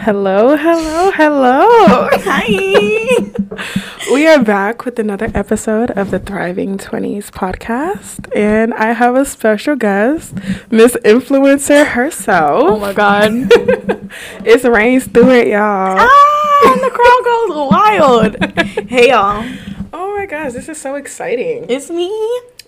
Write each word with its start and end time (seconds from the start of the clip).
Hello, 0.00 0.56
hello, 0.56 1.10
hello. 1.10 2.08
Hi. 2.12 3.32
we 4.12 4.28
are 4.28 4.42
back 4.42 4.84
with 4.84 4.96
another 5.00 5.28
episode 5.34 5.90
of 5.90 6.12
the 6.12 6.20
Thriving 6.20 6.78
20s 6.78 7.30
podcast. 7.32 8.30
And 8.34 8.72
I 8.74 8.92
have 8.92 9.16
a 9.16 9.24
special 9.24 9.74
guest, 9.74 10.34
Miss 10.70 10.94
Influencer 11.04 11.84
herself. 11.84 12.62
Oh 12.70 12.78
my 12.78 12.92
God. 12.92 13.28
it's 14.44 14.64
Rain 14.64 15.00
Stewart, 15.00 15.48
y'all. 15.48 15.96
Ah, 15.98 16.72
and 16.72 16.80
the 16.80 16.90
crowd 16.90 17.24
goes 17.24 17.56
wild. 17.68 18.88
hey, 18.88 19.08
y'all. 19.08 19.44
Oh 19.92 20.16
my 20.16 20.26
gosh, 20.26 20.52
this 20.52 20.68
is 20.68 20.80
so 20.80 20.94
exciting. 20.94 21.66
It's 21.68 21.90
me. 21.90 22.08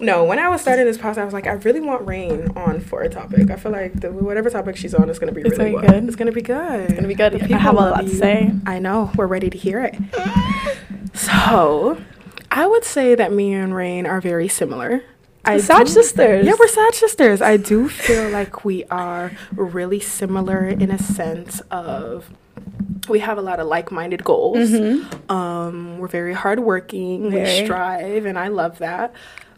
No, 0.00 0.24
when 0.24 0.38
I 0.38 0.48
was 0.48 0.60
starting 0.62 0.86
this 0.86 0.96
podcast, 0.96 1.18
I 1.18 1.24
was 1.24 1.34
like, 1.34 1.46
I 1.46 1.52
really 1.52 1.80
want 1.80 2.06
Rain 2.06 2.48
on 2.56 2.80
for 2.80 3.02
a 3.02 3.08
topic. 3.08 3.50
I 3.50 3.56
feel 3.56 3.70
like 3.72 4.00
the, 4.00 4.10
whatever 4.10 4.48
topic 4.50 4.76
she's 4.76 4.94
on 4.94 5.10
is 5.10 5.18
going 5.18 5.32
to 5.32 5.38
be 5.38 5.46
It's 5.46 5.58
really 5.58 5.72
gonna 5.72 5.82
be 5.82 5.86
well. 5.88 6.00
good. 6.00 6.08
It's 6.08 6.16
going 6.16 6.26
to 6.26 6.32
be 6.32 6.42
good. 6.42 6.80
It's 6.82 6.92
gonna 6.94 7.06
be 7.08 7.14
good. 7.14 7.52
I 7.52 7.58
have 7.58 7.74
a 7.74 7.80
lot 7.80 8.00
to 8.02 8.08
say. 8.08 8.50
I 8.66 8.78
know. 8.78 9.12
We're 9.16 9.26
ready 9.26 9.50
to 9.50 9.58
hear 9.58 9.80
it. 9.84 9.96
So, 11.12 12.00
I 12.50 12.66
would 12.66 12.84
say 12.84 13.14
that 13.14 13.32
me 13.32 13.52
and 13.52 13.74
Rain 13.74 14.06
are 14.06 14.20
very 14.20 14.48
similar. 14.48 15.02
I 15.44 15.58
Sad 15.58 15.86
do- 15.86 15.92
sisters. 15.92 16.46
Yeah, 16.46 16.54
we're 16.58 16.68
sad 16.68 16.94
sisters. 16.94 17.42
I 17.42 17.56
do 17.56 17.88
feel 17.88 18.30
like 18.30 18.64
we 18.64 18.84
are 18.84 19.32
really 19.54 20.00
similar 20.00 20.66
in 20.68 20.90
a 20.90 20.98
sense 20.98 21.60
of 21.70 22.30
we 23.08 23.18
have 23.18 23.38
a 23.38 23.42
lot 23.42 23.58
of 23.58 23.66
like-minded 23.66 24.22
goals. 24.24 24.72
Um, 25.28 25.98
we're 25.98 26.06
very 26.08 26.32
hardworking. 26.34 27.32
We 27.32 27.64
strive, 27.64 28.24
and 28.24 28.38
I 28.38 28.48
love 28.48 28.78
that. 28.78 29.12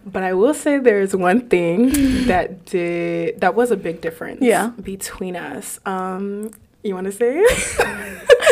But 0.04 0.22
I 0.22 0.34
will 0.34 0.54
say 0.54 0.78
there's 0.78 1.14
one 1.14 1.48
thing 1.48 1.90
that 2.26 2.64
did 2.66 3.40
that 3.40 3.54
was 3.54 3.70
a 3.70 3.76
big 3.76 4.00
difference. 4.00 4.42
Yeah. 4.42 4.68
between 4.82 5.36
us. 5.36 5.80
Um, 5.86 6.50
you 6.82 6.94
want 6.94 7.06
to 7.06 7.12
say 7.12 7.38
it? 7.38 8.28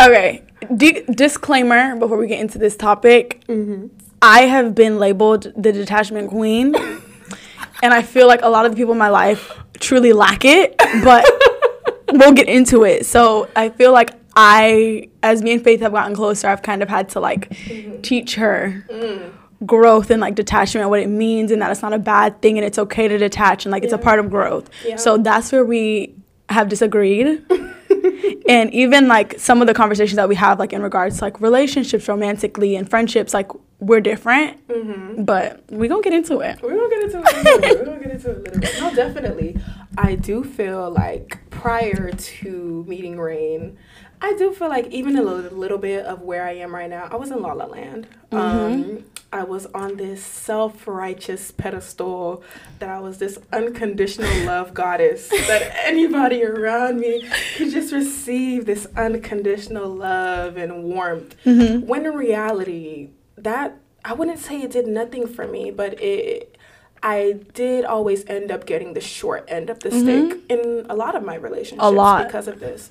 Okay. 0.00 0.42
D- 0.76 1.02
disclaimer 1.10 1.96
before 1.96 2.16
we 2.16 2.26
get 2.26 2.40
into 2.40 2.58
this 2.58 2.76
topic. 2.76 3.44
Mm-hmm. 3.46 3.88
I 4.20 4.42
have 4.42 4.74
been 4.74 4.98
labeled 4.98 5.52
the 5.56 5.72
detachment 5.72 6.30
queen. 6.30 6.74
and 7.82 7.94
I 7.94 8.02
feel 8.02 8.26
like 8.26 8.40
a 8.42 8.48
lot 8.48 8.64
of 8.64 8.72
the 8.72 8.76
people 8.76 8.92
in 8.92 8.98
my 8.98 9.08
life 9.08 9.52
truly 9.80 10.12
lack 10.12 10.44
it, 10.44 10.76
but 11.04 11.24
we'll 12.12 12.32
get 12.32 12.48
into 12.48 12.84
it. 12.84 13.06
So 13.06 13.48
I 13.54 13.68
feel 13.68 13.92
like 13.92 14.10
I, 14.34 15.08
as 15.22 15.42
me 15.42 15.52
and 15.52 15.62
Faith 15.62 15.80
have 15.80 15.92
gotten 15.92 16.14
closer, 16.14 16.48
I've 16.48 16.62
kind 16.62 16.82
of 16.82 16.88
had 16.88 17.10
to 17.10 17.20
like 17.20 17.50
mm-hmm. 17.50 18.00
teach 18.00 18.36
her 18.36 18.84
mm. 18.88 19.32
Growth 19.66 20.10
and 20.10 20.20
like 20.20 20.34
detachment, 20.34 20.82
and 20.82 20.90
what 20.90 21.00
it 21.00 21.08
means, 21.08 21.50
and 21.50 21.62
that 21.62 21.70
it's 21.70 21.82
not 21.82 21.92
a 21.92 21.98
bad 21.98 22.40
thing 22.42 22.58
and 22.58 22.66
it's 22.66 22.78
okay 22.78 23.08
to 23.08 23.18
detach 23.18 23.64
and 23.64 23.72
like 23.72 23.84
it's 23.84 23.92
a 23.92 23.98
part 23.98 24.18
of 24.18 24.30
growth. 24.30 24.70
Yeah. 24.84 24.96
So 24.96 25.18
that's 25.18 25.52
where 25.52 25.64
we 25.64 26.14
have 26.48 26.68
disagreed. 26.68 27.44
and 28.48 28.72
even 28.72 29.08
like 29.08 29.38
some 29.38 29.60
of 29.60 29.66
the 29.66 29.74
conversations 29.74 30.16
that 30.16 30.28
we 30.28 30.34
have, 30.34 30.58
like 30.58 30.72
in 30.72 30.82
regards 30.82 31.18
to 31.18 31.24
like 31.24 31.40
relationships 31.40 32.08
romantically 32.08 32.76
and 32.76 32.88
friendships, 32.88 33.34
like 33.34 33.50
we're 33.80 34.00
different, 34.00 34.58
but 35.26 35.64
we 35.70 35.88
gonna 35.88 36.02
get 36.02 36.12
into 36.12 36.40
it. 36.40 36.60
We're 36.62 36.76
gonna 36.76 36.88
get 36.88 37.02
into 37.02 37.18
it. 37.18 37.34
A 37.34 37.42
little 37.42 37.60
bit. 37.60 37.78
We're 37.78 37.84
gonna 37.84 38.00
get 38.00 38.10
into 38.12 38.30
it 38.30 38.36
a 38.36 38.40
little 38.40 38.60
bit. 38.60 38.80
No, 38.80 38.94
definitely. 38.94 39.56
I 39.98 40.14
do 40.14 40.44
feel 40.44 40.90
like 40.90 41.38
prior 41.50 42.12
to 42.12 42.84
meeting 42.86 43.18
Rain, 43.18 43.76
I 44.20 44.34
do 44.34 44.52
feel 44.52 44.68
like 44.68 44.86
even 44.88 45.16
a 45.16 45.22
little, 45.22 45.56
little 45.58 45.78
bit 45.78 46.04
of 46.06 46.22
where 46.22 46.46
I 46.46 46.52
am 46.52 46.72
right 46.72 46.88
now. 46.88 47.08
I 47.10 47.16
was 47.16 47.30
in 47.32 47.42
La 47.42 47.52
La 47.54 47.66
Land. 47.66 48.06
Um, 48.30 49.04
I 49.32 49.44
was 49.44 49.66
on 49.74 49.96
this 49.96 50.22
self-righteous 50.22 51.52
pedestal 51.52 52.42
that 52.78 52.88
I 52.90 53.00
was 53.00 53.18
this 53.18 53.38
unconditional 53.52 54.44
love 54.44 54.74
goddess. 54.74 55.28
that 55.30 55.72
anybody 55.84 56.44
around 56.44 57.00
me 57.00 57.26
could 57.56 57.70
just 57.70 57.92
receive 57.92 58.66
this 58.66 58.86
unconditional 58.96 59.88
love 59.88 60.56
and 60.56 60.84
warmth. 60.84 61.34
When 61.44 62.04
in 62.06 62.12
reality, 62.14 63.10
that 63.36 63.78
I 64.04 64.12
wouldn't 64.12 64.38
say 64.38 64.60
it 64.62 64.70
did 64.70 64.86
nothing 64.86 65.26
for 65.26 65.46
me, 65.46 65.70
but 65.70 66.00
it 66.00 66.56
I 67.02 67.40
did 67.54 67.84
always 67.84 68.24
end 68.26 68.52
up 68.52 68.64
getting 68.64 68.94
the 68.94 69.00
short 69.00 69.44
end 69.48 69.70
of 69.70 69.80
the 69.80 69.90
stick 69.90 70.38
in 70.48 70.86
a 70.88 70.94
lot 70.94 71.16
of 71.16 71.24
my 71.24 71.34
relationships 71.34 71.82
a 71.84 71.90
lot. 71.90 72.26
because 72.26 72.46
of 72.46 72.60
this. 72.60 72.90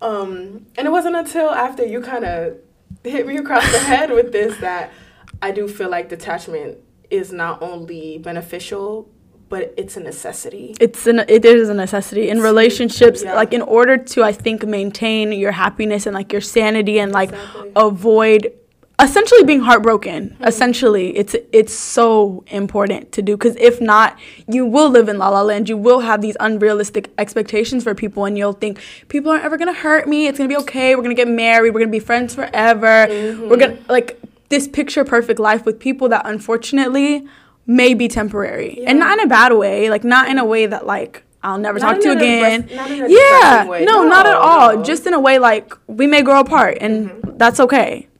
Um, 0.00 0.66
and 0.76 0.86
it 0.86 0.90
wasn't 0.90 1.16
until 1.16 1.50
after 1.50 1.84
you 1.84 2.00
kind 2.00 2.24
of 2.24 2.58
hit 3.02 3.26
me 3.26 3.36
across 3.36 3.68
the 3.72 3.78
head 3.80 4.10
with 4.10 4.30
this 4.30 4.56
that 4.58 4.92
I 5.40 5.50
do 5.52 5.68
feel 5.68 5.90
like 5.90 6.08
detachment 6.08 6.78
is 7.10 7.32
not 7.32 7.62
only 7.62 8.18
beneficial, 8.18 9.08
but 9.48 9.72
it's 9.76 9.96
a 9.96 10.00
necessity. 10.00 10.74
It's 10.80 11.06
an 11.06 11.20
it 11.20 11.44
is 11.44 11.68
a 11.68 11.74
necessity 11.74 12.28
in 12.28 12.40
relationships. 12.40 13.22
Yeah. 13.22 13.34
Like 13.34 13.52
in 13.52 13.62
order 13.62 13.96
to, 13.96 14.22
I 14.22 14.32
think, 14.32 14.66
maintain 14.66 15.32
your 15.32 15.52
happiness 15.52 16.06
and 16.06 16.14
like 16.14 16.32
your 16.32 16.42
sanity 16.42 16.98
and 16.98 17.12
like 17.12 17.30
Exactly. 17.30 17.72
avoid 17.76 18.52
essentially 19.00 19.44
being 19.44 19.60
heartbroken. 19.60 20.30
Mm-hmm. 20.30 20.44
Essentially, 20.44 21.16
it's 21.16 21.34
it's 21.52 21.72
so 21.72 22.44
important 22.48 23.12
to 23.12 23.22
do 23.22 23.36
because 23.36 23.56
if 23.56 23.80
not, 23.80 24.18
you 24.48 24.66
will 24.66 24.90
live 24.90 25.08
in 25.08 25.18
la 25.18 25.28
la 25.30 25.42
land. 25.42 25.68
You 25.68 25.76
will 25.78 26.00
have 26.00 26.20
these 26.20 26.36
unrealistic 26.40 27.10
expectations 27.16 27.84
for 27.84 27.94
people, 27.94 28.24
and 28.26 28.36
you'll 28.36 28.52
think 28.52 28.80
people 29.08 29.30
aren't 29.30 29.44
ever 29.44 29.56
gonna 29.56 29.72
hurt 29.72 30.08
me. 30.08 30.26
It's 30.26 30.36
gonna 30.36 30.48
be 30.48 30.56
okay. 30.58 30.94
We're 30.94 31.02
gonna 31.02 31.14
get 31.14 31.28
married. 31.28 31.72
We're 31.72 31.80
gonna 31.80 31.90
be 31.90 32.00
friends 32.00 32.34
forever. 32.34 33.06
Mm-hmm. 33.08 33.48
We're 33.48 33.56
gonna 33.56 33.78
like 33.88 34.20
this 34.48 34.66
picture 34.68 35.04
perfect 35.04 35.38
life 35.38 35.64
with 35.66 35.78
people 35.78 36.08
that 36.08 36.22
unfortunately 36.26 37.26
may 37.66 37.92
be 37.94 38.08
temporary 38.08 38.82
and 38.86 38.98
not 38.98 39.18
in 39.18 39.24
a 39.24 39.28
bad 39.28 39.52
way. 39.52 39.90
Like 39.90 40.04
not 40.04 40.28
in 40.28 40.38
a 40.38 40.44
way 40.44 40.66
that 40.66 40.86
like. 40.86 41.24
I'll 41.40 41.56
never 41.56 41.78
Not 41.78 41.92
talk 41.94 42.02
to 42.02 42.10
again. 42.10 42.62
depress- 42.62 42.76
not 42.76 42.90
in 42.90 43.04
a 43.04 43.08
yeah, 43.08 43.64
way. 43.68 43.84
no, 43.84 44.02
not 44.02 44.26
at 44.26 44.34
all. 44.34 44.70
no. 44.70 44.74
Mm-hmm. 44.74 44.82
Just 44.82 45.06
in 45.06 45.14
a 45.14 45.20
way 45.20 45.38
like 45.38 45.72
we 45.86 46.08
may 46.08 46.20
grow 46.22 46.40
apart, 46.40 46.78
and 46.80 47.12
that's 47.38 47.60
okay. 47.60 48.08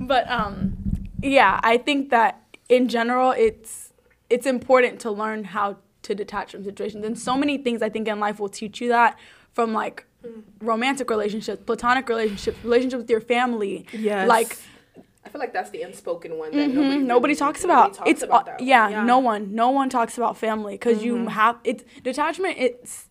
but 0.00 0.28
um 0.30 0.76
yeah 1.22 1.60
i 1.62 1.76
think 1.76 2.10
that 2.10 2.42
in 2.68 2.88
general 2.88 3.30
it's 3.32 3.92
it's 4.30 4.46
important 4.46 5.00
to 5.00 5.10
learn 5.10 5.44
how 5.44 5.76
to 6.02 6.14
detach 6.14 6.52
from 6.52 6.64
situations 6.64 7.04
and 7.04 7.18
so 7.18 7.36
many 7.36 7.58
things 7.58 7.82
i 7.82 7.88
think 7.88 8.06
in 8.08 8.20
life 8.20 8.38
will 8.38 8.48
teach 8.48 8.80
you 8.80 8.88
that 8.88 9.18
from 9.52 9.72
like 9.72 10.06
romantic 10.60 11.08
relationships 11.10 11.62
platonic 11.66 12.08
relationships 12.08 12.58
relationships 12.64 13.00
with 13.02 13.10
your 13.10 13.20
family. 13.20 13.86
Yes. 13.92 14.28
like 14.28 14.56
I 15.24 15.28
feel 15.28 15.40
like 15.40 15.52
that's 15.52 15.70
the 15.70 15.82
unspoken 15.82 16.38
one 16.38 16.52
that 16.52 16.70
Mhm, 16.70 16.74
nobody, 16.74 16.98
nobody, 16.98 17.32
really- 17.32 17.34
talks 17.36 17.64
nobody 17.64 17.80
about. 17.80 17.94
talks 17.94 18.10
it's 18.10 18.22
about 18.22 18.42
uh, 18.42 18.52
that 18.52 18.60
yeah, 18.60 18.90
one. 18.98 19.06
no 19.06 19.18
one 19.18 19.54
no 19.54 19.70
one 19.70 19.88
talks 19.90 20.16
about 20.16 20.36
family 20.36 20.74
because 20.74 21.02
you 21.04 21.26
have 21.28 21.56
it's 21.64 21.82
detachment 22.02 22.54
it's 22.58 23.08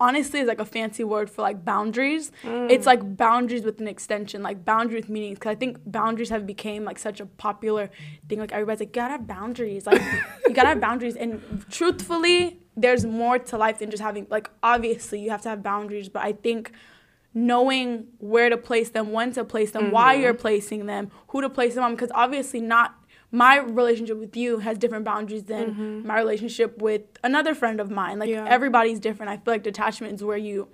honestly 0.00 0.40
is 0.40 0.48
like 0.48 0.58
a 0.58 0.64
fancy 0.64 1.04
word 1.04 1.30
for 1.30 1.40
like 1.42 1.64
boundaries. 1.64 2.32
It's 2.44 2.84
like 2.84 3.16
boundaries 3.16 3.64
with 3.64 3.80
an 3.80 3.86
extension 3.88 4.42
like 4.42 4.64
boundary 4.64 4.96
with 4.96 5.08
meanings 5.08 5.38
because 5.38 5.50
i 5.52 5.54
think 5.54 5.78
boundaries 5.86 6.30
have 6.30 6.44
became 6.46 6.84
like 6.84 6.98
such 6.98 7.20
a 7.20 7.26
popular 7.26 7.88
thing. 8.28 8.40
Like 8.40 8.52
everybody's 8.52 8.80
like 8.80 8.88
you 8.94 9.00
gotta 9.02 9.12
have 9.12 9.26
boundaries 9.26 9.86
like 9.86 10.02
you 10.48 10.52
gotta 10.52 10.68
have 10.70 10.80
boundaries 10.80 11.16
and 11.16 11.40
truthfully 11.70 12.58
there's 12.76 13.04
more 13.06 13.38
to 13.38 13.56
life 13.56 13.78
than 13.78 13.90
just 13.90 14.02
having 14.02 14.26
like 14.30 14.50
obviously 14.62 15.20
you 15.20 15.30
have 15.30 15.42
to 15.42 15.48
have 15.48 15.62
boundaries 15.62 16.08
but 16.08 16.22
i 16.22 16.32
think 16.32 16.72
knowing 17.32 18.06
where 18.18 18.48
to 18.48 18.56
place 18.56 18.90
them, 18.90 19.10
when 19.12 19.32
to 19.32 19.44
place 19.44 19.72
them, 19.72 19.90
why 19.90 20.14
Mm-hmm. 20.14 20.22
you're 20.22 20.34
placing 20.34 20.86
them, 20.86 21.10
who 21.28 21.40
to 21.40 21.50
place 21.50 21.74
them 21.74 21.82
on. 21.82 21.94
Because 21.94 22.10
obviously, 22.14 22.60
not 22.60 22.94
my 23.32 23.58
relationship 23.58 24.18
with 24.18 24.36
you 24.36 24.58
has 24.60 24.78
different 24.78 25.04
boundaries 25.04 25.42
than 25.44 26.06
my 26.06 26.16
relationship 26.18 26.80
with 26.80 27.02
another 27.24 27.54
friend 27.54 27.80
of 27.80 27.90
mine. 27.90 28.18
Like 28.20 28.30
Mm-hmm. 28.30 28.46
Yeah. 28.46 28.52
everybody's 28.52 29.00
different. 29.00 29.30
I 29.30 29.36
feel 29.38 29.54
like 29.54 29.62
detachment 29.64 30.14
is 30.14 30.22
where 30.22 30.36
you 30.36 30.68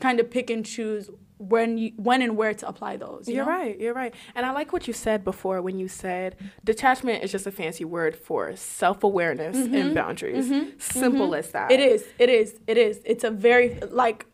kind 0.00 0.20
of 0.20 0.30
pick 0.30 0.50
and 0.50 0.64
choose 0.64 1.10
when 1.48 1.78
you 1.78 1.92
when 1.96 2.22
and 2.22 2.36
where 2.36 2.54
to 2.54 2.68
apply 2.68 2.96
those. 2.96 3.28
you 3.28 3.36
You're 3.36 3.44
know? 3.44 3.50
right. 3.50 3.78
You're 3.78 3.94
right. 3.94 4.14
And 4.34 4.46
I 4.46 4.52
like 4.52 4.72
what 4.72 4.86
you 4.86 4.94
said 4.94 5.24
before 5.24 5.60
when 5.62 5.78
you 5.78 5.88
said 5.88 6.36
detachment 6.64 7.22
is 7.22 7.32
just 7.32 7.46
a 7.46 7.52
fancy 7.52 7.84
word 7.84 8.16
for 8.16 8.54
self 8.56 9.02
awareness 9.02 9.56
and 9.56 9.72
mm-hmm. 9.72 9.94
boundaries. 9.94 10.46
Mm-hmm. 10.46 10.78
Simple 10.78 11.26
mm-hmm. 11.26 11.34
as 11.34 11.50
that. 11.50 11.70
It 11.70 11.80
is. 11.80 12.04
It 12.18 12.28
is. 12.28 12.58
It 12.66 12.78
is. 12.78 13.00
It's 13.04 13.24
a 13.24 13.30
very 13.30 13.80
like. 13.90 14.26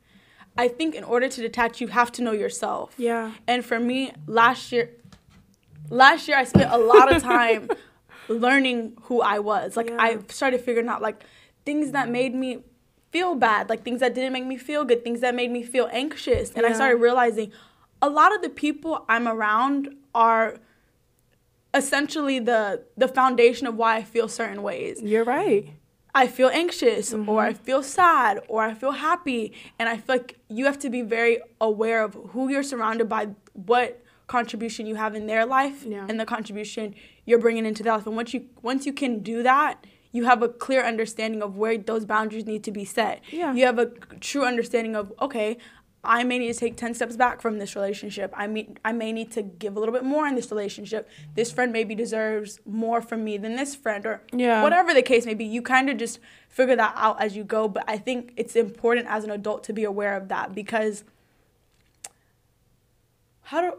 I 0.59 0.69
think 0.69 0.95
in 0.95 1.05
order 1.05 1.29
to 1.29 1.41
detach, 1.41 1.81
you 1.81 1.87
have 1.89 2.11
to 2.13 2.23
know 2.23 2.33
yourself. 2.33 2.95
Yeah. 2.99 3.33
And 3.47 3.65
for 3.65 3.79
me, 3.79 4.13
last 4.27 4.73
year, 4.73 4.91
last 5.89 6.29
year 6.29 6.37
I 6.37 6.45
spent 6.45 6.71
a 6.71 6.77
lot 6.77 7.15
of 7.15 7.23
time 7.23 7.71
learning 8.29 8.97
who 9.03 9.23
I 9.23 9.39
was. 9.39 9.77
Like 9.77 9.91
I 9.91 10.19
started 10.29 10.61
figuring 10.61 10.89
out 10.89 11.01
like 11.01 11.25
things 11.65 11.93
that 11.93 12.09
made 12.09 12.35
me 12.35 12.59
feel 13.11 13.35
bad, 13.35 13.69
like 13.69 13.83
things 13.83 14.01
that 14.01 14.15
didn't 14.15 14.33
make 14.33 14.47
me 14.47 14.57
feel 14.57 14.85
good, 14.85 15.05
things 15.05 15.21
that 15.21 15.35
made 15.35 15.51
me 15.51 15.63
feel 15.63 15.89
anxious. 15.93 16.53
And 16.53 16.65
I 16.65 16.73
started 16.73 16.97
realizing 16.97 17.53
a 18.01 18.09
lot 18.09 18.35
of 18.35 18.43
the 18.43 18.49
people 18.49 19.05
I'm 19.09 19.29
around 19.29 19.97
are 20.15 20.59
essentially 21.75 22.39
the 22.39 22.83
the 22.97 23.09
foundation 23.09 23.67
of 23.67 23.77
why 23.77 23.97
I 23.97 24.03
feel 24.03 24.29
certain 24.29 24.63
ways. 24.63 25.01
You're 25.03 25.25
right. 25.25 25.71
I 26.15 26.27
feel 26.27 26.49
anxious 26.49 27.13
or 27.15 27.41
I 27.41 27.53
mm-hmm. 27.53 27.63
feel 27.63 27.83
sad 27.83 28.41
or 28.49 28.63
I 28.63 28.75
feel 28.75 28.93
happy. 28.93 29.53
And 29.79 29.89
I 29.89 29.97
feel 29.97 30.17
like 30.17 30.39
you 30.49 30.65
have 30.65 30.79
to 30.81 30.91
be 30.91 31.03
very 31.03 31.41
aware 31.61 32.03
of 32.03 32.15
who 32.31 32.49
you're 32.49 32.65
surrounded 32.65 33.09
by, 33.09 33.29
what 33.53 34.03
contribution 34.27 34.87
you 34.87 34.97
have 34.97 35.15
in 35.15 35.27
their 35.27 35.47
life 35.47 35.85
Yeah. 35.85 36.07
and 36.09 36.19
the 36.19 36.27
contribution 36.27 36.95
you're 37.27 37.39
bringing 37.39 37.65
into 37.65 37.83
their 37.83 37.93
life. 37.93 38.07
And 38.07 38.17
once 38.17 38.35
you 38.35 38.47
once 38.63 38.87
you 38.87 38.93
can 38.93 39.21
do 39.21 39.43
that, 39.43 39.85
you 40.13 40.25
have 40.25 40.43
a 40.43 40.49
clear 40.49 40.83
understanding 40.85 41.43
of 41.43 41.57
where 41.57 41.79
those 41.79 42.05
boundaries 42.05 42.47
need 42.47 42.65
to 42.65 42.73
be 42.73 42.85
set. 42.85 43.23
Yeah. 43.31 43.53
You 43.55 43.67
have 43.67 43.79
a 43.79 43.87
true 44.21 44.45
understanding 44.45 44.97
of 44.97 45.13
okay, 45.21 45.59
I 46.03 46.25
may 46.25 46.39
need 46.39 46.53
to 46.53 46.59
take 46.59 46.77
10 46.79 46.95
steps 46.95 47.15
back 47.17 47.43
from 47.43 47.59
this 47.59 47.77
relationship. 47.77 48.33
I 48.37 48.47
mean 48.47 48.79
I 48.85 48.93
may 48.93 49.13
need 49.13 49.31
to 49.33 49.43
give 49.43 49.77
a 49.77 49.81
little 49.81 49.93
bit 49.93 50.05
more 50.05 50.27
in 50.27 50.35
this 50.35 50.51
relationship. 50.51 51.09
This 51.35 51.53
friend 51.53 51.73
maybe 51.73 51.95
deserves 51.95 52.59
more 52.65 53.01
from 53.03 53.23
me 53.23 53.37
than 53.37 53.57
this 53.57 53.75
friend 53.75 54.05
or 54.07 54.23
Yeah. 54.33 54.63
whatever 54.63 54.95
the 54.95 55.03
case 55.03 55.27
may 55.27 55.35
be. 55.35 55.45
You 55.45 55.63
kind 55.63 55.91
of 55.91 55.97
just 55.99 56.19
figure 56.49 56.77
that 56.77 56.95
out 56.97 57.21
as 57.21 57.37
you 57.37 57.45
go, 57.45 57.69
but 57.69 57.85
I 57.87 57.99
think 57.99 58.33
it's 58.37 58.57
important 58.57 59.07
as 59.09 59.25
an 59.25 59.31
adult 59.31 59.63
to 59.65 59.73
be 59.73 59.85
aware 59.85 60.17
of 60.17 60.29
that 60.29 60.55
because 60.55 61.05
how 63.43 63.61
do 63.61 63.73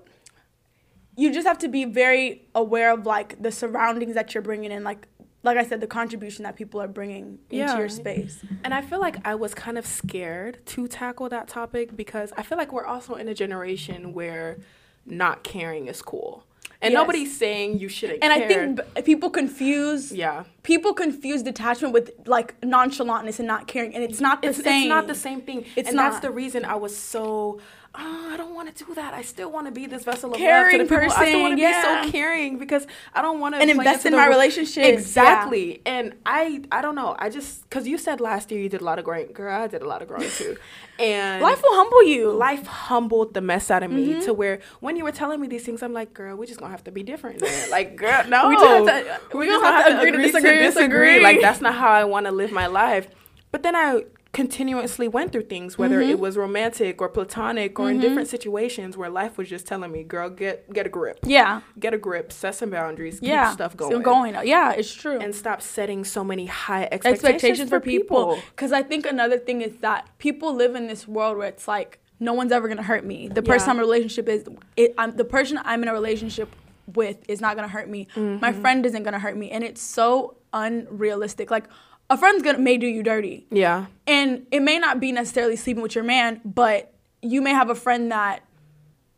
you 1.18 1.32
just 1.34 1.46
have 1.48 1.58
to 1.60 1.68
be 1.68 1.86
very 1.86 2.44
aware 2.56 2.92
of 2.92 3.06
like 3.06 3.42
the 3.42 3.52
surroundings 3.52 4.16
that 4.16 4.34
you're 4.34 4.42
bringing 4.42 4.72
in 4.72 4.84
like 4.84 5.08
like 5.44 5.58
I 5.58 5.66
said 5.66 5.82
the 5.82 5.88
contribution 5.88 6.44
that 6.44 6.56
people 6.56 6.80
are 6.82 6.88
bringing 6.88 7.40
into 7.50 7.78
your 7.78 7.90
space. 7.90 8.44
And 8.64 8.74
I 8.74 8.82
feel 8.82 9.00
like 9.00 9.18
I 9.26 9.36
was 9.36 9.54
kind 9.56 9.78
of 9.78 9.86
scared 9.86 10.64
to 10.68 10.88
tackle 10.88 11.30
that 11.30 11.48
topic 11.48 11.96
because 11.96 12.32
I 12.38 12.44
feel 12.44 12.58
like 12.58 12.72
we're 12.72 12.86
also 12.86 13.16
in 13.16 13.28
a 13.28 13.34
generation 13.34 14.14
where 14.14 14.60
not 15.06 15.44
caring 15.44 15.88
is 15.88 16.02
cool. 16.02 16.46
And 16.84 16.94
Yes. 16.94 17.00
nobody's 17.00 17.38
saying 17.38 17.78
you 17.80 17.90
shouldn't 17.90 18.24
And 18.24 18.34
care. 18.34 18.44
I 18.44 18.48
think 18.66 18.96
b- 18.96 19.02
people 19.04 19.30
confuse 19.30 20.12
yeah. 20.12 20.46
people 20.64 20.94
confuse 20.94 21.44
detachment 21.44 21.94
with 21.94 22.12
like 22.26 22.60
nonchalantness 22.62 23.38
and 23.40 23.48
not 23.48 23.68
caring 23.68 23.94
and 23.94 24.04
it's 24.04 24.20
not 24.20 24.42
the 24.42 24.50
It's, 24.50 24.64
same. 24.64 24.84
it's 24.84 24.90
not 24.90 25.06
the 25.08 25.14
same 25.16 25.42
thing. 25.42 25.66
It's 25.76 25.90
and 25.90 25.98
that's 25.98 26.16
not. 26.16 26.22
the 26.24 26.32
reason 26.32 26.66
I 26.66 26.76
was 26.76 26.96
so 26.96 27.60
oh, 27.96 28.30
I 28.34 28.38
don't 28.38 28.56
want 28.56 28.74
to 28.76 28.86
do 28.86 28.94
that. 28.96 29.14
I 29.14 29.22
still 29.22 29.52
want 29.52 29.68
to 29.68 29.72
be 29.72 29.86
this 29.86 30.04
vessel 30.04 30.32
of 30.32 30.38
Caring 30.38 30.80
love 30.80 30.88
to 30.90 30.96
the 30.96 31.00
people. 31.02 31.14
I 31.14 31.26
still 31.28 31.42
want 31.42 31.58
to 31.58 31.64
person, 31.66 32.02
be 32.04 32.06
so 32.06 32.12
caring 32.12 32.58
because 32.58 32.88
I 33.14 33.22
don't 33.22 33.40
want 33.40 33.56
to 33.56 33.62
And 33.62 33.70
invest 33.70 34.06
in 34.06 34.14
my 34.14 34.28
relationship. 34.28 34.86
Exactly. 34.86 35.82
And 35.86 36.14
I 36.26 36.64
I 36.72 36.82
don't 36.82 36.96
know. 36.96 37.16
I 37.20 37.30
just 37.30 37.70
cuz 37.70 37.88
you 37.88 37.98
said 37.98 38.22
last 38.22 38.50
year 38.52 38.62
you 38.62 38.70
did 38.70 38.82
a 38.82 38.86
lot 38.86 38.98
of 39.00 39.06
growing. 39.06 39.28
Girl, 39.34 39.54
I 39.62 39.68
did 39.68 39.82
a 39.82 39.88
lot 39.88 40.02
of 40.02 40.08
growing 40.08 40.30
too. 40.30 40.58
And 41.00 41.42
Life 41.42 41.64
will 41.64 41.74
humble 41.76 42.04
you. 42.04 42.30
life 42.32 42.68
humbled 42.68 43.34
the 43.34 43.42
mess 43.42 43.72
out 43.72 43.82
of 43.82 43.90
me 43.92 44.10
Mm-hmm. 44.10 44.20
to 44.26 44.34
where 44.34 44.60
when 44.82 44.96
you 44.98 45.04
were 45.04 45.12
telling 45.12 45.40
me 45.42 45.48
these 45.48 45.64
things, 45.64 45.82
I'm 45.82 45.94
like, 45.94 46.14
girl, 46.14 46.36
we 46.36 46.46
just 46.46 46.60
gonna 46.60 46.72
have 46.72 46.84
to 46.84 46.92
be 46.92 47.02
different. 47.02 47.42
Man. 47.42 47.70
Like, 47.78 47.96
girl, 47.96 48.24
no, 48.28 48.50
We 48.50 48.56
just 48.56 48.90
have 48.90 49.30
to- 49.32 49.38
we 49.38 49.46
just 49.48 49.62
just 49.64 49.66
have 49.66 49.86
to 49.88 49.98
agree 50.00 50.12
to 50.12 50.18
disagree, 50.22 50.60
disagree. 50.60 51.20
Like, 51.20 51.42
that's 51.42 51.60
not 51.62 51.74
how 51.74 51.90
I 51.90 52.04
want 52.04 52.28
to 52.28 52.32
live 52.32 52.52
my 52.52 52.68
life. 52.68 53.08
But 53.52 53.64
then 53.64 53.76
I 53.76 54.04
continuously 54.34 55.08
went 55.10 55.32
through 55.34 55.44
things, 55.44 55.78
whether 55.78 56.00
Mm-hmm. 56.00 56.12
it 56.12 56.20
was 56.20 56.38
romantic 56.38 57.02
or 57.02 57.10
platonic 57.10 57.78
or 57.80 57.92
in 57.92 58.00
different 58.00 58.30
situations 58.30 58.96
where 58.96 59.10
life 59.10 59.38
was 59.38 59.50
just 59.50 59.68
telling 59.68 59.92
me, 59.92 60.04
girl, 60.04 60.30
get 60.30 60.72
get 60.72 60.86
a 60.86 60.90
grip, 60.90 61.20
yeah. 61.24 61.62
get 61.80 61.94
a 61.94 61.98
grip, 61.98 62.32
set 62.32 62.56
some 62.56 62.70
boundaries, 62.70 63.20
Yeah. 63.22 63.48
keep 63.48 63.54
stuff 63.56 63.74
Still 63.74 63.90
going, 64.00 64.34
going. 64.34 64.48
Yeah, 64.48 64.72
it's 64.72 64.94
true. 64.94 65.20
and 65.20 65.36
stop 65.36 65.62
setting 65.62 66.06
so 66.06 66.24
many 66.24 66.46
high 66.46 66.84
expectations, 66.92 67.24
expectations 67.26 67.70
for 67.70 67.80
people. 67.82 68.40
Because 68.56 68.72
I 68.72 68.84
think 68.84 69.06
another 69.06 69.38
thing 69.38 69.62
is 69.62 69.76
that 69.82 70.08
people 70.18 70.54
live 70.56 70.76
in 70.76 70.88
this 70.88 71.08
world 71.08 71.38
where 71.38 71.48
it's 71.50 71.68
like 71.68 72.00
no 72.22 72.34
one's 72.34 72.52
ever 72.54 72.68
gonna 72.70 72.84
hurt 72.84 73.04
me. 73.04 73.28
The 73.28 73.42
person 73.42 73.68
Yeah. 73.68 73.72
I'm 73.72 73.78
in 73.80 73.84
a 73.84 73.86
relationship 73.88 74.30
is, 74.30 74.46
it, 74.78 74.94
I'm 74.98 75.12
the 75.18 75.26
person 75.26 75.60
I'm 75.66 75.84
in 75.84 75.90
a 75.90 75.94
relationship 75.94 76.50
with 76.96 77.18
is 77.28 77.42
not 77.42 77.56
gonna 77.58 77.68
hurt 77.68 77.90
me. 77.90 78.08
Mm-hmm. 78.16 78.40
My 78.40 78.54
friend 78.54 78.86
isn't 78.86 79.04
gonna 79.04 79.20
hurt 79.20 79.36
me, 79.36 79.52
and 79.52 79.62
it's 79.64 79.82
so 79.82 80.38
unrealistic. 80.54 81.52
Like 81.52 81.66
a 82.12 82.18
friend's 82.18 82.44
gonna 82.44 82.60
may 82.60 82.78
do 82.78 82.86
you 82.86 83.02
dirty, 83.02 83.48
Yeah, 83.50 83.86
and 84.06 84.46
it 84.52 84.62
may 84.62 84.78
not 84.78 85.00
be 85.00 85.12
necessarily 85.12 85.56
sleeping 85.56 85.82
with 85.82 85.96
your 85.96 86.04
man, 86.04 86.42
but 86.46 86.94
you 87.24 87.42
may 87.42 87.52
have 87.52 87.70
a 87.72 87.76
friend 87.76 88.12
that. 88.12 88.44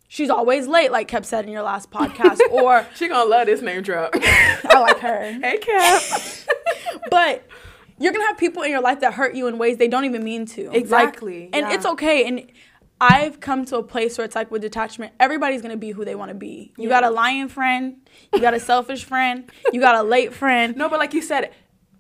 She's 0.07 0.29
always 0.29 0.67
late, 0.67 0.91
like 0.91 1.09
Kev 1.09 1.25
said 1.25 1.43
in 1.45 1.51
your 1.51 1.63
last 1.63 1.89
podcast, 1.89 2.39
or 2.51 2.85
she 2.93 3.07
gonna 3.07 3.27
love 3.27 3.47
this 3.47 3.63
name 3.63 3.81
drop. 3.81 4.11
I 4.15 4.79
like 4.79 4.99
her. 4.99 5.31
hey, 5.41 5.57
Cap. 5.57 6.01
but 7.09 7.43
you're 7.99 8.13
gonna 8.13 8.25
have 8.27 8.37
people 8.37 8.61
in 8.61 8.69
your 8.69 8.81
life 8.81 8.99
that 8.99 9.15
hurt 9.15 9.33
you 9.33 9.47
in 9.47 9.57
ways 9.57 9.77
they 9.77 9.87
don't 9.87 10.05
even 10.05 10.23
mean 10.23 10.45
to. 10.47 10.67
Like, 10.67 10.77
Exactly, 10.77 11.49
and 11.51 11.65
yeah. 11.67 11.73
it's 11.73 11.85
okay. 11.87 12.27
And 12.27 12.45
I've 13.01 13.39
come 13.39 13.65
to 13.65 13.77
a 13.77 13.83
place 13.83 14.17
where 14.19 14.25
it's 14.25 14.35
like 14.35 14.51
with 14.51 14.61
detachment, 14.61 15.13
everybody's 15.19 15.63
gonna 15.63 15.77
be 15.77 15.89
who 15.91 16.05
they 16.05 16.13
want 16.13 16.29
to 16.29 16.35
be. 16.35 16.73
You 16.77 16.83
Yeah. 16.83 16.89
got 16.89 17.03
a 17.05 17.09
lying 17.09 17.47
friend, 17.49 17.95
you 18.33 18.39
got 18.39 18.53
a 18.53 18.59
selfish 18.59 19.03
friend, 19.05 19.49
you 19.71 19.79
got 19.81 19.95
a 19.95 20.03
late 20.03 20.31
friend. 20.33 20.75
No, 20.77 20.89
but 20.89 20.99
like 20.99 21.15
you 21.15 21.23
said, 21.23 21.51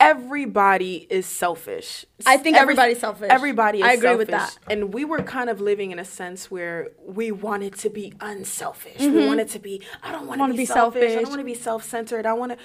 everybody 0.03 1.07
is 1.09 1.25
selfish. 1.25 2.05
I 2.25 2.37
think 2.37 2.55
Every- 2.55 2.73
everybody's 2.73 2.99
selfish. 2.99 3.29
Everybody 3.29 3.79
is 3.79 3.85
selfish. 3.85 4.03
I 4.05 4.07
agree 4.07 4.17
with 4.17 4.27
that. 4.29 4.57
And 4.69 4.93
we 4.93 5.05
were 5.05 5.21
kind 5.21 5.49
of 5.49 5.61
living 5.61 5.91
in 5.91 5.99
a 5.99 6.05
sense 6.05 6.51
where 6.51 6.91
we 7.05 7.31
wanted 7.31 7.75
to 7.75 7.89
be 7.89 8.13
unselfish. 8.19 8.99
We 8.99 9.07
mm-hmm. 9.07 9.27
wanted 9.27 9.49
to 9.49 9.59
be, 9.59 9.81
I 10.01 10.11
don't 10.11 10.27
want 10.27 10.41
to 10.41 10.47
be, 10.49 10.57
be 10.57 10.65
selfish. 10.65 11.11
I 11.11 11.15
don't 11.15 11.29
want 11.29 11.39
to 11.39 11.45
be 11.45 11.53
self 11.53 11.83
centered. 11.83 12.25
I 12.25 12.33
want 12.33 12.53
to. 12.53 12.57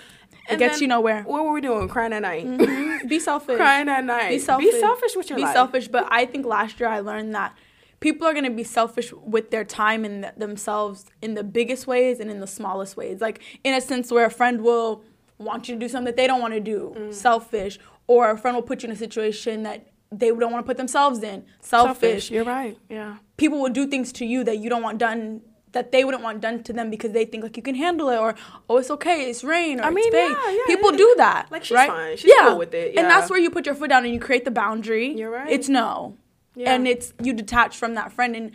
It 0.51 0.59
gets 0.59 0.81
you 0.81 0.89
nowhere. 0.89 1.23
What 1.25 1.45
were 1.45 1.53
we 1.53 1.61
doing? 1.61 1.89
Crying 1.89 2.13
at 2.13 2.23
night. 2.23 2.47
Mm-hmm. 2.47 3.07
Be 3.07 3.21
selfish. 3.31 3.57
Crying 3.57 3.89
at 3.89 4.05
night. 4.05 4.31
Be 4.31 4.39
selfish. 4.39 4.73
Be 4.73 4.81
selfish 4.81 5.17
with 5.17 5.31
your 5.31 5.37
Be 5.37 5.43
life. 5.43 5.55
selfish. 5.55 5.89
But 5.89 6.07
I 6.11 6.25
think 6.25 6.47
last 6.47 6.81
year 6.81 6.89
I 6.89 7.01
learned 7.01 7.35
that 7.35 7.55
people 8.01 8.27
are 8.27 8.35
gonna 8.35 8.51
be 8.51 8.65
selfish 8.65 9.13
with 9.13 9.51
their 9.51 9.65
time 9.65 10.05
and 10.05 10.23
th- 10.23 10.35
themselves 10.37 11.07
in 11.21 11.35
the 11.35 11.45
biggest 11.45 11.87
ways 11.87 12.21
and 12.21 12.31
in 12.31 12.41
the 12.41 12.47
smallest 12.47 12.97
ways. 12.97 13.21
Like 13.21 13.43
in 13.65 13.75
a 13.75 13.81
sense 13.81 14.11
where 14.11 14.25
a 14.25 14.31
friend 14.31 14.63
will 14.63 15.05
want 15.39 15.69
you 15.69 15.75
to 15.75 15.79
do 15.81 15.89
something 15.89 16.07
that 16.07 16.17
they 16.17 16.27
don't 16.27 16.41
want 16.41 16.55
to 16.55 16.61
do, 16.61 16.95
Mm. 16.97 17.15
selfish, 17.15 17.79
or 18.07 18.31
a 18.31 18.37
friend 18.39 18.57
will 18.57 18.63
put 18.63 18.83
you 18.83 18.89
in 18.89 18.93
a 18.93 18.97
situation 18.99 19.63
that 19.63 19.87
they 20.11 20.29
don't 20.31 20.51
want 20.53 20.65
to 20.65 20.67
put 20.67 20.77
themselves 20.79 21.23
in, 21.23 21.45
selfish. 21.61 22.31
You're 22.31 22.45
right. 22.45 22.77
Yeah. 22.89 23.17
People 23.37 23.61
will 23.61 23.69
do 23.71 23.87
things 23.87 24.11
to 24.13 24.25
you 24.25 24.43
that 24.45 24.59
you 24.59 24.69
don't 24.71 24.83
want 24.83 24.99
done. 24.99 25.43
That 25.73 25.93
they 25.93 26.03
wouldn't 26.03 26.23
want 26.25 26.41
done 26.41 26.63
to 26.63 26.73
them 26.73 26.89
because 26.89 27.13
they 27.13 27.27
think 27.27 27.45
like 27.45 27.55
you 27.59 27.63
can 27.63 27.75
handle 27.75 28.09
it 28.09 28.17
or 28.17 28.35
oh 28.71 28.79
it's 28.79 28.91
okay 28.91 29.29
it's 29.29 29.45
rain 29.45 29.79
or 29.81 29.85
I 29.85 29.89
it's 29.89 29.95
mean, 29.97 30.11
fake. 30.11 30.31
yeah, 30.43 30.51
yeah, 30.51 30.63
People 30.67 30.93
yeah. 30.93 30.97
do 30.97 31.15
that 31.19 31.53
Like, 31.53 31.63
she's 31.65 31.75
right? 31.75 31.91
fine. 31.91 32.17
She's 32.17 32.33
cool 32.41 32.57
with 32.57 32.73
it, 32.73 32.95
Yeah. 32.95 33.03
and 33.03 33.11
that's 33.11 33.29
where 33.31 33.39
you 33.39 33.51
put 33.51 33.67
your 33.67 33.75
foot 33.75 33.91
down 33.91 34.07
and 34.07 34.15
you 34.15 34.19
create 34.19 34.47
the 34.47 34.51
boundary. 34.51 35.13
You're 35.13 35.31
right. 35.31 35.51
It's 35.51 35.69
no. 35.69 36.17
Yeah. 36.57 36.73
And 36.73 36.89
it's 36.89 37.13
you 37.23 37.35
detach 37.35 37.77
from 37.77 37.93
that 37.95 38.13
friend. 38.13 38.35
And 38.35 38.51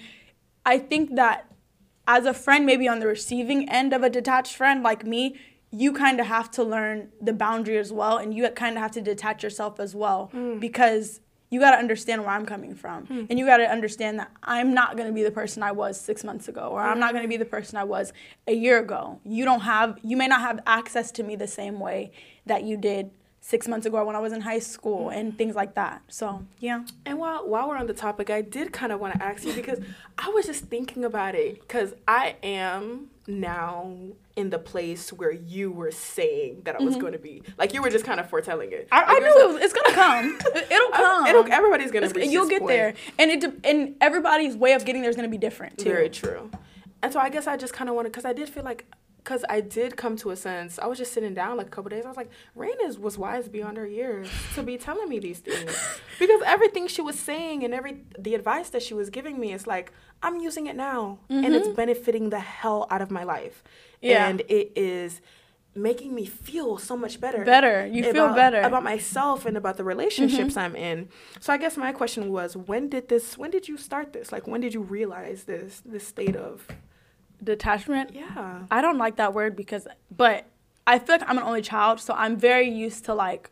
I 0.65 0.79
think 0.79 1.15
that 1.15 1.45
as 2.07 2.25
a 2.25 2.33
friend, 2.33 2.65
maybe 2.65 2.87
on 2.87 2.97
the 2.99 3.05
receiving 3.07 3.69
end 3.69 3.93
of 3.93 4.01
a 4.01 4.09
detached 4.09 4.55
friend 4.55 4.81
like 4.81 5.05
me, 5.05 5.39
you 5.75 5.91
kind 5.91 6.19
of 6.19 6.27
have 6.27 6.51
to 6.51 6.63
learn 6.63 7.09
the 7.19 7.33
boundary 7.33 7.77
as 7.79 7.91
well. 7.91 8.17
And 8.17 8.31
you 8.33 8.47
kind 8.51 8.75
of 8.77 8.81
have 8.83 8.91
to 8.91 9.01
detach 9.01 9.41
yourself 9.43 9.79
as 9.79 9.95
well 9.95 10.29
Hmm. 10.31 10.59
because 10.59 11.19
you 11.49 11.59
got 11.59 11.71
to 11.71 11.77
understand 11.77 12.21
where 12.21 12.31
I'm 12.31 12.45
coming 12.45 12.73
from. 12.75 13.27
And 13.29 13.37
you 13.39 13.45
got 13.45 13.57
to 13.57 13.69
understand 13.69 14.17
that 14.19 14.31
I'm 14.43 14.73
not 14.73 14.97
going 14.97 15.07
to 15.07 15.13
be 15.13 15.21
the 15.23 15.31
person 15.31 15.61
I 15.63 15.71
was 15.71 15.99
six 15.99 16.23
months 16.23 16.47
ago, 16.47 16.69
or 16.71 16.81
I'm 16.81 16.99
not 16.99 17.11
going 17.11 17.23
to 17.23 17.27
be 17.29 17.37
the 17.37 17.45
person 17.45 17.77
I 17.77 17.83
was 17.83 18.11
a 18.47 18.53
year 18.53 18.79
ago. 18.79 19.19
You 19.23 19.45
don't 19.45 19.61
have, 19.61 19.99
you 20.03 20.17
may 20.17 20.27
not 20.27 20.41
have 20.41 20.61
access 20.65 21.11
to 21.11 21.23
me 21.23 21.35
the 21.35 21.47
same 21.47 21.79
way 21.79 22.11
that 22.47 22.63
you 22.63 22.75
did 22.77 23.11
six 23.45 23.67
months 23.67 23.85
ago 23.85 24.05
when 24.05 24.15
I 24.15 24.19
was 24.19 24.31
in 24.31 24.39
high 24.39 24.59
school 24.59 25.09
and 25.09 25.37
things 25.37 25.53
like 25.53 25.75
that. 25.75 26.01
So, 26.07 26.45
yeah. 26.59 26.85
And 27.05 27.19
while 27.19 27.45
while 27.47 27.67
we're 27.67 27.75
on 27.77 27.87
the 27.87 27.93
topic, 27.93 28.29
I 28.29 28.41
did 28.41 28.71
kind 28.71 28.93
of 28.93 29.01
want 29.01 29.15
to 29.15 29.21
ask 29.21 29.43
you 29.45 29.51
because 29.53 29.79
I 30.17 30.29
was 30.29 30.45
just 30.45 30.63
thinking 30.65 31.03
about 31.03 31.35
it 31.35 31.59
because 31.59 31.93
I 32.07 32.37
am 32.41 33.09
now 33.27 33.91
in 34.37 34.49
the 34.49 34.59
place 34.59 35.11
where 35.11 35.31
you 35.31 35.71
were 35.71 35.91
saying 35.91 36.61
that 36.63 36.79
I 36.79 36.83
was 36.83 36.95
going 36.95 37.11
to 37.13 37.19
be. 37.19 37.43
Like 37.57 37.73
you 37.73 37.81
were 37.81 37.89
just 37.89 38.05
kind 38.05 38.19
of 38.21 38.29
foretelling 38.29 38.71
it. 38.71 38.89
Mm-hmm. 38.89 38.93
I, 38.95 39.01
I 39.03 39.13
Like, 39.13 39.23
knew 39.23 39.41
it 39.49 39.53
was, 39.53 39.61
it's 39.61 39.73
gonna 39.73 39.93
come. 39.93 40.39
It- 40.55 40.67
It'll 40.71 40.93
I- 40.93 40.97
come. 40.97 41.25
it'll- 41.27 41.51
everybody's 41.51 41.91
gonna 41.91 42.07
reach 42.09 42.29
You'll 42.31 42.47
get 42.47 42.61
point. 42.61 42.69
there, 42.71 42.93
and 43.19 43.29
it 43.29 43.41
de- 43.41 43.69
and 43.69 43.95
everybody's 44.01 44.55
way 44.55 44.71
of 44.73 44.85
getting 44.85 45.01
there 45.01 45.09
is 45.09 45.15
gonna 45.17 45.27
be 45.27 45.37
different 45.37 45.77
too. 45.79 45.89
Very 45.89 46.09
true. 46.09 46.49
And 47.01 47.11
so 47.11 47.19
I 47.19 47.29
guess 47.29 47.45
I 47.47 47.57
just 47.57 47.73
kind 47.73 47.89
of 47.89 47.95
wanted 47.97 48.13
because 48.13 48.23
I 48.25 48.31
did 48.31 48.47
feel 48.47 48.63
like 48.63 48.85
because 49.23 49.45
I 49.49 49.61
did 49.61 49.95
come 49.95 50.17
to 50.17 50.31
a 50.31 50.35
sense. 50.35 50.77
I 50.79 50.87
was 50.87 50.97
just 50.97 51.13
sitting 51.13 51.33
down 51.33 51.57
like 51.57 51.67
a 51.67 51.69
couple 51.69 51.89
days. 51.89 52.05
I 52.05 52.07
was 52.07 52.17
like, 52.17 52.29
Rain 52.55 52.75
is 52.83 52.99
was 52.99 53.17
wise 53.17 53.47
beyond 53.47 53.77
her 53.77 53.87
years 53.87 54.27
to 54.55 54.63
be 54.63 54.77
telling 54.77 55.07
me 55.07 55.19
these 55.19 55.39
things 55.39 55.75
because 56.19 56.41
everything 56.45 56.87
she 56.87 57.01
was 57.01 57.17
saying 57.17 57.63
and 57.63 57.73
every 57.73 58.03
the 58.19 58.35
advice 58.35 58.69
that 58.69 58.81
she 58.83 58.93
was 58.93 59.09
giving 59.09 59.39
me 59.39 59.53
is 59.53 59.65
like 59.65 59.91
I'm 60.21 60.39
using 60.39 60.67
it 60.67 60.75
now 60.75 61.19
and 61.29 61.53
it's 61.53 61.67
benefiting 61.67 62.29
the 62.29 62.39
hell 62.39 62.87
out 62.89 63.01
of 63.01 63.11
my 63.11 63.23
life. 63.23 63.63
Mm-hmm. 63.65 64.07
Yeah. 64.07 64.27
And 64.27 64.41
it 64.41 64.71
is 64.75 65.21
making 65.75 66.13
me 66.13 66.25
feel 66.25 66.77
so 66.77 66.95
much 66.95 67.19
better. 67.19 67.43
Better. 67.43 67.87
You 67.87 68.03
feel 68.11 68.33
better. 68.33 68.61
about 68.61 68.83
myself 68.83 69.45
and 69.45 69.57
about 69.57 69.77
the 69.77 69.83
relationships 69.83 70.53
Mm-hmm. 70.53 70.59
I'm 70.59 70.75
in. 70.75 71.09
So 71.39 71.51
I 71.53 71.57
guess 71.57 71.77
my 71.77 71.91
question 71.91 72.31
was, 72.31 72.55
when 72.55 72.89
did 72.89 73.09
this? 73.09 73.37
When 73.37 73.49
did 73.49 73.67
you 73.67 73.77
start 73.77 74.13
this? 74.13 74.31
Like, 74.31 74.47
when 74.47 74.61
did 74.61 74.73
you 74.73 74.81
realize 74.81 75.45
this? 75.45 75.81
This 75.85 76.07
state 76.07 76.35
of 76.35 76.67
Detachment. 77.43 78.13
yeah. 78.13 78.63
I 78.71 78.81
don't 78.81 78.97
like 78.97 79.17
that 79.17 79.33
word 79.33 79.55
because, 79.55 79.87
but 80.15 80.45
I 80.85 80.99
feel 80.99 81.15
like 81.17 81.29
I'm 81.29 81.37
an 81.37 81.43
only 81.43 81.61
child, 81.61 81.99
so 81.99 82.13
I'm 82.13 82.37
very 82.37 82.69
used 82.69 83.05
to 83.05 83.13
like. 83.13 83.49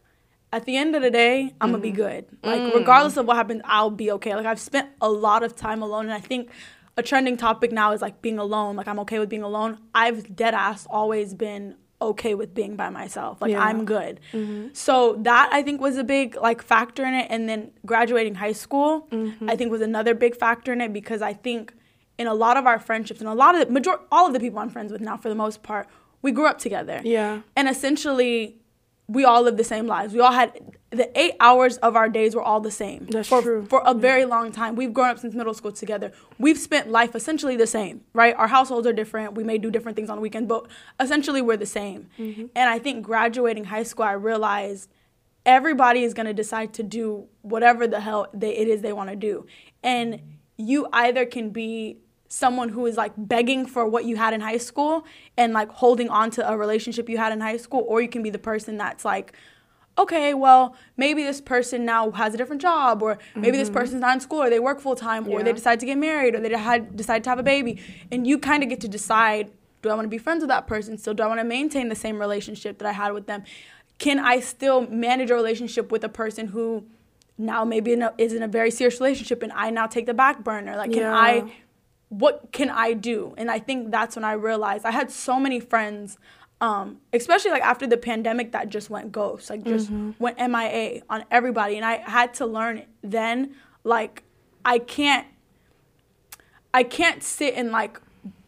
At 0.53 0.65
the 0.65 0.75
end 0.75 0.97
of 0.97 1.01
the 1.01 1.11
day, 1.11 1.53
I'm 1.61 1.71
gonna 1.71 1.81
be 1.81 1.89
mm-hmm. 1.89 1.97
good. 1.97 2.25
Like 2.43 2.59
mm. 2.59 2.75
regardless 2.75 3.15
of 3.15 3.25
what 3.25 3.37
happens, 3.37 3.61
I'll 3.63 3.89
be 3.89 4.11
okay. 4.11 4.35
Like 4.35 4.45
I've 4.45 4.59
spent 4.59 4.89
a 4.99 5.09
lot 5.09 5.43
of 5.43 5.55
time 5.55 5.81
alone, 5.81 6.05
and 6.05 6.13
I 6.13 6.19
think 6.19 6.49
a 6.97 7.03
trending 7.03 7.37
topic 7.37 7.71
now 7.71 7.93
is 7.93 8.01
like 8.01 8.21
being 8.21 8.37
alone. 8.37 8.75
Like 8.75 8.87
I'm 8.87 8.99
okay 8.99 9.19
with 9.19 9.29
being 9.29 9.43
alone. 9.43 9.77
I've 9.95 10.35
dead 10.35 10.53
ass 10.53 10.85
always 10.89 11.33
been 11.33 11.75
okay 12.01 12.33
with 12.35 12.53
being 12.53 12.75
by 12.75 12.89
myself. 12.89 13.41
Like 13.41 13.51
Yeah. 13.51 13.63
I'm 13.63 13.85
good. 13.85 14.19
Mm-hmm. 14.33 14.69
So 14.73 15.15
that 15.21 15.49
I 15.53 15.61
think 15.61 15.79
was 15.79 15.97
a 15.97 16.03
big 16.03 16.35
like 16.35 16.61
factor 16.61 17.05
in 17.05 17.13
it. 17.13 17.27
And 17.29 17.47
then 17.47 17.71
graduating 17.85 18.35
high 18.35 18.53
school, 18.53 19.07
mm-hmm. 19.11 19.49
I 19.49 19.55
think 19.55 19.71
was 19.71 19.81
another 19.81 20.15
big 20.15 20.35
factor 20.35 20.73
in 20.73 20.81
it 20.81 20.91
because 20.91 21.21
I 21.21 21.33
think 21.33 21.73
in 22.21 22.27
a 22.27 22.33
lot 22.33 22.55
of 22.55 22.65
our 22.65 22.79
friendships 22.79 23.19
and 23.19 23.29
a 23.29 23.33
lot 23.33 23.55
of 23.55 23.67
the 23.67 23.73
major 23.73 23.99
all 24.11 24.27
of 24.27 24.33
the 24.33 24.39
people 24.39 24.59
I'm 24.59 24.69
friends 24.69 24.91
with 24.91 25.01
now 25.01 25.17
for 25.17 25.29
the 25.29 25.35
most 25.35 25.63
part, 25.63 25.87
we 26.21 26.31
grew 26.31 26.47
up 26.47 26.59
together. 26.59 27.01
Yeah. 27.03 27.41
And 27.55 27.67
essentially 27.67 28.61
we 29.07 29.25
all 29.25 29.41
lived 29.41 29.57
the 29.57 29.63
same 29.65 29.87
lives. 29.87 30.13
We 30.13 30.21
all 30.21 30.31
had 30.31 30.77
the 30.91 31.19
eight 31.19 31.33
hours 31.41 31.77
of 31.77 31.97
our 31.97 32.07
days 32.07 32.33
were 32.33 32.41
all 32.41 32.61
the 32.61 32.71
same. 32.71 33.07
That's 33.07 33.27
for, 33.27 33.41
true. 33.41 33.65
For 33.65 33.81
a 33.85 33.93
very 33.93 34.23
long 34.23 34.53
time. 34.53 34.75
We've 34.75 34.93
grown 34.93 35.09
up 35.09 35.19
since 35.19 35.33
middle 35.33 35.53
school 35.53 35.73
together. 35.73 36.13
We've 36.39 36.57
spent 36.57 36.89
life 36.89 37.13
essentially 37.13 37.57
the 37.57 37.67
same, 37.67 38.01
right? 38.13 38.33
Our 38.35 38.47
households 38.47 38.87
are 38.87 38.93
different. 38.93 39.35
We 39.35 39.43
may 39.43 39.57
do 39.57 39.69
different 39.69 39.97
things 39.97 40.09
on 40.09 40.15
the 40.15 40.21
weekend, 40.21 40.47
but 40.47 40.67
essentially 40.99 41.41
we're 41.41 41.57
the 41.57 41.65
same. 41.65 42.07
Mm-hmm. 42.17 42.45
And 42.55 42.69
I 42.69 42.79
think 42.79 43.03
graduating 43.05 43.65
high 43.65 43.83
school, 43.83 44.05
I 44.05 44.13
realized 44.13 44.89
everybody 45.45 46.03
is 46.03 46.13
going 46.13 46.27
to 46.27 46.33
decide 46.33 46.73
to 46.75 46.83
do 46.83 47.27
whatever 47.41 47.87
the 47.87 47.99
hell 47.99 48.27
they, 48.33 48.55
it 48.55 48.67
is 48.67 48.81
they 48.81 48.93
want 48.93 49.09
to 49.09 49.15
do. 49.15 49.45
And 49.83 50.21
you 50.57 50.87
either 50.93 51.25
can 51.25 51.49
be 51.49 51.97
someone 52.31 52.69
who 52.69 52.85
is 52.85 52.95
like 52.95 53.11
begging 53.17 53.65
for 53.65 53.85
what 53.85 54.05
you 54.05 54.15
had 54.15 54.33
in 54.33 54.39
high 54.39 54.57
school 54.57 55.05
and 55.35 55.51
like 55.51 55.69
holding 55.69 56.07
on 56.09 56.31
to 56.31 56.49
a 56.49 56.57
relationship 56.57 57.09
you 57.09 57.17
had 57.17 57.33
in 57.33 57.41
high 57.41 57.57
school, 57.57 57.83
or 57.87 58.01
you 58.01 58.07
can 58.07 58.23
be 58.23 58.29
the 58.29 58.39
person 58.39 58.77
that's 58.77 59.03
like, 59.03 59.33
okay, 59.97 60.33
well, 60.33 60.73
maybe 60.95 61.23
this 61.23 61.41
person 61.41 61.83
now 61.83 62.09
has 62.11 62.33
a 62.33 62.37
different 62.37 62.61
job, 62.61 63.03
or 63.03 63.19
maybe 63.35 63.57
this 63.57 63.67
mm-hmm. 63.67 63.77
person's 63.77 63.99
not 63.99 64.13
in 64.13 64.19
school, 64.21 64.41
or 64.41 64.49
they 64.49 64.59
work 64.59 64.79
full 64.79 64.95
time, 64.95 65.27
or 65.27 65.43
they 65.43 65.51
decide 65.51 65.81
to 65.81 65.85
get 65.85 65.97
married, 65.97 66.33
or 66.33 66.39
they 66.39 66.49
had, 66.57 66.95
decide 66.95 67.21
to 67.25 67.29
have 67.29 67.37
a 67.37 67.43
baby. 67.43 67.81
And 68.09 68.25
you 68.25 68.39
kind 68.39 68.63
of 68.63 68.69
get 68.69 68.79
to 68.81 68.87
decide 68.87 69.51
do 69.81 69.89
I 69.89 69.95
want 69.95 70.05
to 70.05 70.09
be 70.09 70.17
friends 70.17 70.41
with 70.41 70.49
that 70.49 70.67
person 70.67 70.97
still? 70.97 71.13
Do 71.13 71.23
I 71.23 71.27
want 71.27 71.39
to 71.39 71.43
maintain 71.43 71.89
the 71.89 71.95
same 71.95 72.19
relationship 72.19 72.77
that 72.77 72.87
I 72.87 72.91
had 72.91 73.13
with 73.13 73.25
them? 73.25 73.43
Can 73.97 74.19
I 74.19 74.39
still 74.39 74.87
manage 74.87 75.31
a 75.31 75.35
relationship 75.35 75.91
with 75.91 76.03
a 76.03 76.09
person 76.09 76.47
who 76.47 76.85
now 77.37 77.65
maybe 77.65 77.93
in 77.93 78.03
a, 78.03 78.13
is 78.17 78.33
in 78.33 78.43
a 78.43 78.47
very 78.47 78.69
serious 78.69 78.99
relationship 78.99 79.41
and 79.41 79.51
I 79.53 79.69
now 79.71 79.87
take 79.87 80.05
the 80.05 80.13
back 80.13 80.43
burner? 80.43 80.77
Like, 80.77 80.91
can 80.91 81.01
Yeah. 81.01 81.15
I 81.15 81.51
what 82.11 82.51
can 82.51 82.69
I 82.69 82.91
do? 82.91 83.33
And 83.37 83.49
I 83.49 83.57
think 83.57 83.89
that's 83.89 84.17
when 84.17 84.25
I 84.25 84.33
realized 84.33 84.85
I 84.85 84.91
had 84.91 85.09
so 85.09 85.39
many 85.39 85.61
friends, 85.61 86.17
um, 86.59 86.97
especially 87.13 87.51
like 87.51 87.63
after 87.63 87.87
the 87.87 87.95
pandemic 87.95 88.51
that 88.51 88.67
just 88.67 88.89
went 88.89 89.13
ghost, 89.13 89.49
like 89.49 89.63
just 89.63 89.89
went 90.19 90.37
MIA 90.37 91.03
on 91.09 91.23
everybody. 91.31 91.77
And 91.77 91.85
I 91.85 91.99
had 91.99 92.33
to 92.35 92.45
learn 92.45 92.83
then, 93.01 93.55
like, 93.85 94.23
I 94.65 94.79
can't, 94.79 95.25
I 96.73 96.83
can't 96.83 97.23
sit 97.23 97.53
and 97.55 97.71
like 97.71 98.01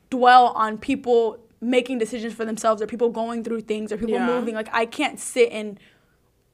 dwell 0.10 0.48
on 0.48 0.78
people 0.78 1.40
making 1.62 2.00
decisions 2.00 2.34
for 2.34 2.44
themselves 2.44 2.82
or 2.82 2.86
people 2.88 3.10
going 3.12 3.46
through 3.46 3.62
things 3.62 3.94
or 3.94 3.98
people 3.98 4.16
Yeah. 4.16 4.26
moving. 4.28 4.56
Like, 4.56 4.70
I 4.74 4.86
can't 4.86 5.22
sit 5.22 5.54
and 5.54 5.80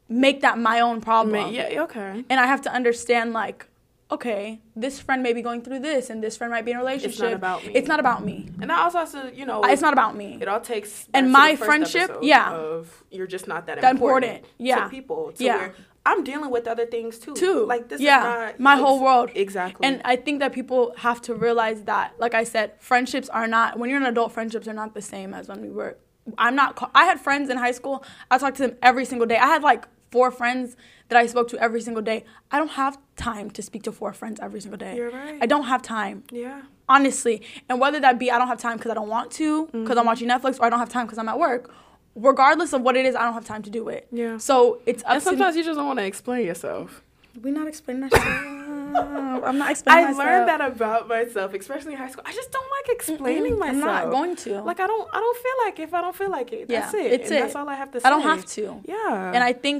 make 0.07 0.41
that 0.41 0.59
my 0.59 0.79
own 0.79 1.01
problem 1.01 1.53
yeah, 1.53 1.83
okay. 1.83 2.23
and 2.29 2.39
I 2.39 2.45
have 2.45 2.61
to 2.61 2.71
understand 2.71 3.33
like, 3.33 3.65
okay, 4.11 4.59
this 4.75 4.99
friend 4.99 5.21
may 5.21 5.33
be 5.33 5.41
going 5.41 5.61
through 5.61 5.79
this, 5.79 6.09
and 6.09 6.23
this 6.23 6.35
friend 6.35 6.51
might 6.51 6.65
be 6.65 6.71
in 6.71 6.77
a 6.77 6.79
relationship. 6.79 7.35
about 7.35 7.65
me. 7.65 7.73
It's 7.73 7.87
not 7.87 7.99
about 7.99 8.25
me. 8.25 8.49
And 8.59 8.69
that 8.69 8.79
also 8.79 8.99
has 8.99 9.11
to, 9.11 9.31
you 9.33 9.45
know, 9.45 9.61
It's 9.63 9.81
not 9.81 9.93
about 9.93 10.15
me. 10.15 10.37
It 10.41 10.47
all 10.47 10.59
takes 10.59 11.07
And 11.13 11.31
my 11.31 11.55
friendship, 11.55 12.17
yeah. 12.21 12.51
of 12.51 13.03
you're 13.11 13.27
just 13.27 13.47
not 13.47 13.67
that, 13.67 13.81
That 13.81 13.91
important, 13.91 14.31
important, 14.31 14.53
yeah. 14.57 14.83
to 14.83 14.89
people. 14.89 15.31
To 15.33 15.43
Yeah. 15.43 15.69
I'm 16.05 16.23
dealing 16.23 16.49
with 16.49 16.67
other 16.67 16.85
things 16.85 17.19
too. 17.19 17.35
Too. 17.35 17.65
Like 17.65 17.89
this 17.89 18.01
yeah. 18.01 18.19
is 18.19 18.23
not 18.23 18.59
my 18.59 18.77
whole 18.77 19.03
world. 19.03 19.29
Exactly. 19.35 19.85
And 19.85 20.01
I 20.05 20.15
think 20.15 20.39
that 20.39 20.53
people 20.53 20.93
have 20.97 21.21
to 21.23 21.35
realize 21.35 21.83
that, 21.83 22.15
like 22.17 22.33
I 22.33 22.45
said, 22.45 22.71
friendships 22.79 23.29
are 23.29 23.47
not 23.47 23.77
when 23.77 23.89
you're 23.89 23.99
an 23.99 24.05
adult. 24.05 24.31
Friendships 24.31 24.67
are 24.67 24.73
not 24.73 24.95
the 24.95 25.01
same 25.01 25.33
as 25.33 25.47
when 25.47 25.61
we 25.61 25.69
were. 25.69 25.97
I'm 26.37 26.55
not. 26.55 26.91
I 26.95 27.05
had 27.05 27.19
friends 27.19 27.49
in 27.49 27.57
high 27.57 27.73
school. 27.73 28.03
I 28.31 28.37
talked 28.37 28.57
to 28.57 28.67
them 28.67 28.77
every 28.81 29.05
single 29.05 29.27
day. 29.27 29.37
I 29.37 29.47
had 29.47 29.61
like 29.61 29.87
four 30.09 30.31
friends 30.31 30.75
that 31.09 31.17
I 31.17 31.25
spoke 31.27 31.47
to 31.49 31.57
every 31.59 31.81
single 31.81 32.01
day. 32.03 32.23
I 32.51 32.57
don't 32.59 32.71
have 32.83 32.97
time 33.15 33.49
to 33.51 33.61
speak 33.61 33.83
to 33.83 33.91
four 33.91 34.13
friends 34.13 34.39
every 34.39 34.61
single 34.61 34.77
day. 34.77 34.95
You're 34.95 35.11
right. 35.11 35.37
I 35.41 35.45
don't 35.45 35.65
have 35.73 35.81
time. 35.81 36.23
yeah. 36.31 36.61
honestly 36.97 37.35
and 37.69 37.75
whether 37.79 37.99
that 38.05 38.15
be 38.21 38.27
i 38.33 38.37
don't 38.39 38.47
have 38.53 38.61
time 38.67 38.75
because 38.77 38.89
i 38.93 38.95
don't 38.99 39.11
want 39.17 39.29
to 39.39 39.49
because 39.67 39.79
Mm-hmm. 39.79 39.99
i'm 39.99 40.07
watching 40.11 40.27
netflix 40.33 40.53
or 40.59 40.65
i 40.65 40.69
don't 40.71 40.79
have 40.85 40.89
time 40.97 41.05
because 41.05 41.19
i'm 41.21 41.29
at 41.33 41.37
work 41.47 41.63
regardless 42.15 42.73
of 42.73 42.81
what 42.85 42.95
it 42.99 43.05
is 43.09 43.13
i 43.19 43.23
don't 43.25 43.35
have 43.39 43.45
time 43.53 43.61
to 43.67 43.69
do 43.79 43.81
it 43.95 44.07
Yeah. 44.11 44.37
so 44.39 44.55
it's 44.91 45.03
up 45.03 45.11
And 45.11 45.21
to 45.21 45.25
sometimes 45.27 45.55
you 45.57 45.63
just 45.63 45.77
don't 45.77 45.85
want 45.91 45.99
to 45.99 46.05
explain 46.13 46.41
yourself. 46.51 47.03
we 47.43 47.51
not 47.59 47.67
explaining 47.73 48.01
that 48.09 48.13
i'm 49.47 49.57
not 49.63 49.69
explaining 49.71 50.05
I 50.05 50.07
myself. 50.11 50.25
learned 50.27 50.47
that 50.51 50.61
about 50.73 51.07
myself, 51.07 51.53
especially 51.53 51.93
in 51.93 51.99
high 51.99 52.09
school. 52.09 52.23
I 52.25 52.33
just 52.33 52.51
don't 52.51 52.69
like 52.77 52.87
explaining 52.97 53.53
Mm-mm, 53.53 53.59
myself. 53.59 53.83
i'm 53.83 54.09
not 54.09 54.11
going 54.17 54.35
to 54.45 54.61
Like 54.69 54.79
I 54.79 54.87
don't, 54.87 55.07
I 55.13 55.19
don't 55.19 55.37
feel 55.45 55.57
like 55.65 55.75
it 55.79 55.83
if 55.83 55.93
I 55.93 56.01
don't 56.01 56.15
feel 56.21 56.31
like 56.37 56.49
it. 56.57 56.67
That's 56.67 56.93
Yeah, 56.93 57.01
it. 57.05 57.11
it's 57.13 57.29
and 57.29 57.37
it. 57.37 57.41
That's 57.43 57.55
all 57.55 57.69
I 57.69 57.75
have 57.75 57.91
to 57.93 57.99
say. 57.99 58.05
i 58.07 58.09
don't 58.13 58.21
have 58.33 58.45
to 58.57 58.63
Yeah. 58.85 59.33
and 59.35 59.43
i 59.43 59.53
think 59.65 59.79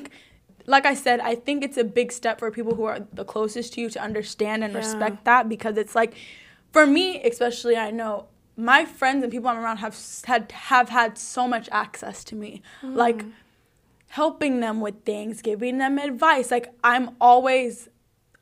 like 0.66 0.86
i 0.86 0.94
said 0.94 1.20
i 1.22 1.36
think 1.36 1.63
it's 1.63 1.78
a 1.78 1.84
big 1.84 2.12
step 2.12 2.39
for 2.39 2.51
people 2.51 2.75
who 2.75 2.84
are 2.84 3.00
the 3.13 3.25
closest 3.25 3.74
to 3.74 3.82
you 3.82 3.89
to 3.89 4.00
understand 4.01 4.63
and 4.63 4.74
Yeah. 4.74 4.80
respect 4.80 5.25
that 5.25 5.48
because 5.50 5.78
it's 5.78 5.96
like 5.96 6.13
for 6.72 6.86
me 6.86 7.22
especially 7.24 7.75
i 7.78 7.92
know 7.92 8.25
my 8.56 8.84
friends 8.86 9.24
and 9.24 9.32
people 9.32 9.48
i'm 9.50 9.58
around 9.58 9.78
have 9.78 9.96
had 10.25 10.51
have 10.51 10.89
had 10.89 11.18
so 11.18 11.48
much 11.48 11.70
access 11.72 12.24
to 12.25 12.36
me. 12.36 12.62
Mm. 12.84 12.96
Like 12.96 13.25
helping 14.10 14.60
them 14.60 14.82
with 14.82 15.04
things 15.06 15.42
giving 15.42 15.78
them 15.78 15.98
advice. 15.98 16.51
Like 16.51 16.74
i'm 16.84 17.12
always 17.22 17.88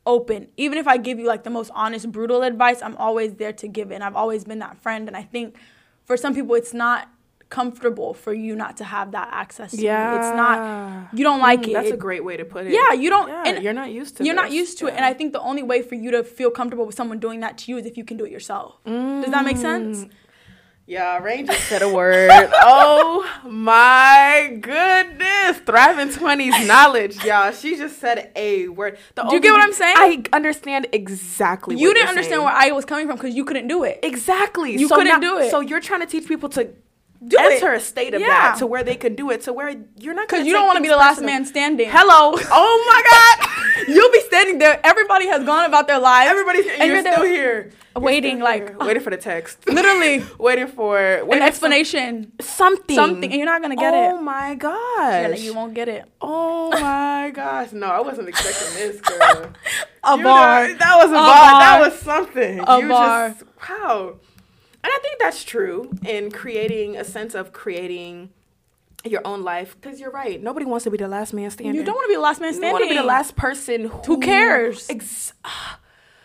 open. 0.06 0.48
Even 0.56 0.78
if 0.78 0.88
i 0.88 0.96
give 0.96 1.18
you 1.18 1.26
like 1.26 1.44
the 1.44 1.50
most 1.50 1.70
honest 1.74 2.10
brutal 2.10 2.42
advice 2.42 2.82
i'm 2.82 2.96
always 2.96 3.34
there 3.34 3.52
to 3.52 3.68
give 3.68 3.90
it 3.90 3.96
and 3.96 4.02
i've 4.04 4.16
always 4.16 4.44
been 4.44 4.58
that 4.58 4.76
friend. 4.82 5.06
And 5.08 5.16
i 5.16 5.22
think 5.22 5.56
for 6.04 6.16
some 6.16 6.34
people 6.34 6.54
it's 6.54 6.74
not 6.74 7.08
comfortable 7.50 8.12
for 8.14 8.32
you 8.34 8.54
not 8.54 8.76
to 8.76 8.84
have 8.84 9.12
that 9.12 9.28
access 9.32 9.70
to 9.70 9.80
yeah. 9.80 10.16
it's 10.18 10.36
not 10.36 11.08
you 11.14 11.24
don't 11.24 11.40
like 11.40 11.60
Mm, 11.62 11.68
it 11.68 11.72
That's 11.72 11.90
a 11.90 11.96
great 11.96 12.22
way 12.24 12.36
to 12.36 12.44
put 12.44 12.66
it. 12.66 12.72
yeah 12.72 12.92
you 12.92 13.08
don't 13.08 13.28
Yeah, 13.28 13.42
and 13.46 13.62
you're 13.64 13.72
not 13.72 13.90
used 13.90 14.16
to. 14.18 14.22
It. 14.22 14.26
You're 14.26 14.34
not 14.34 14.50
used 14.52 14.78
to 14.78 14.86
it 14.88 14.94
and 14.94 15.04
i 15.04 15.14
think 15.14 15.32
the 15.32 15.40
only 15.40 15.62
way 15.62 15.80
for 15.82 15.94
you 15.94 16.10
to 16.10 16.22
feel 16.24 16.50
comfortable 16.50 16.84
with 16.86 16.94
someone 16.94 17.18
doing 17.18 17.40
that 17.40 17.56
to 17.58 17.70
you 17.70 17.78
is 17.78 17.86
if 17.86 17.96
you 17.96 18.04
can 18.04 18.16
do 18.18 18.24
it 18.26 18.30
yourself 18.30 18.76
does 18.84 19.30
that 19.30 19.44
make 19.44 19.56
sense 19.56 20.06
Yeah, 20.86 21.18
Rain 21.18 21.44
just 21.44 21.68
said 21.68 21.82
a 21.82 21.88
word. 22.00 22.30
oh 22.64 23.22
my 23.44 24.56
goodness. 24.62 25.58
Thriving 25.66 26.08
20s 26.08 26.66
knowledge, 26.72 27.22
y'all. 27.26 27.52
She 27.52 27.76
just 27.76 27.98
said 28.00 28.32
a 28.34 28.68
word. 28.68 28.96
The 29.14 29.24
Do 29.24 29.34
you 29.34 29.40
get 29.42 29.52
what 29.52 29.62
I'm 29.62 29.74
saying? 29.74 29.96
I 29.98 30.22
understand 30.32 30.86
exactly 30.94 31.76
you 31.76 31.92
didn't 31.92 32.08
understand 32.08 32.40
saying. 32.40 32.44
where 32.44 32.54
i 32.54 32.70
was 32.72 32.86
coming 32.86 33.06
from 33.06 33.16
because 33.16 33.34
you 33.34 33.44
couldn't 33.44 33.68
do 33.68 33.84
it 33.84 34.00
Exactly. 34.02 34.72
You 34.82 34.88
so 34.88 34.96
couldn't 34.96 35.20
now- 35.20 35.28
do 35.30 35.38
it. 35.42 35.50
So 35.50 35.60
you're 35.60 35.80
trying 35.80 36.00
to 36.00 36.06
teach 36.06 36.26
people 36.26 36.48
to 36.56 36.70
Do 37.26 37.36
it. 37.36 37.54
enter 37.54 37.72
a 37.72 37.80
state 37.80 38.14
of 38.14 38.20
Yeah. 38.20 38.28
that 38.28 38.58
to 38.58 38.66
where 38.66 38.84
they 38.84 38.94
can 38.94 39.14
do 39.16 39.30
it, 39.30 39.42
to 39.42 39.52
where 39.52 39.74
you're 39.96 40.14
not 40.14 40.28
because 40.28 40.46
you 40.46 40.52
don't 40.52 40.66
want 40.66 40.76
to 40.76 40.82
be 40.82 40.88
the 40.88 40.96
last 40.96 41.20
man 41.20 41.44
standing 41.44 41.88
Hello. 41.90 42.32
Oh 42.50 42.84
my 42.86 43.02
God. 43.10 43.88
you'll 43.88 44.12
be 44.12 44.20
standing 44.20 44.58
there 44.58 44.80
everybody 44.84 45.26
has 45.26 45.44
gone 45.44 45.64
about 45.64 45.86
their 45.88 45.98
lives 45.98 46.30
Everybody's 46.30 46.66
and 46.66 46.78
you're, 46.78 47.00
you're 47.02 47.12
still 47.12 47.24
here. 47.24 47.70
You're 47.96 48.04
waiting, 48.04 48.36
still 48.36 48.44
like, 48.44 48.78
waiting 48.80 49.02
for 49.02 49.10
the 49.10 49.16
text. 49.16 49.68
literally 49.68 50.24
waiting 50.38 50.68
for 50.68 50.98
an 50.98 51.26
waiting 51.26 51.42
for 51.42 51.48
explanation 51.48 52.32
something. 52.40 52.94
something 52.94 53.30
and 53.32 53.34
you're 53.34 53.46
not 53.46 53.62
gonna 53.62 53.74
get 53.74 53.92
oh 53.94 54.04
it 54.04 54.12
Oh 54.14 54.20
my 54.22 54.54
gosh. 54.54 55.30
like, 55.30 55.40
you 55.42 55.54
won't 55.54 55.74
get 55.74 55.88
it 55.88 56.04
Oh 56.20 56.70
my 56.70 57.32
gosh. 57.34 57.72
No, 57.72 57.86
I 57.86 58.00
wasn't 58.00 58.28
expecting 58.28 58.74
this, 58.74 59.00
girl. 59.00 59.52
a 60.04 60.16
You 60.16 60.22
bar 60.22 60.68
know, 60.68 60.74
that 60.76 60.96
was 60.98 61.10
a, 61.10 61.14
A 61.14 61.16
bar. 61.16 61.60
That 61.60 61.80
was 61.80 61.98
something. 61.98 62.60
A 62.64 62.80
you 62.80 62.88
bar. 62.88 63.30
Just, 63.30 63.42
wow. 63.68 64.14
And 64.84 64.92
I 64.92 64.98
think 65.02 65.18
that's 65.18 65.44
true 65.44 65.90
in 66.06 66.30
creating 66.30 66.96
a 66.96 67.04
sense 67.04 67.34
of 67.34 67.52
creating 67.52 68.30
your 69.04 69.20
own 69.24 69.42
life. 69.42 69.76
Because 69.80 70.00
you're 70.00 70.10
right. 70.10 70.42
Nobody 70.42 70.66
wants 70.66 70.84
to 70.84 70.90
be 70.90 70.98
the 70.98 71.08
last 71.08 71.32
man 71.32 71.50
standing. 71.50 71.74
you 71.74 71.84
don't 71.84 71.94
want 71.94 72.04
to 72.06 72.08
be 72.08 72.14
the 72.16 72.20
last 72.20 72.40
man 72.40 72.52
standing. 72.52 72.68
You 72.68 72.72
want 72.72 72.84
to 72.84 72.90
be 72.90 72.96
the 72.96 73.06
last 73.06 73.36
person 73.36 73.90
who, 74.06 74.20
cares? 74.20 74.88
Ex- 74.88 75.32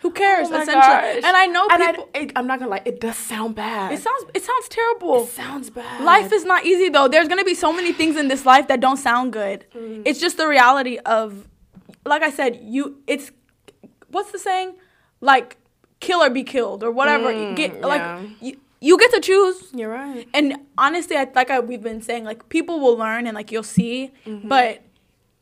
who 0.01 0.11
cares 0.11 0.49
oh 0.51 0.61
essentially 0.61 0.75
gosh. 0.75 1.15
and 1.23 1.37
i 1.37 1.45
know 1.45 1.65
people 1.69 2.09
I, 2.13 2.17
it, 2.19 2.31
I'm 2.35 2.45
not 2.45 2.59
gonna 2.59 2.71
lie. 2.71 2.81
It 2.83 2.99
does 2.99 3.15
sound 3.15 3.55
bad. 3.55 3.93
it 3.93 4.01
sounds 4.01 4.25
it 4.33 4.43
sounds 4.43 4.67
terrible 4.67 5.23
It 5.23 5.29
sounds 5.29 5.69
bad. 5.69 6.03
Life 6.03 6.33
is 6.33 6.43
not 6.43 6.65
easy 6.65 6.89
though. 6.89 7.07
There's 7.07 7.29
gonna 7.29 7.45
be 7.45 7.55
so 7.55 7.71
many 7.71 7.93
things 7.93 8.17
in 8.17 8.27
this 8.27 8.45
life 8.45 8.67
that 8.67 8.81
don't 8.81 8.97
sound 8.97 9.31
good. 9.31 9.65
Mm. 9.73 10.01
It's 10.05 10.19
just 10.19 10.35
the 10.35 10.45
reality 10.45 10.97
of, 11.05 11.47
like 12.05 12.21
I 12.21 12.31
said, 12.31 12.59
you. 12.61 13.01
It's 13.07 13.31
what's 14.09 14.31
the 14.33 14.39
saying? 14.39 14.75
Like, 15.21 15.57
kill 16.07 16.21
or 16.25 16.29
be 16.29 16.43
killed 16.43 16.83
or 16.83 16.91
whatever. 16.99 17.31
You 17.31 17.47
Mm, 17.47 17.55
get 17.55 17.71
yeah. 17.79 17.85
like 17.93 18.05
you. 18.45 18.53
You 18.87 18.97
get 19.03 19.11
to 19.13 19.21
choose. 19.21 19.57
You're 19.73 19.93
right. 20.03 20.27
And 20.33 20.47
honestly, 20.77 21.15
I, 21.15 21.25
like 21.33 21.49
I, 21.49 21.61
we've 21.61 21.81
been 21.91 22.01
saying, 22.01 22.25
like 22.25 22.49
people 22.49 22.81
will 22.83 22.97
learn 22.97 23.27
and 23.27 23.33
like 23.39 23.49
you'll 23.53 23.63
see. 23.79 24.11
Mm-hmm. 24.25 24.49
But 24.49 24.81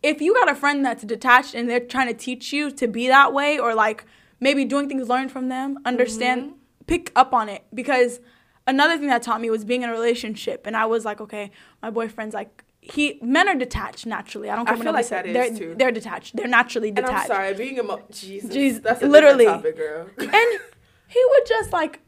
if 0.03 0.21
you 0.21 0.31
got 0.39 0.47
a 0.47 0.53
friend 0.53 0.85
that's 0.85 1.03
detached 1.03 1.55
and 1.55 1.67
they're 1.67 1.79
trying 1.95 2.07
to 2.13 2.13
teach 2.13 2.53
you 2.53 2.69
to 2.81 2.85
be 2.87 3.07
that 3.07 3.33
way, 3.33 3.57
or 3.57 3.73
like 3.73 4.05
maybe 4.39 4.63
doing 4.63 4.87
things 4.87 5.09
learned 5.09 5.31
from 5.31 5.49
them, 5.49 5.79
understand, 5.85 6.39
Mm-hmm. 6.41 6.85
pick 6.85 7.11
up 7.15 7.33
on 7.33 7.49
it. 7.49 7.63
Because 7.73 8.19
another 8.67 8.95
thing 8.99 9.07
that 9.07 9.23
taught 9.23 9.41
me 9.41 9.49
was 9.49 9.65
being 9.65 9.81
in 9.81 9.89
a 9.89 9.93
relationship, 9.93 10.67
and 10.67 10.77
I 10.77 10.85
was 10.85 11.03
like, 11.03 11.19
okay, 11.21 11.49
my 11.81 11.89
boyfriend's 11.89 12.35
like. 12.35 12.63
He 12.81 13.19
men 13.21 13.47
are 13.47 13.55
detached 13.55 14.05
naturally. 14.07 14.49
I 14.49 14.55
don't 14.55 14.65
care 14.65 14.73
I 14.73 14.77
what 14.77 14.83
feel 14.83 14.93
like 14.93 15.07
that 15.09 15.25
says. 15.25 15.33
they're, 15.33 15.55
too. 15.57 15.75
They're 15.77 15.91
detached. 15.91 16.35
They're 16.35 16.47
naturally 16.47 16.87
And 16.89 16.95
detached. 16.97 17.29
I'm 17.29 17.35
sorry, 17.35 17.53
being 17.53 17.77
emo- 17.77 18.01
Jesus, 18.11 18.49
Jeez, 18.55 18.81
that's 18.81 19.03
a 19.03 19.07
literally. 19.07 19.45
topic, 19.45 19.77
girl. 19.77 20.07
and 20.17 20.59
he 21.07 21.21
would 21.29 21.45
just 21.47 21.71
like 21.73 21.99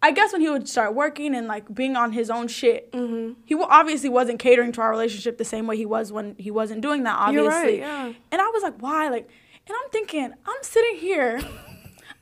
i 0.00 0.10
guess 0.12 0.32
when 0.32 0.40
he 0.40 0.48
would 0.48 0.68
start 0.68 0.94
working 0.94 1.34
and 1.34 1.48
like 1.48 1.74
being 1.74 1.96
on 1.96 2.12
his 2.12 2.30
own 2.30 2.46
shit 2.48 2.90
Mm-hmm. 2.92 3.32
he 3.44 3.54
obviously 3.56 4.08
wasn't 4.08 4.38
catering 4.38 4.70
to 4.72 4.80
our 4.80 4.90
relationship 4.90 5.38
the 5.38 5.44
same 5.44 5.66
way 5.66 5.76
he 5.76 5.84
was 5.86 6.12
when 6.12 6.34
he 6.38 6.50
wasn't 6.52 6.80
doing 6.80 7.02
that 7.02 7.16
obviously 7.18 7.42
You're 7.42 7.50
right, 7.50 7.78
yeah. 7.80 8.12
and 8.32 8.40
i 8.40 8.46
was 8.46 8.62
like 8.62 8.80
why 8.80 9.08
like 9.08 9.28
and 9.66 9.76
i'm 9.82 9.90
thinking 9.90 10.32
i'm 10.46 10.62
sitting 10.62 10.96
here 10.98 11.40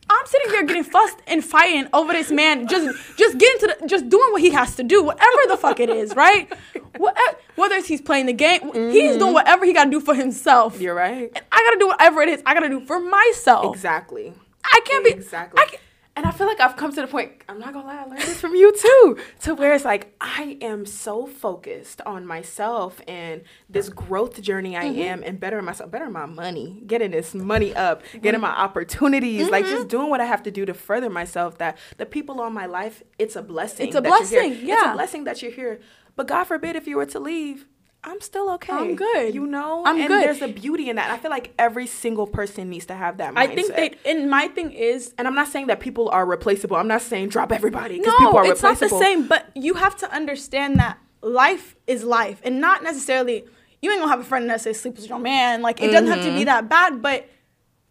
I'm 0.08 0.26
sitting 0.26 0.50
here 0.50 0.62
getting 0.64 0.84
fussed 0.84 1.18
and 1.26 1.44
fighting 1.44 1.88
over 1.92 2.12
this 2.12 2.30
man, 2.30 2.68
just 2.68 3.16
just 3.16 3.38
getting 3.38 3.60
to 3.60 3.76
the, 3.80 3.86
just 3.86 4.08
doing 4.08 4.32
what 4.32 4.40
he 4.40 4.50
has 4.50 4.76
to 4.76 4.82
do, 4.82 5.02
whatever 5.02 5.42
the 5.48 5.56
fuck 5.56 5.80
it 5.80 5.90
is, 5.90 6.14
right? 6.14 6.52
What, 6.96 7.16
whether 7.56 7.74
it's 7.74 7.88
he's 7.88 8.00
playing 8.00 8.26
the 8.26 8.32
game, 8.32 8.60
mm-hmm. 8.60 8.90
he's 8.90 9.16
doing 9.16 9.34
whatever 9.34 9.64
he 9.64 9.72
got 9.72 9.84
to 9.84 9.90
do 9.90 10.00
for 10.00 10.14
himself. 10.14 10.80
You're 10.80 10.94
right. 10.94 11.30
And 11.34 11.44
I 11.50 11.62
got 11.62 11.70
to 11.72 11.78
do 11.78 11.88
whatever 11.88 12.22
it 12.22 12.28
is 12.28 12.42
I 12.46 12.54
got 12.54 12.60
to 12.60 12.68
do 12.68 12.86
for 12.86 13.00
myself. 13.00 13.74
Exactly. 13.74 14.32
I 14.64 14.80
can't 14.84 15.04
be 15.04 15.10
exactly. 15.10 15.62
I 15.62 15.76
and 16.16 16.24
I 16.24 16.30
feel 16.30 16.46
like 16.46 16.60
I've 16.60 16.76
come 16.76 16.92
to 16.92 17.00
the 17.02 17.06
point, 17.06 17.32
I'm 17.48 17.58
not 17.58 17.74
gonna 17.74 17.86
lie, 17.86 18.02
I 18.02 18.04
learned 18.04 18.22
this 18.22 18.40
from 18.40 18.54
you 18.54 18.74
too, 18.74 19.18
to 19.42 19.54
where 19.54 19.74
it's 19.74 19.84
like 19.84 20.14
I 20.20 20.56
am 20.62 20.86
so 20.86 21.26
focused 21.26 22.00
on 22.06 22.26
myself 22.26 23.00
and 23.06 23.42
this 23.68 23.90
growth 23.90 24.40
journey 24.40 24.76
I 24.76 24.86
mm-hmm. 24.86 25.00
am 25.00 25.22
and 25.22 25.38
bettering 25.38 25.66
myself, 25.66 25.90
bettering 25.90 26.12
my 26.12 26.26
money, 26.26 26.82
getting 26.86 27.10
this 27.10 27.34
money 27.34 27.74
up, 27.74 28.02
getting 28.22 28.40
my 28.40 28.50
opportunities, 28.50 29.42
mm-hmm. 29.42 29.52
like 29.52 29.64
just 29.66 29.80
mm-hmm. 29.80 29.88
doing 29.88 30.10
what 30.10 30.20
I 30.22 30.24
have 30.24 30.42
to 30.44 30.50
do 30.50 30.64
to 30.64 30.74
further 30.74 31.10
myself 31.10 31.58
that 31.58 31.76
the 31.98 32.06
people 32.06 32.40
on 32.40 32.54
my 32.54 32.66
life, 32.66 33.02
it's 33.18 33.36
a 33.36 33.42
blessing. 33.42 33.86
It's 33.86 33.96
a 33.96 34.02
blessing. 34.02 34.58
Yeah. 34.62 34.74
It's 34.74 34.86
a 34.86 34.92
blessing 34.94 35.24
that 35.24 35.42
you're 35.42 35.52
here. 35.52 35.80
But 36.16 36.28
God 36.28 36.44
forbid 36.44 36.76
if 36.76 36.86
you 36.86 36.96
were 36.96 37.06
to 37.06 37.20
leave, 37.20 37.66
I'm 38.06 38.20
still 38.20 38.50
okay. 38.52 38.72
I'm 38.72 38.94
good. 38.94 39.34
You 39.34 39.46
know, 39.46 39.82
I'm 39.84 39.98
and 39.98 40.06
good. 40.06 40.24
There's 40.24 40.40
a 40.40 40.46
beauty 40.48 40.88
in 40.88 40.96
that. 40.96 41.10
I 41.10 41.18
feel 41.18 41.30
like 41.30 41.52
every 41.58 41.88
single 41.88 42.28
person 42.28 42.70
needs 42.70 42.86
to 42.86 42.94
have 42.94 43.16
that. 43.16 43.34
Mindset. 43.34 43.38
I 43.38 43.54
think 43.54 43.74
they. 43.74 43.94
And 44.10 44.30
my 44.30 44.46
thing 44.46 44.70
is, 44.70 45.12
and 45.18 45.26
I'm 45.26 45.34
not 45.34 45.48
saying 45.48 45.66
that 45.66 45.80
people 45.80 46.08
are 46.10 46.24
replaceable. 46.24 46.76
I'm 46.76 46.86
not 46.86 47.02
saying 47.02 47.30
drop 47.30 47.50
everybody 47.50 47.98
because 47.98 48.14
no, 48.20 48.26
people 48.26 48.38
are 48.38 48.44
it's 48.46 48.62
replaceable. 48.62 49.00
not 49.00 49.04
the 49.04 49.04
same. 49.04 49.26
But 49.26 49.50
you 49.56 49.74
have 49.74 49.96
to 49.96 50.14
understand 50.14 50.78
that 50.78 50.98
life 51.20 51.74
is 51.88 52.04
life, 52.04 52.40
and 52.44 52.60
not 52.60 52.84
necessarily. 52.84 53.44
You 53.82 53.90
ain't 53.90 54.00
gonna 54.00 54.10
have 54.10 54.20
a 54.20 54.24
friend 54.24 54.48
that 54.48 54.62
says 54.62 54.80
sleep 54.80 54.96
with 54.96 55.08
your 55.08 55.18
man. 55.18 55.60
Like 55.60 55.80
it 55.80 55.84
mm-hmm. 55.84 55.92
doesn't 55.92 56.08
have 56.08 56.18
to 56.20 56.30
be 56.30 56.36
mm-hmm. 56.36 56.44
that 56.44 56.68
bad, 56.68 57.02
but 57.02 57.28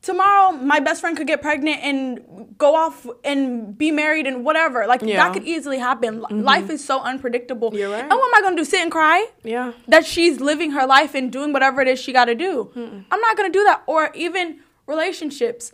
tomorrow 0.06 0.52
my 0.52 0.80
best 0.80 1.02
friend 1.02 1.18
could 1.18 1.26
get 1.26 1.42
pregnant 1.42 1.82
and 1.82 2.56
go 2.60 2.76
off 2.76 3.08
and 3.24 3.76
be 3.76 3.90
married 3.92 4.28
and 4.28 4.46
whatever. 4.46 4.86
Like 4.86 5.02
yeah. 5.02 5.18
that 5.18 5.34
could 5.34 5.44
easily 5.44 5.80
happen. 5.80 6.22
Mm-hmm. 6.22 6.42
Life 6.42 6.70
is 6.70 6.84
so 6.84 7.02
unpredictable. 7.02 7.74
You're 7.74 7.90
right. 7.90 8.02
And 8.02 8.10
what 8.12 8.28
am 8.28 8.36
I 8.36 8.42
gonna 8.42 8.56
do? 8.56 8.64
Sit 8.64 8.82
and 8.82 8.92
cry? 8.92 9.28
Yeah. 9.44 9.74
That 9.88 10.06
she's 10.06 10.40
living 10.40 10.72
her 10.72 10.86
life 10.86 11.16
and 11.16 11.32
doing 11.32 11.52
whatever 11.52 11.82
it 11.82 11.88
is 11.88 12.00
she 12.00 12.14
got 12.14 12.26
to 12.26 12.36
do. 12.36 12.72
Mm-mm. 12.76 13.06
I'm 13.10 13.20
not 13.20 13.36
gonna 13.36 13.50
do 13.50 13.64
that. 13.64 13.82
Or 13.88 14.12
even 14.14 14.60
relationships. 14.86 15.74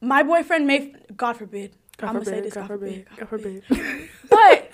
My 0.00 0.22
boyfriend 0.22 0.66
may, 0.66 0.94
God 1.16 1.34
forbid. 1.34 1.76
God 1.96 2.08
I'm 2.08 2.14
forbid, 2.14 2.24
gonna 2.24 2.36
say 2.36 2.40
this. 2.42 2.54
God, 2.54 2.60
God 2.60 2.68
forbid. 2.68 3.06
God 3.16 3.28
forbid. 3.28 3.62
God 3.68 3.76
forbid. 3.76 4.08
but 4.30 4.71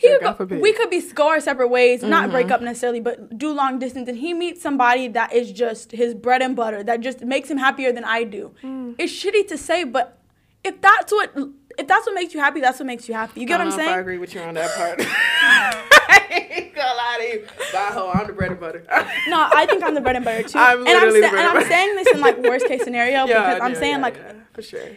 he 0.00 0.18
go, 0.18 0.34
we 0.60 0.72
could 0.72 0.90
be 0.90 1.00
go 1.12 1.28
our 1.28 1.40
separate 1.40 1.68
ways, 1.68 2.00
mm-hmm. 2.00 2.10
not 2.10 2.30
break 2.30 2.50
up 2.50 2.62
necessarily, 2.62 3.00
but 3.00 3.36
do 3.36 3.52
long 3.52 3.78
distance. 3.78 4.08
And 4.08 4.18
he 4.18 4.32
meets 4.32 4.62
somebody 4.62 5.08
that 5.08 5.32
is 5.32 5.52
just 5.52 5.92
his 5.92 6.14
bread 6.14 6.42
and 6.42 6.56
butter, 6.56 6.82
that 6.82 7.00
just 7.00 7.20
makes 7.22 7.50
him 7.50 7.58
happier 7.58 7.92
than 7.92 8.04
I 8.04 8.24
do. 8.24 8.54
Mm. 8.62 8.94
It's 8.98 9.12
shitty 9.12 9.46
to 9.48 9.58
say, 9.58 9.84
but 9.84 10.18
if 10.64 10.80
that's 10.80 11.12
what 11.12 11.32
if 11.78 11.86
that's 11.86 12.06
what 12.06 12.14
makes 12.14 12.34
you 12.34 12.40
happy, 12.40 12.60
that's 12.60 12.78
what 12.78 12.86
makes 12.86 13.08
you 13.08 13.14
happy. 13.14 13.40
You 13.40 13.46
get 13.46 13.58
what 13.58 13.68
I'm 13.68 13.72
saying? 13.72 13.90
I 13.90 13.98
agree 13.98 14.18
with 14.18 14.34
you 14.34 14.40
on 14.40 14.54
that 14.54 14.70
part. 14.76 15.00
I 16.10 16.48
ain't 16.50 16.74
gonna 16.74 16.94
lie 16.94 17.18
to 17.20 17.38
you. 17.38 17.46
Bye, 17.72 18.12
I'm 18.14 18.26
the 18.26 18.32
bread 18.32 18.50
and 18.50 18.60
butter. 18.60 18.84
no, 19.28 19.48
I 19.52 19.66
think 19.66 19.82
I'm 19.82 19.94
the 19.94 20.00
bread 20.00 20.16
and 20.16 20.24
butter 20.24 20.42
too. 20.42 20.58
I'm 20.58 20.86
and 20.86 20.96
I'm, 20.96 21.10
sa- 21.10 21.36
and 21.36 21.58
I'm 21.58 21.64
saying 21.68 21.96
this 21.96 22.08
in 22.08 22.20
like 22.20 22.38
worst 22.38 22.66
case 22.66 22.82
scenario 22.82 23.26
yeah, 23.26 23.54
because 23.54 23.60
I'm 23.62 23.74
saying 23.74 23.96
yeah, 23.96 24.02
like 24.02 24.54
for 24.54 24.62
sure. 24.62 24.88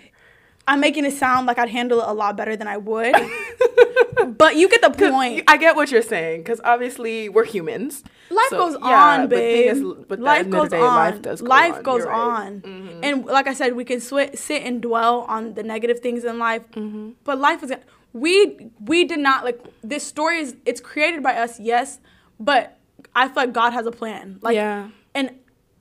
I'm 0.67 0.79
making 0.79 1.05
it 1.05 1.13
sound 1.13 1.45
like 1.45 1.59
I'd 1.59 1.69
handle 1.69 1.99
it 1.99 2.07
a 2.07 2.13
lot 2.13 2.37
better 2.37 2.55
than 2.55 2.67
I 2.67 2.77
would. 2.77 3.13
but 4.37 4.55
you 4.55 4.69
get 4.69 4.81
the 4.81 4.91
point. 4.91 5.43
I 5.47 5.57
get 5.57 5.75
what 5.75 5.91
you're 5.91 6.01
saying 6.01 6.41
because 6.41 6.61
obviously 6.63 7.27
we're 7.27 7.45
humans. 7.45 8.03
Life 8.29 8.47
so, 8.49 8.57
goes 8.57 8.77
yeah, 8.81 9.19
on, 9.21 9.27
babe. 9.27 10.05
But 10.07 10.19
life 10.19 10.49
goes 10.49 10.69
day, 10.69 10.79
on. 10.79 10.95
Life 10.95 11.21
does 11.21 11.41
go 11.41 11.47
life 11.47 11.75
on. 11.75 11.83
goes 11.83 12.05
on. 12.05 12.61
Mm-hmm. 12.61 12.99
And 13.03 13.25
like 13.25 13.47
I 13.47 13.53
said, 13.53 13.75
we 13.75 13.83
can 13.83 13.99
sw- 13.99 14.33
sit 14.35 14.63
and 14.63 14.81
dwell 14.81 15.21
on 15.21 15.53
the 15.55 15.63
negative 15.63 15.99
things 15.99 16.23
in 16.23 16.39
life. 16.39 16.63
Mm-hmm. 16.71 17.11
But 17.25 17.39
life 17.39 17.61
is 17.63 17.73
we 18.13 18.69
we 18.79 19.03
did 19.03 19.19
not 19.19 19.43
like 19.43 19.59
this 19.83 20.05
story 20.05 20.39
is 20.39 20.55
it's 20.65 20.79
created 20.79 21.21
by 21.21 21.35
us, 21.35 21.59
yes, 21.59 21.99
but 22.39 22.77
I 23.15 23.27
feel 23.27 23.35
like 23.35 23.53
God 23.53 23.73
has 23.73 23.85
a 23.85 23.91
plan. 23.91 24.39
Like 24.41 24.55
yeah. 24.55 24.89
and 25.13 25.31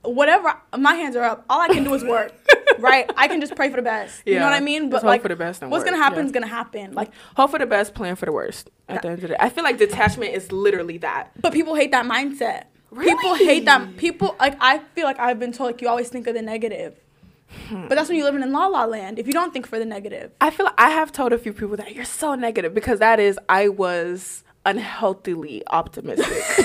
whatever 0.03 0.53
my 0.77 0.95
hands 0.95 1.15
are 1.15 1.23
up, 1.23 1.45
all 1.49 1.61
I 1.61 1.69
can 1.69 1.83
do 1.83 1.93
is 1.93 2.03
work. 2.03 2.33
right? 2.83 3.09
I 3.17 3.27
can 3.27 3.39
just 3.39 3.55
pray 3.55 3.69
for 3.69 3.77
the 3.77 3.81
best. 3.81 4.21
Yeah. 4.25 4.33
You 4.33 4.39
know 4.39 4.45
what 4.45 4.53
I 4.53 4.59
mean? 4.59 4.89
But 4.89 4.97
just 4.97 5.05
like, 5.05 5.21
for 5.21 5.29
the 5.29 5.35
best. 5.35 5.61
what's 5.61 5.71
work. 5.71 5.85
gonna 5.85 5.97
happen 5.97 6.19
yeah. 6.19 6.25
is 6.25 6.31
gonna 6.31 6.47
happen. 6.47 6.93
Like, 6.93 7.11
hope 7.35 7.51
for 7.51 7.59
the 7.59 7.65
best, 7.65 7.93
plan 7.93 8.15
for 8.15 8.25
the 8.25 8.31
worst. 8.31 8.69
At 8.89 9.01
the 9.01 9.07
end 9.09 9.15
of 9.15 9.21
the 9.21 9.27
day, 9.29 9.35
I 9.39 9.49
feel 9.49 9.63
like 9.63 9.77
detachment 9.77 10.33
is 10.33 10.51
literally 10.51 10.97
that. 10.99 11.31
But 11.41 11.53
people 11.53 11.75
hate 11.75 11.91
that 11.91 12.05
mindset. 12.05 12.65
Really? 12.91 13.11
People 13.15 13.35
hate 13.35 13.65
that. 13.65 13.97
People 13.97 14.35
like 14.39 14.55
I 14.59 14.79
feel 14.79 15.05
like 15.05 15.19
I've 15.19 15.39
been 15.39 15.51
told 15.51 15.71
like 15.71 15.81
you 15.81 15.87
always 15.87 16.09
think 16.09 16.27
of 16.27 16.35
the 16.35 16.41
negative. 16.41 16.95
Hmm. 17.67 17.87
But 17.87 17.95
that's 17.95 18.09
when 18.09 18.17
you're 18.17 18.25
living 18.25 18.43
in 18.43 18.51
la 18.51 18.67
la 18.67 18.85
land. 18.85 19.19
If 19.19 19.27
you 19.27 19.33
don't 19.33 19.53
think 19.53 19.67
for 19.67 19.79
the 19.79 19.85
negative, 19.85 20.31
I 20.41 20.49
feel 20.51 20.65
like 20.65 20.75
I 20.77 20.89
have 20.89 21.11
told 21.11 21.33
a 21.33 21.37
few 21.37 21.53
people 21.53 21.77
that 21.77 21.95
you're 21.95 22.05
so 22.05 22.35
negative 22.35 22.73
because 22.73 22.99
that 22.99 23.19
is 23.19 23.39
I 23.49 23.69
was 23.69 24.43
unhealthily 24.65 25.63
optimistic. 25.67 26.27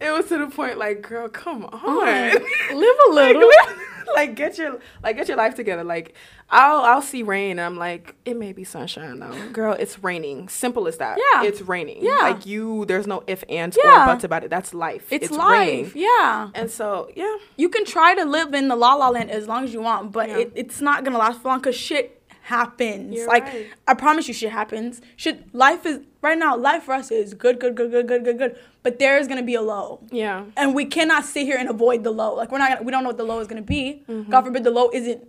it 0.00 0.10
was 0.12 0.26
to 0.28 0.38
the 0.38 0.48
point 0.48 0.78
like, 0.78 1.02
girl, 1.02 1.28
come 1.28 1.64
on, 1.64 2.32
live 2.34 2.96
a 3.08 3.10
little. 3.12 3.48
Like, 3.66 3.76
like 4.14 4.34
get 4.34 4.58
your 4.58 4.78
like 5.02 5.16
get 5.16 5.28
your 5.28 5.36
life 5.36 5.54
together. 5.54 5.84
Like 5.84 6.14
I'll 6.50 6.82
I'll 6.82 7.02
see 7.02 7.22
rain 7.22 7.52
and 7.52 7.60
I'm 7.60 7.76
like, 7.76 8.14
it 8.24 8.36
may 8.36 8.52
be 8.52 8.64
sunshine 8.64 9.18
though. 9.18 9.50
Girl, 9.50 9.72
it's 9.72 10.02
raining. 10.02 10.48
Simple 10.48 10.86
as 10.86 10.98
that. 10.98 11.18
Yeah. 11.18 11.44
It's 11.44 11.60
raining. 11.60 12.04
Yeah. 12.04 12.18
Like 12.22 12.46
you 12.46 12.84
there's 12.86 13.06
no 13.06 13.24
if, 13.26 13.44
ands, 13.48 13.78
yeah. 13.82 14.04
or 14.04 14.06
buts 14.06 14.24
about 14.24 14.44
it. 14.44 14.50
That's 14.50 14.72
life. 14.74 15.06
It's, 15.10 15.26
it's 15.26 15.36
life. 15.36 15.50
Raining. 15.50 15.92
Yeah. 15.94 16.50
And 16.54 16.70
so 16.70 17.10
yeah. 17.14 17.36
You 17.56 17.68
can 17.68 17.84
try 17.84 18.14
to 18.14 18.24
live 18.24 18.54
in 18.54 18.68
the 18.68 18.76
la 18.76 18.94
la 18.94 19.08
land 19.10 19.30
as 19.30 19.48
long 19.48 19.64
as 19.64 19.72
you 19.72 19.80
want, 19.80 20.12
but 20.12 20.28
yeah. 20.28 20.38
it, 20.38 20.52
it's 20.54 20.80
not 20.80 21.04
gonna 21.04 21.18
last 21.18 21.40
for 21.40 21.48
long 21.48 21.58
because 21.58 21.76
shit 21.76 22.12
happens. 22.46 23.12
You're 23.12 23.26
like 23.26 23.44
right. 23.44 23.66
I 23.88 23.94
promise 23.94 24.28
you 24.28 24.34
shit 24.34 24.52
happens. 24.52 25.00
Shit 25.16 25.52
life 25.52 25.84
is 25.84 26.00
right 26.22 26.38
now, 26.38 26.56
life 26.56 26.84
for 26.84 26.94
us 26.94 27.10
is 27.10 27.34
good, 27.34 27.58
good, 27.58 27.74
good, 27.74 27.90
good, 27.90 28.06
good, 28.06 28.24
good, 28.24 28.38
good. 28.38 28.58
But 28.84 29.00
there 29.00 29.18
is 29.18 29.26
gonna 29.26 29.42
be 29.42 29.56
a 29.56 29.60
low. 29.60 30.00
Yeah. 30.12 30.44
And 30.56 30.72
we 30.72 30.84
cannot 30.84 31.24
sit 31.24 31.44
here 31.44 31.56
and 31.56 31.68
avoid 31.68 32.04
the 32.04 32.12
low. 32.12 32.34
Like 32.34 32.52
we're 32.52 32.58
not 32.58 32.70
gonna 32.70 32.82
we 32.82 32.92
don't 32.92 33.02
know 33.02 33.08
what 33.08 33.16
the 33.16 33.24
low 33.24 33.40
is 33.40 33.48
gonna 33.48 33.62
be. 33.62 34.04
Mm-hmm. 34.08 34.30
God 34.30 34.44
forbid 34.44 34.62
the 34.62 34.70
low 34.70 34.90
isn't 34.92 35.26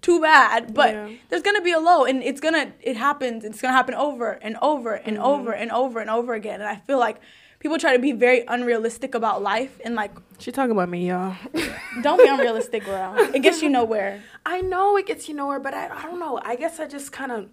too 0.00 0.20
bad. 0.20 0.72
But 0.72 0.94
yeah. 0.94 1.10
there's 1.28 1.42
gonna 1.42 1.60
be 1.60 1.72
a 1.72 1.80
low 1.80 2.04
and 2.04 2.22
it's 2.22 2.40
gonna 2.40 2.72
it 2.80 2.96
happens. 2.96 3.44
It's 3.44 3.60
gonna 3.60 3.74
happen 3.74 3.94
over 3.94 4.32
and 4.40 4.56
over 4.62 4.94
and 4.94 5.16
mm-hmm. 5.16 5.26
over 5.26 5.52
and 5.52 5.72
over 5.72 5.98
and 5.98 6.08
over 6.08 6.34
again. 6.34 6.60
And 6.60 6.68
I 6.68 6.76
feel 6.76 7.00
like 7.00 7.20
people 7.60 7.78
try 7.78 7.92
to 7.92 7.98
be 7.98 8.10
very 8.10 8.44
unrealistic 8.48 9.14
about 9.14 9.42
life 9.42 9.80
and 9.84 9.94
like 9.94 10.10
she 10.38 10.50
talking 10.50 10.72
about 10.72 10.88
me 10.88 11.08
y'all 11.08 11.36
don't 12.02 12.18
be 12.18 12.28
unrealistic 12.28 12.84
girl 12.84 13.14
it 13.34 13.40
gets 13.40 13.62
you 13.62 13.68
nowhere 13.68 14.20
i 14.44 14.60
know 14.60 14.96
it 14.96 15.06
gets 15.06 15.28
you 15.28 15.34
nowhere 15.34 15.60
but 15.60 15.72
i, 15.72 15.88
I 15.88 16.02
don't 16.02 16.18
know 16.18 16.40
i 16.42 16.56
guess 16.56 16.80
i 16.80 16.86
just 16.86 17.12
kind 17.12 17.30
of 17.30 17.48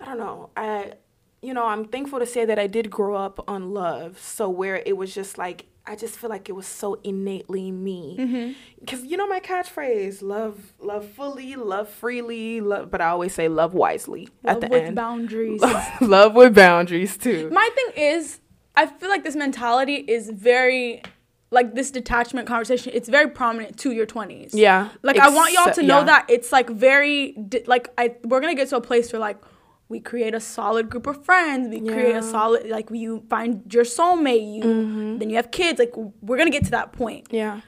i 0.00 0.04
don't 0.04 0.18
know 0.18 0.50
i 0.56 0.92
you 1.40 1.54
know 1.54 1.66
i'm 1.66 1.86
thankful 1.86 2.18
to 2.18 2.26
say 2.26 2.44
that 2.44 2.58
i 2.58 2.66
did 2.66 2.90
grow 2.90 3.14
up 3.14 3.42
on 3.48 3.72
love 3.72 4.18
so 4.18 4.50
where 4.50 4.82
it 4.84 4.96
was 4.96 5.14
just 5.14 5.38
like 5.38 5.66
I 5.86 5.96
just 5.96 6.16
feel 6.16 6.30
like 6.30 6.48
it 6.48 6.52
was 6.52 6.66
so 6.66 6.98
innately 7.04 7.70
me. 7.70 8.54
Because 8.80 9.00
mm-hmm. 9.00 9.08
you 9.08 9.18
know 9.18 9.26
my 9.26 9.38
catchphrase: 9.38 10.22
love, 10.22 10.72
love 10.80 11.06
fully, 11.10 11.56
love 11.56 11.90
freely, 11.90 12.62
love. 12.62 12.90
But 12.90 13.02
I 13.02 13.08
always 13.08 13.34
say 13.34 13.48
love 13.48 13.74
wisely 13.74 14.30
love 14.42 14.56
at 14.56 14.60
the 14.62 14.68
with 14.68 14.82
end. 14.82 14.96
Boundaries. 14.96 15.60
love 16.00 16.34
with 16.34 16.54
boundaries 16.54 17.18
too. 17.18 17.50
My 17.50 17.68
thing 17.74 18.02
is, 18.02 18.40
I 18.76 18.86
feel 18.86 19.08
like 19.08 19.24
this 19.24 19.36
mentality 19.36 19.94
is 19.94 20.30
very 20.30 21.02
like 21.50 21.74
this 21.74 21.90
detachment 21.90 22.48
conversation 22.48 22.92
it's 22.94 23.08
very 23.08 23.30
prominent 23.30 23.78
to 23.78 23.92
your 23.92 24.06
20s 24.06 24.50
yeah 24.52 24.88
like 25.02 25.16
i 25.18 25.28
want 25.28 25.52
y'all 25.52 25.72
to 25.72 25.82
know 25.82 26.00
yeah. 26.00 26.04
that 26.04 26.26
it's 26.28 26.50
like 26.50 26.68
very 26.68 27.36
like 27.66 27.88
i 27.96 28.16
we're 28.24 28.40
gonna 28.40 28.56
get 28.56 28.68
to 28.68 28.76
a 28.76 28.80
place 28.80 29.12
where 29.12 29.20
like 29.20 29.38
we 29.88 30.00
create 30.00 30.34
a 30.34 30.40
solid 30.40 30.90
group 30.90 31.06
of 31.06 31.24
friends 31.24 31.68
we 31.68 31.80
yeah. 31.80 31.92
create 31.92 32.16
a 32.16 32.22
solid 32.22 32.68
like 32.68 32.90
you 32.90 33.24
find 33.30 33.72
your 33.72 33.84
soulmate 33.84 34.52
you 34.52 34.64
mm-hmm. 34.64 35.18
then 35.18 35.30
you 35.30 35.36
have 35.36 35.50
kids 35.52 35.78
like 35.78 35.92
we're 36.20 36.36
gonna 36.36 36.50
get 36.50 36.64
to 36.64 36.72
that 36.72 36.92
point 36.92 37.28
yeah 37.30 37.60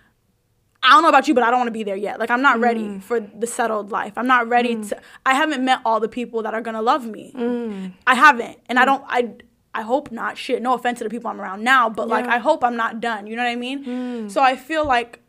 I 0.83 0.91
don't 0.91 1.03
know 1.03 1.09
about 1.09 1.27
you, 1.27 1.35
but 1.35 1.43
I 1.43 1.51
don't 1.51 1.59
want 1.59 1.67
to 1.67 1.73
be 1.73 1.83
there 1.83 1.97
yet. 1.97 2.21
Like 2.21 2.31
I'm 2.31 2.43
not 2.43 2.59
mm. 2.59 2.63
ready 2.63 3.01
for 3.01 3.19
the 3.19 3.47
settled 3.47 3.91
life. 3.91 4.13
I'm 4.17 4.29
not 4.29 4.49
ready 4.49 4.77
mm. 4.77 4.89
to. 4.91 5.01
I 5.25 5.35
haven't 5.35 5.65
met 5.65 5.81
all 5.85 5.99
the 5.99 6.09
people 6.09 6.43
that 6.45 6.55
are 6.55 6.61
gonna 6.61 6.83
love 6.83 7.05
me. 7.05 7.33
Mm. 7.35 7.93
I 8.07 8.15
haven't, 8.15 8.59
and 8.67 8.79
I 8.79 8.83
mm. 8.83 8.87
don't. 8.87 9.05
I 9.09 9.35
I 9.77 9.83
hope 9.83 10.11
not. 10.11 10.39
Shit, 10.39 10.63
no 10.63 10.73
offense 10.73 10.99
to 10.99 11.05
the 11.05 11.11
people 11.11 11.31
I'm 11.31 11.41
around 11.41 11.63
now, 11.63 11.91
but 11.91 12.09
yeah. 12.09 12.15
like 12.15 12.27
I 12.27 12.39
hope 12.39 12.65
I'm 12.65 12.77
not 12.77 12.99
done. 13.01 13.27
You 13.27 13.37
know 13.37 13.45
what 13.45 13.51
I 13.51 13.57
mean? 13.57 13.85
Mm. 13.85 14.31
So 14.31 14.43
I 14.43 14.57
feel 14.57 14.87
like 14.87 15.21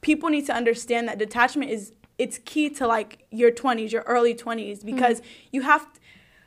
people 0.00 0.30
need 0.30 0.46
to 0.46 0.54
understand 0.54 1.08
that 1.08 1.18
detachment 1.18 1.70
is 1.70 1.92
it's 2.16 2.38
key 2.46 2.70
to 2.70 2.86
like 2.86 3.26
your 3.30 3.50
20s, 3.50 3.92
your 3.92 4.02
early 4.02 4.34
20s 4.34 4.82
because 4.84 5.20
mm. 5.20 5.24
you 5.52 5.60
have 5.60 5.86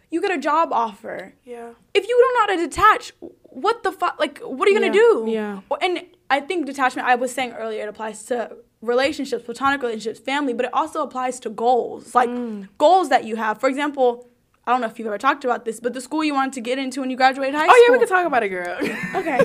you 0.09 0.21
get 0.21 0.31
a 0.31 0.39
job 0.39 0.73
offer. 0.73 1.35
Yeah. 1.45 1.73
If 1.93 2.07
you 2.07 2.17
don't 2.19 2.33
know 2.33 2.53
how 2.53 2.59
to 2.59 2.67
detach, 2.67 3.13
what 3.19 3.83
the 3.83 3.91
fuck 3.91 4.19
like 4.19 4.39
what 4.39 4.67
are 4.67 4.71
you 4.71 4.79
going 4.79 4.91
to 4.91 4.97
yeah. 4.97 5.03
do? 5.03 5.25
Yeah. 5.27 5.77
And 5.81 6.05
I 6.31 6.39
think 6.39 6.65
detachment 6.65 7.07
I 7.07 7.13
was 7.13 7.31
saying 7.31 7.51
earlier 7.51 7.83
it 7.83 7.89
applies 7.89 8.23
to 8.25 8.57
relationships, 8.81 9.43
platonic 9.45 9.83
relationships, 9.83 10.19
family, 10.19 10.53
but 10.53 10.65
it 10.65 10.73
also 10.73 11.03
applies 11.03 11.39
to 11.41 11.51
goals. 11.51 12.15
Like 12.15 12.29
mm. 12.29 12.67
goals 12.79 13.09
that 13.09 13.23
you 13.25 13.35
have. 13.35 13.59
For 13.59 13.69
example, 13.69 14.28
I 14.69 14.71
don't 14.73 14.81
know 14.81 14.87
if 14.87 14.99
you've 14.99 15.07
ever 15.07 15.17
talked 15.17 15.43
about 15.43 15.65
this, 15.65 15.79
but 15.79 15.95
the 15.95 15.99
school 16.01 16.23
you 16.23 16.35
wanted 16.35 16.53
to 16.53 16.61
get 16.61 16.77
into 16.77 16.99
when 17.01 17.09
you 17.09 17.17
graduated 17.17 17.55
high 17.55 17.65
school. 17.65 17.73
Oh 17.75 17.85
yeah, 17.87 17.91
we 17.91 17.97
can 17.97 18.07
talk 18.07 18.27
about 18.27 18.43
it, 18.43 18.49
girl. 18.49 18.77
okay. 19.15 19.39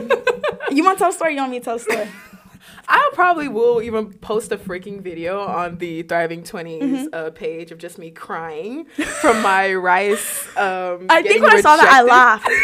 you 0.71 0.85
want 0.85 0.99
to 0.99 1.03
tell 1.03 1.09
a 1.09 1.15
story? 1.15 1.33
You 1.33 1.39
want 1.41 1.51
me 1.53 1.61
to 1.61 1.65
tell 1.65 1.77
a 1.77 1.81
story? 1.81 2.07
I 2.89 3.11
probably 3.15 3.49
will 3.49 3.81
even 3.81 4.13
post 4.13 4.53
a 4.53 4.59
freaking 4.59 5.01
video 5.01 5.41
on 5.41 5.79
the 5.79 6.03
Thriving 6.03 6.43
20s 6.43 6.79
Mm-hmm. 6.83 7.07
uh, 7.15 7.31
page 7.31 7.71
of 7.73 7.79
just 7.79 7.97
me 7.97 8.11
crying 8.11 8.85
from 9.23 9.41
my 9.41 9.73
rice. 9.73 10.47
Um, 10.59 11.07
I 11.09 11.23
think 11.23 11.41
when 11.43 11.57
I 11.57 11.63
saw 11.63 11.77
that, 11.77 11.89
I 11.89 12.03
laughed. 12.03 12.49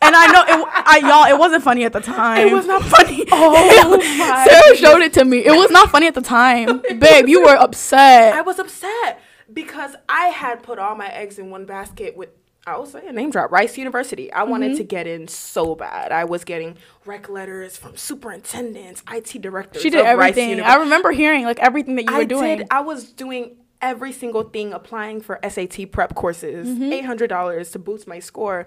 And 0.00 0.14
I 0.14 0.26
know 0.28 0.42
it, 0.42 0.68
I 0.86 0.98
y'all, 0.98 1.24
it 1.34 1.36
wasn't 1.36 1.64
funny 1.64 1.84
at 1.84 1.92
the 1.92 1.98
time. 2.00 2.46
It 2.46 2.52
was 2.52 2.66
not 2.66 2.82
funny. 2.84 3.24
Oh 3.32 3.98
my 3.98 4.46
Sarah 4.48 4.76
showed 4.76 5.02
it 5.02 5.12
to 5.14 5.24
me. 5.24 5.44
It 5.44 5.50
was 5.50 5.72
not 5.72 5.90
funny 5.90 6.06
at 6.06 6.14
the 6.14 6.20
time, 6.20 6.80
babe. 7.00 7.26
You 7.26 7.42
were 7.42 7.56
upset. 7.56 8.32
I 8.32 8.42
was 8.42 8.60
upset 8.60 9.20
because 9.52 9.94
I 10.08 10.26
had 10.28 10.62
put 10.62 10.78
all 10.78 10.94
my 10.94 11.08
eggs 11.08 11.38
in 11.38 11.50
one 11.50 11.64
basket 11.66 12.16
with. 12.16 12.30
I 12.66 12.76
will 12.76 12.84
say 12.84 13.06
a 13.06 13.12
name 13.12 13.30
drop, 13.30 13.50
Rice 13.50 13.78
University. 13.78 14.30
I 14.30 14.42
wanted 14.42 14.72
Mm-hmm. 14.72 14.76
to 14.78 14.84
get 14.84 15.06
in 15.06 15.26
so 15.26 15.74
bad. 15.74 16.12
I 16.12 16.24
was 16.24 16.44
getting 16.44 16.76
rec 17.06 17.30
letters 17.30 17.78
from 17.78 17.96
superintendents, 17.96 19.02
IT 19.10 19.40
directors. 19.40 19.80
she 19.80 19.88
did 19.88 20.00
of 20.04 20.18
Rice 20.18 20.32
everything. 20.36 20.60
I 20.60 20.74
remember 20.74 21.10
hearing 21.12 21.44
like 21.44 21.58
everything 21.60 21.94
that 21.96 22.10
you 22.10 22.14
were 22.14 22.24
doing. 22.26 22.42
I 22.44 22.56
did. 22.56 22.66
I 22.70 22.80
was 22.82 23.10
doing 23.10 23.56
every 23.80 24.12
single 24.12 24.42
thing, 24.42 24.74
applying 24.74 25.22
for 25.22 25.38
SAT 25.48 25.92
prep 25.92 26.14
courses, 26.14 26.68
Mm-hmm. 26.68 26.92
eight 26.92 27.06
hundred 27.06 27.28
dollars 27.28 27.70
to 27.70 27.78
boost 27.78 28.06
my 28.06 28.18
score, 28.18 28.66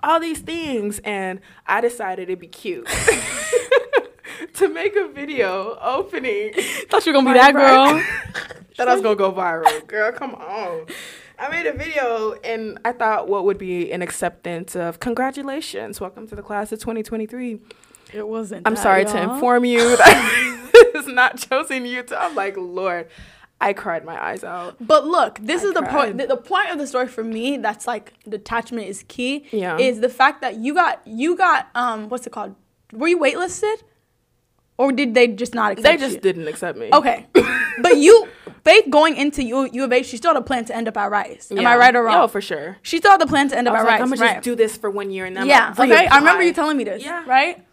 all 0.00 0.20
these 0.20 0.38
things, 0.38 1.00
and 1.02 1.40
I 1.66 1.80
decided 1.80 2.24
it'd 2.28 2.38
be 2.38 2.46
cute 2.46 2.86
to 4.54 4.68
make 4.68 4.96
a 4.96 5.08
video 5.08 5.78
opening. 5.80 6.52
Thought 6.88 7.06
you 7.06 7.12
were 7.12 7.18
gonna 7.18 7.32
be 7.32 7.38
that 7.38 7.52
girl. 7.52 8.02
Thought 8.76 8.88
I 8.88 8.94
was 8.94 9.02
gonna 9.02 9.16
go 9.16 9.32
viral, 9.32 9.86
girl. 9.86 10.12
Come 10.12 10.34
on. 10.34 10.86
I 11.38 11.48
made 11.48 11.66
a 11.66 11.72
video 11.72 12.34
and 12.44 12.78
I 12.84 12.92
thought 12.92 13.28
what 13.28 13.44
would 13.44 13.56
be 13.56 13.90
an 13.92 14.02
acceptance 14.02 14.76
of 14.76 15.00
congratulations, 15.00 15.98
welcome 15.98 16.28
to 16.28 16.36
the 16.36 16.42
class 16.42 16.70
of 16.70 16.80
2023. 16.80 17.60
It 18.12 18.28
wasn't. 18.28 18.66
I'm 18.66 18.76
sorry 18.76 19.04
to 19.06 19.12
y'all. 19.12 19.34
inform 19.34 19.64
you 19.64 19.96
that 19.96 20.70
it's 20.74 21.08
not 21.08 21.38
chosen 21.38 21.86
you 21.86 22.02
to. 22.02 22.20
I'm 22.20 22.34
like, 22.34 22.56
Lord, 22.58 23.08
I 23.60 23.72
cried 23.72 24.04
my 24.04 24.22
eyes 24.22 24.44
out. 24.44 24.76
But 24.80 25.06
look, 25.06 25.38
this 25.40 25.62
I 25.62 25.68
is 25.68 25.74
the 25.74 25.82
point. 25.82 26.18
The, 26.18 26.26
the 26.26 26.36
point 26.36 26.70
of 26.70 26.78
the 26.78 26.86
story 26.86 27.08
for 27.08 27.24
me 27.24 27.56
that's 27.56 27.86
like 27.86 28.12
detachment 28.28 28.88
is 28.88 29.04
key. 29.08 29.46
Yeah. 29.50 29.78
Is 29.78 30.00
the 30.00 30.08
fact 30.08 30.42
that 30.42 30.56
you 30.56 30.74
got 30.74 31.00
you 31.06 31.36
got 31.36 31.68
um 31.74 32.08
what's 32.08 32.26
it 32.26 32.32
called? 32.32 32.54
Were 32.92 33.08
you 33.08 33.18
waitlisted, 33.18 33.76
or 34.80 34.92
did 34.92 35.14
they 35.14 35.28
just 35.28 35.54
not 35.54 35.72
accept 35.72 35.84
me? 35.84 35.96
They 35.96 36.00
just 36.02 36.14
you? 36.16 36.20
didn't 36.20 36.48
accept 36.48 36.78
me. 36.78 36.88
Okay, 36.92 37.26
but 37.82 37.96
you 37.98 38.26
Faith 38.64 38.90
going 38.90 39.16
into 39.16 39.42
U, 39.42 39.68
U 39.72 39.84
of 39.84 39.92
H, 39.92 40.06
she 40.06 40.16
still 40.16 40.34
had 40.34 40.40
a 40.40 40.44
plan 40.44 40.64
to 40.66 40.76
end 40.76 40.86
up 40.86 40.96
at 40.96 41.10
Rice. 41.10 41.50
Am 41.50 41.66
I 41.66 41.76
right 41.76 41.94
or 41.96 42.04
wrong? 42.04 42.24
Oh, 42.24 42.28
for 42.28 42.40
sure. 42.40 42.76
She 42.82 42.98
still 42.98 43.10
had 43.10 43.20
the 43.20 43.26
plan 43.26 43.48
to 43.48 43.56
end 43.56 43.68
I 43.68 43.70
up 43.70 43.74
was 43.74 43.80
at 43.80 43.84
like, 43.84 43.92
Rice. 43.92 44.02
I'm 44.02 44.10
gonna 44.10 44.20
right. 44.20 44.34
just 44.34 44.44
do 44.44 44.54
this 44.54 44.76
for 44.76 44.90
one 44.90 45.10
year 45.10 45.24
and 45.24 45.36
then 45.36 45.46
yeah, 45.46 45.74
I'm 45.76 45.90
okay. 45.90 46.06
I 46.06 46.18
remember 46.18 46.42
you 46.42 46.52
telling 46.52 46.76
me 46.76 46.84
this. 46.84 47.02
Yeah. 47.02 47.24
Right? 47.26 47.64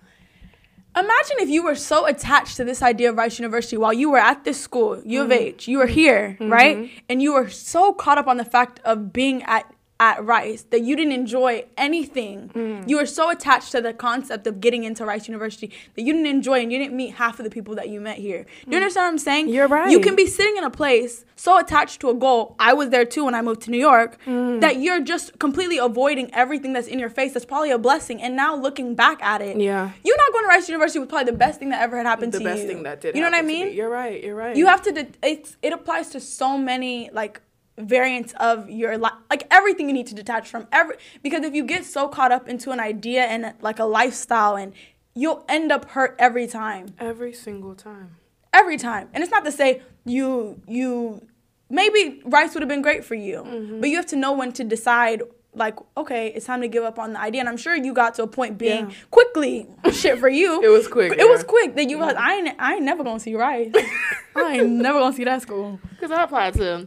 Imagine 0.96 1.38
if 1.40 1.50
you 1.50 1.64
were 1.64 1.76
so 1.76 2.08
attached 2.08 2.58
to 2.58 2.64
this 2.64 2.82
idea 2.82 3.10
of 3.10 3.18
Rice 3.18 3.38
University 3.38 3.78
while 3.78 3.94
you 3.94 4.10
were 4.10 4.18
at 4.18 4.46
this 4.46 4.60
school, 4.60 5.00
U 5.06 5.22
of 5.22 5.30
Mm-hmm. 5.30 5.44
H, 5.44 5.68
you 5.68 5.78
were 5.78 5.86
here, 5.86 6.38
right? 6.40 6.90
And 7.08 7.22
you 7.22 7.34
were 7.34 7.50
so 7.50 7.94
caught 7.94 8.18
up 8.18 8.28
on 8.28 8.38
the 8.38 8.46
fact 8.46 8.80
of 8.84 9.14
being 9.14 9.44
at 9.44 9.72
at 10.00 10.24
Rice 10.24 10.64
that 10.70 10.82
you 10.82 10.96
didn't 10.96 11.14
enjoy 11.14 11.66
anything. 11.78 12.50
Mm. 12.54 12.88
You 12.90 12.98
were 12.98 13.06
so 13.06 13.30
attached 13.32 13.72
to 13.72 13.82
the 13.82 13.94
concept 13.94 14.46
of 14.48 14.62
getting 14.62 14.84
into 14.84 15.06
Rice 15.06 15.28
University 15.28 15.72
that 15.96 16.02
you 16.04 16.14
didn't 16.14 16.28
enjoy 16.28 16.62
and 16.62 16.72
you 16.72 16.78
didn't 16.78 16.96
meet 16.96 17.16
half 17.16 17.40
of 17.40 17.44
the 17.46 17.50
people 17.50 17.76
that 17.76 17.90
you 17.90 18.00
met 18.00 18.18
here. 18.18 18.46
Do 18.66 18.72
you 18.72 18.78
understand 18.78 19.06
what 19.06 19.12
I'm 19.12 19.18
saying? 19.18 19.48
Mm. 19.48 19.54
You're 19.54 19.68
right. 19.68 19.90
You 19.90 20.00
can 20.00 20.16
be 20.16 20.28
sitting 20.28 20.56
in 20.58 20.64
a 20.64 20.70
place 20.70 21.26
so 21.36 21.58
attached 21.60 22.00
to 22.02 22.10
a 22.10 22.14
goal. 22.14 22.56
I 22.60 22.74
was 22.74 22.90
there 22.90 23.06
too 23.06 23.26
when 23.26 23.36
I 23.36 23.42
moved 23.42 23.62
to 23.62 23.72
New 23.72 23.80
York 23.80 24.18
Mm. 24.26 24.62
that 24.62 24.78
you're 24.78 25.00
just 25.02 25.40
completely 25.40 25.78
avoiding 25.78 26.34
everything 26.34 26.74
that's 26.74 26.88
in 26.88 27.00
your 27.00 27.10
face. 27.10 27.34
That's 27.34 27.46
probably 27.46 27.72
a 27.72 27.78
blessing. 27.78 28.22
And 28.22 28.36
now 28.36 28.56
looking 28.56 28.96
back 28.96 29.22
at 29.24 29.42
it, 29.42 29.58
Yeah. 29.60 29.92
you're 30.04 30.18
not 30.18 30.32
going 30.34 30.46
to 30.46 30.50
Rice 30.50 30.68
University 30.70 31.00
was 31.00 31.08
probably 31.08 31.32
the 31.32 31.38
best 31.38 31.60
thing 31.60 31.70
that 31.70 31.82
ever 31.82 31.98
had 31.98 32.06
happened 32.06 32.34
the 32.34 32.40
to 32.40 32.44
you. 32.44 32.50
The 32.50 32.56
best 32.56 32.68
thing 32.68 32.84
that 32.84 33.02
did. 33.02 33.16
You 33.16 33.22
know 33.22 33.30
what 33.30 33.38
I 33.38 33.42
mean? 33.42 33.68
me. 33.68 33.74
You're 33.74 33.90
right. 33.90 34.24
You're 34.24 34.36
right. 34.36 34.56
You 34.56 34.66
have 34.68 34.82
to. 34.84 34.92
De- 34.92 35.08
it's 35.24 35.58
it 35.62 35.74
applies 35.74 36.10
to 36.10 36.20
so 36.20 36.58
many 36.58 37.10
like 37.14 37.42
variants 37.78 38.34
of 38.40 38.70
your 38.70 38.98
life, 38.98 39.14
like 39.30 39.46
everything 39.52 39.88
you 39.88 39.94
need 39.94 40.08
to 40.08 40.16
detach 40.16 40.50
from. 40.50 40.68
Every 40.72 40.96
because 41.22 41.44
if 41.44 41.54
you 41.54 41.64
get 41.64 41.86
so 41.86 42.08
caught 42.08 42.32
up 42.32 42.48
into 42.48 42.72
an 42.72 42.80
idea 42.80 43.24
and 43.26 43.54
like 43.62 43.80
a 43.80 43.86
lifestyle, 43.86 44.56
and 44.56 44.74
you'll 45.16 45.44
end 45.48 45.72
up 45.72 45.90
hurt 45.92 46.16
every 46.20 46.48
time 46.48 46.88
every 47.00 47.34
single 47.34 47.76
time. 47.76 48.16
every 48.54 48.78
time. 48.78 49.10
And 49.14 49.24
it's 49.24 49.32
not 49.32 49.46
to 49.46 49.52
say 49.52 49.82
you 50.06 50.62
you 50.68 51.26
maybe 51.70 52.22
rice 52.26 52.54
would 52.54 52.62
have 52.62 52.70
been 52.70 52.82
great 52.82 53.04
for 53.06 53.16
you, 53.16 53.44
Mm-hmm. 53.44 53.80
but 53.82 53.90
you 53.90 53.96
have 53.98 54.06
to 54.08 54.16
know 54.16 54.32
when 54.34 54.52
to 54.54 54.64
decide. 54.64 55.22
Like, 55.54 55.76
okay, 55.96 56.28
it's 56.36 56.46
time 56.46 56.62
to 56.62 56.68
give 56.68 56.84
up 56.84 57.00
on 57.00 57.14
the 57.14 57.20
idea. 57.20 57.40
And 57.40 57.50
I'm 57.50 57.58
sure 57.58 57.76
you 57.76 57.92
got 57.92 58.14
to 58.16 58.24
a 58.24 58.28
point 58.28 58.60
being 58.60 58.90
Yeah. 58.92 58.96
quickly 59.10 59.66
shit 59.92 60.20
for 60.20 60.30
you. 60.30 60.62
It 60.64 60.68
was 60.70 60.88
quick, 60.88 61.14
It 61.14 61.18
was 61.18 61.28
yeah. 61.28 61.34
Mm-hmm. 61.38 61.48
quick 61.50 61.76
that 61.78 61.90
you 61.90 61.98
was 61.98 62.08
like, 62.14 62.18
I 62.18 62.36
ain't, 62.36 62.56
I 62.60 62.76
ain't 62.76 62.84
never 62.84 63.04
gonna 63.04 63.20
see 63.20 63.34
rice. 63.34 63.72
I 64.36 64.58
ain't 64.60 64.70
never 64.70 65.00
gonna 65.00 65.16
see 65.16 65.24
that 65.24 65.42
school. 65.42 65.80
Because 65.90 66.12
I 66.12 66.22
applied 66.26 66.54
to 66.56 66.86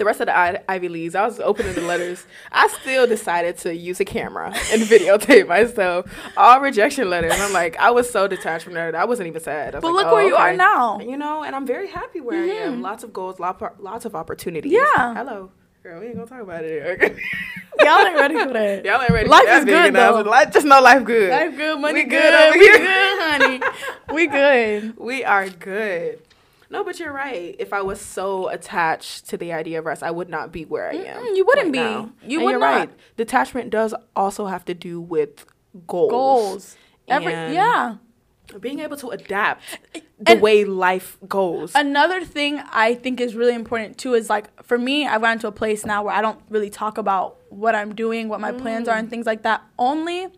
the 0.00 0.04
rest 0.04 0.20
of 0.20 0.26
the 0.26 0.36
I- 0.36 0.60
Ivy 0.68 0.88
Leagues. 0.88 1.14
I 1.14 1.24
was 1.24 1.38
opening 1.38 1.74
the 1.74 1.82
letters. 1.82 2.26
I 2.50 2.66
still 2.68 3.06
decided 3.06 3.56
to 3.58 3.74
use 3.74 4.00
a 4.00 4.04
camera 4.04 4.46
and 4.72 4.82
videotape 4.94 5.46
myself. 5.46 6.10
All 6.36 6.60
rejection 6.60 7.08
letters. 7.08 7.34
I'm 7.36 7.52
like, 7.52 7.76
I 7.76 7.90
was 7.92 8.10
so 8.10 8.26
detached 8.26 8.64
from 8.64 8.74
that. 8.74 8.94
I 8.96 9.04
wasn't 9.04 9.28
even 9.28 9.40
sad. 9.40 9.74
Was 9.74 9.82
But 9.82 9.92
like, 9.92 10.04
look 10.06 10.12
where 10.14 10.24
oh, 10.24 10.26
you 10.26 10.34
are 10.34 10.56
now. 10.56 10.98
You 11.00 11.16
know, 11.16 11.44
and 11.44 11.54
I'm 11.54 11.66
very 11.66 11.86
happy 11.88 12.20
where 12.20 12.42
I 12.42 12.46
am. 12.46 12.72
Mm-hmm. 12.72 12.82
Lots 12.82 13.04
of 13.04 13.12
goals, 13.12 13.38
lot, 13.38 13.80
lots 13.82 14.04
of 14.04 14.16
opportunities. 14.16 14.72
Yeah. 14.72 15.14
Hello. 15.14 15.52
Girl, 15.82 15.98
we 16.00 16.06
ain't 16.08 16.16
gonna 16.16 16.26
talk 16.26 16.42
about 16.42 16.62
it. 16.62 17.00
Y'all 17.80 18.06
ain't 18.06 18.14
ready 18.16 18.38
for 18.38 18.52
that. 18.52 18.84
Y'all 18.84 19.00
ain't 19.00 19.10
ready. 19.10 19.28
Life 19.30 19.40
for 19.40 19.46
that 19.46 19.58
is 19.60 19.64
good, 19.64 19.94
though. 19.94 20.20
Life, 20.20 20.52
just 20.52 20.66
know 20.66 20.80
life 20.82 21.04
good. 21.04 21.30
Life 21.30 21.56
good, 21.56 21.80
money 21.80 21.94
We 21.94 22.04
good, 22.04 22.20
good 22.20 22.52
we 22.52 22.60
here. 22.66 22.78
good, 22.78 23.18
honey. 23.22 23.60
We 24.12 24.26
good. 24.26 24.96
We 24.98 25.24
are 25.24 25.48
good. 25.48 26.20
No, 26.70 26.84
but 26.84 27.00
you're 27.00 27.12
right. 27.12 27.56
If 27.58 27.72
I 27.72 27.82
was 27.82 28.00
so 28.00 28.48
attached 28.48 29.28
to 29.30 29.36
the 29.36 29.52
idea 29.52 29.80
of 29.80 29.86
rest, 29.86 30.04
I 30.04 30.12
would 30.12 30.28
not 30.28 30.52
be 30.52 30.64
where 30.64 30.88
I 30.88 30.94
am. 30.94 31.22
Mm-mm, 31.22 31.36
you 31.36 31.44
wouldn't 31.44 31.66
right 31.66 31.72
be. 31.72 31.78
now. 31.78 32.12
You 32.24 32.38
And 32.38 32.44
would 32.44 32.50
you're 32.52 32.60
not. 32.60 32.78
right. 32.78 32.90
Detachment 33.16 33.70
does 33.70 33.92
also 34.14 34.46
have 34.46 34.64
to 34.66 34.74
do 34.74 35.00
with 35.00 35.46
goals. 35.88 36.10
Goals. 36.10 36.76
Every 37.08 37.32
yeah. 37.32 37.96
Being 38.60 38.80
able 38.80 38.96
to 38.98 39.10
adapt 39.10 39.62
the 39.92 40.02
And- 40.32 40.40
way 40.40 40.64
life 40.64 41.18
goes. 41.28 41.72
Another 41.74 42.24
thing 42.24 42.60
I 42.72 42.94
think 42.94 43.20
is 43.20 43.34
really 43.34 43.54
important 43.54 43.98
too 43.98 44.14
is 44.14 44.30
like 44.30 44.62
for 44.62 44.78
me, 44.78 45.06
I've 45.06 45.20
gotten 45.20 45.38
to 45.40 45.48
a 45.48 45.52
place 45.52 45.84
now 45.84 46.04
where 46.04 46.14
I 46.14 46.20
don't 46.22 46.40
really 46.48 46.70
talk 46.70 46.98
about 46.98 47.38
what 47.48 47.74
I'm 47.74 47.94
doing, 47.94 48.28
what 48.28 48.40
my 48.40 48.52
plans 48.52 48.86
are, 48.88 48.96
and 48.96 49.08
mm. 49.08 49.10
things 49.10 49.26
like 49.26 49.42
that. 49.42 49.62
Only 49.78 50.28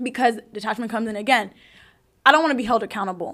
because 0.00 0.38
detachment 0.52 0.90
comes 0.90 1.08
in 1.08 1.16
again. 1.16 1.52
I 2.28 2.32
don't 2.32 2.42
want 2.44 2.52
to 2.56 2.60
be 2.64 2.68
held 2.72 2.82
accountable. 2.88 3.32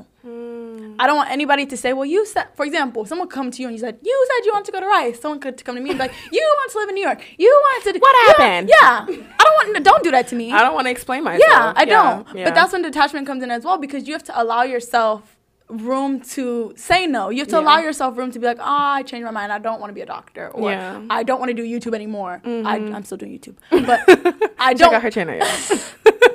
I 1.02 1.04
don't 1.08 1.16
want 1.22 1.30
anybody 1.38 1.64
to 1.72 1.76
say, 1.76 1.90
"Well, 1.92 2.04
you 2.14 2.20
said." 2.34 2.46
For 2.58 2.64
example, 2.64 3.00
someone 3.10 3.28
come 3.36 3.48
to 3.54 3.58
you 3.62 3.66
and 3.68 3.74
you 3.76 3.80
said, 3.86 3.96
"You 4.10 4.16
said 4.28 4.40
you 4.46 4.52
want 4.56 4.64
to 4.66 4.72
go 4.76 4.80
to 4.84 4.86
Rice." 4.86 5.16
Someone 5.20 5.40
could 5.44 5.56
come 5.66 5.74
to 5.78 5.80
me 5.84 5.90
and 5.90 5.98
be 5.98 6.04
like, 6.06 6.14
"You 6.36 6.42
want 6.58 6.68
to 6.72 6.78
live 6.78 6.88
in 6.90 6.94
New 6.94 7.06
York. 7.10 7.20
You 7.44 7.50
wanted 7.66 7.92
to." 7.94 7.98
What 7.98 8.16
happened? 8.28 8.68
Yeah, 8.76 9.04
I 9.40 9.42
don't 9.46 9.56
want. 9.60 9.84
Don't 9.90 10.04
do 10.04 10.12
that 10.16 10.26
to 10.28 10.36
me. 10.36 10.46
I 10.52 10.60
don't 10.64 10.74
want 10.78 10.86
to 10.86 10.92
explain 10.98 11.24
myself. 11.24 11.42
Yeah, 11.50 11.72
I 11.82 11.84
don't. 11.84 12.22
yeah. 12.36 12.44
But 12.44 12.54
that's 12.54 12.72
when 12.72 12.82
detachment 12.82 13.26
comes 13.26 13.42
in 13.42 13.50
as 13.50 13.64
well 13.64 13.78
because 13.86 14.06
you 14.06 14.12
have 14.12 14.22
to 14.30 14.34
allow 14.42 14.62
yourself 14.62 15.20
room 15.68 16.20
to 16.36 16.72
say 16.76 17.00
no. 17.16 17.22
You 17.30 17.38
have 17.40 17.48
to 17.48 17.56
Yeah. 17.56 17.62
allow 17.62 17.78
yourself 17.88 18.16
room 18.18 18.30
to 18.30 18.38
be 18.38 18.46
like, 18.46 18.58
oh, 18.60 18.64
I 18.98 19.02
changed 19.02 19.24
my 19.24 19.30
mind. 19.40 19.50
I 19.50 19.58
don't 19.58 19.80
want 19.80 19.90
to 19.90 19.94
be 19.94 20.02
a 20.02 20.06
doctor, 20.16 20.44
or 20.50 20.70
Yeah. 20.70 20.94
Mm-hmm. 20.94 21.06
I 21.10 21.22
don't 21.24 21.40
want 21.40 21.48
to 21.54 21.58
do 21.62 21.64
YouTube 21.64 21.94
anymore. 21.94 22.40
I, 22.44 22.76
I'm 22.94 23.04
still 23.04 23.18
doing 23.18 23.32
YouTube, 23.36 23.56
but 23.70 24.00
I 24.66 24.74
Check 24.74 24.78
don't. 24.78 24.90
Got 24.92 25.02
her 25.02 25.10
channel. 25.10 25.40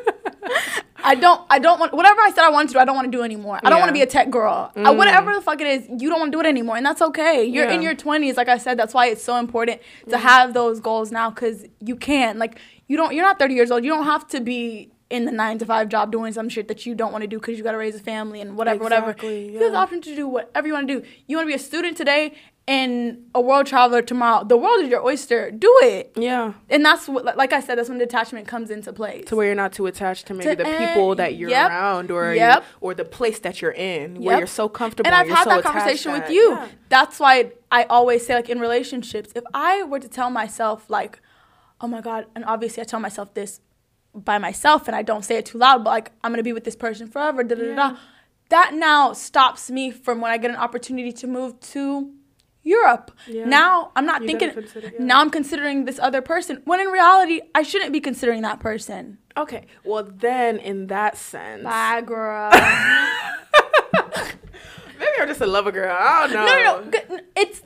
I 1.09 1.15
don't. 1.15 1.41
I 1.49 1.57
don't 1.59 1.79
want 1.79 1.91
whatever 1.93 2.21
I 2.21 2.29
said 2.29 2.43
I 2.43 2.49
wanted 2.49 2.67
to 2.69 2.73
do. 2.73 2.79
I 2.79 2.85
don't 2.85 2.95
want 2.95 3.11
to 3.11 3.17
do 3.17 3.23
anymore. 3.23 3.59
I 3.63 3.69
don't 3.69 3.79
want 3.79 3.89
to 3.89 3.93
Mm. 3.93 4.01
be 4.01 4.01
a 4.03 4.05
tech 4.05 4.29
girl. 4.29 4.71
Uh, 4.75 4.93
whatever 4.93 5.33
the 5.33 5.41
fuck 5.41 5.59
it 5.59 5.67
is, 5.67 5.87
you 6.01 6.09
don't 6.09 6.19
want 6.19 6.31
to 6.31 6.35
do 6.37 6.39
it 6.39 6.45
anymore, 6.45 6.77
and 6.77 6.85
that's 6.85 7.01
okay. 7.01 7.43
You're 7.43 7.65
in 7.69 7.81
your 7.81 7.95
20s, 7.95 8.37
like 8.37 8.47
I 8.49 8.57
said. 8.57 8.77
That's 8.77 8.93
why 8.93 9.07
it's 9.07 9.23
so 9.23 9.35
important 9.37 9.81
to 10.09 10.17
have 10.17 10.53
those 10.53 10.79
goals 10.79 11.11
now, 11.11 11.29
because 11.31 11.65
you 11.79 11.95
can. 11.95 12.37
Like 12.37 12.59
you 12.87 12.95
don't. 12.97 13.13
You're 13.15 13.25
not 13.25 13.39
30 13.39 13.53
years 13.55 13.71
old. 13.71 13.83
You 13.83 13.91
don't 13.91 14.05
have 14.05 14.27
to 14.29 14.39
be 14.39 14.91
in 15.09 15.25
the 15.25 15.31
nine 15.31 15.57
to 15.57 15.65
five 15.65 15.89
job 15.89 16.11
doing 16.11 16.31
some 16.31 16.47
shit 16.49 16.67
that 16.67 16.85
you 16.85 16.93
don't 16.93 17.11
want 17.11 17.23
to 17.23 17.27
do 17.27 17.39
because 17.39 17.57
you 17.57 17.63
got 17.63 17.71
to 17.71 17.79
raise 17.79 17.95
a 17.95 17.99
family 17.99 18.41
and 18.41 18.55
whatever, 18.55 18.83
whatever. 18.83 19.09
Exactly, 19.09 19.53
You 19.53 19.59
have 19.63 19.71
the 19.71 19.77
option 19.79 20.01
to 20.01 20.15
do 20.15 20.27
whatever 20.27 20.67
you 20.67 20.73
want 20.73 20.87
to 20.87 20.99
do. 21.01 21.07
You 21.25 21.35
want 21.37 21.47
to 21.47 21.51
be 21.51 21.55
a 21.55 21.65
student 21.71 21.97
today 21.97 22.35
and 22.67 23.25
a 23.33 23.41
world 23.41 23.65
traveler 23.65 24.01
tomorrow. 24.03 24.43
The 24.43 24.55
world 24.57 24.81
is 24.83 24.89
your 24.89 25.03
oyster. 25.03 25.49
Do 25.49 25.75
it. 25.81 26.11
yeah. 26.15 26.53
And 26.69 26.85
that's 26.85 27.07
what, 27.07 27.35
like 27.35 27.51
I 27.51 27.61
said, 27.61 27.79
that's 27.79 27.89
when 27.89 27.97
detachment 27.97 28.47
comes 28.47 28.69
into 28.69 28.93
play. 28.93 29.21
To 29.23 29.35
where 29.35 29.47
you're 29.47 29.55
not 29.55 29.73
too 29.73 29.87
attached 29.87 30.27
to 30.27 30.33
maybe 30.35 30.51
To 30.51 30.55
the 30.55 30.67
end- 30.67 30.89
people 30.89 31.15
that 31.15 31.33
you're 31.35 31.49
yep. 31.49 31.69
around 31.71 32.11
or 32.11 32.33
Yep. 32.35 32.59
you, 32.59 32.65
or 32.81 32.93
the 32.93 33.05
place 33.05 33.39
that 33.39 33.59
you're 33.61 33.71
in 33.71 34.21
where 34.21 34.37
you're 34.37 34.47
so 34.47 34.69
comfortable. 34.69 35.07
and 35.07 35.15
I've 35.15 35.27
had 35.27 35.45
so 35.45 35.49
that 35.49 35.63
conversation 35.63 36.11
with 36.11 36.23
that- 36.27 36.33
you. 36.33 36.51
Yeah. 36.51 36.67
That's 36.89 37.19
why 37.19 37.53
I 37.71 37.83
always 37.85 38.25
say, 38.25 38.35
like 38.35 38.49
in 38.49 38.59
relationships, 38.59 39.31
if 39.35 39.43
I 39.53 39.81
were 39.83 39.99
to 39.99 40.07
tell 40.07 40.29
myself, 40.29 40.89
like, 40.89 41.19
oh 41.81 41.87
my 41.87 42.01
god, 42.01 42.27
and 42.35 42.45
obviously 42.45 42.81
I 42.81 42.83
tell 42.83 42.99
myself 42.99 43.33
this 43.33 43.61
by 44.13 44.37
myself, 44.37 44.87
and 44.87 44.95
I 44.95 45.01
don't 45.01 45.23
say 45.25 45.37
it 45.37 45.45
too 45.47 45.57
loud, 45.57 45.83
but 45.83 45.89
like 45.91 46.11
I'm 46.23 46.31
gonna 46.31 46.43
be 46.43 46.53
with 46.53 46.65
this 46.65 46.75
person 46.75 47.07
forever, 47.07 47.43
da 47.43 47.55
da. 47.55 47.75
da. 47.75 47.97
That 48.49 48.73
now 48.75 49.13
stops 49.13 49.69
me 49.71 49.89
from 49.91 50.21
when 50.21 50.31
I 50.31 50.37
get 50.37 50.49
an 50.51 50.57
opportunity 50.57 51.11
to 51.13 51.27
move 51.27 51.59
to 51.73 52.11
Europe. 52.69 53.11
Yeah. 53.27 53.45
Now 53.45 53.91
I'm 53.95 54.05
not 54.05 54.21
You 54.21 54.27
thinking. 54.27 54.51
consider- 54.51 54.91
yeah. 54.93 55.03
Now 55.11 55.21
I'm 55.21 55.29
considering 55.39 55.85
this 55.85 55.97
other 56.07 56.21
person 56.21 56.61
when 56.65 56.79
in 56.79 56.87
reality 56.87 57.41
I 57.55 57.63
shouldn't 57.63 57.91
be 57.91 57.99
considering 57.99 58.41
that 58.43 58.59
person. 58.59 59.17
Okay. 59.35 59.65
Well, 59.83 60.03
then 60.27 60.57
in 60.57 60.87
that 60.87 61.17
sense, 61.17 61.63
Bye, 61.63 62.01
girl. 62.01 62.51
Maybe 64.99 65.11
I'm 65.21 65.27
just 65.27 65.41
a 65.41 65.47
lover 65.47 65.71
girl. 65.71 65.95
I 65.97 66.27
don't 66.27 66.33
know. 66.33 66.45
No, 66.45 66.81
no, 67.07 67.15
no. 67.15 67.23
It's 67.35 67.61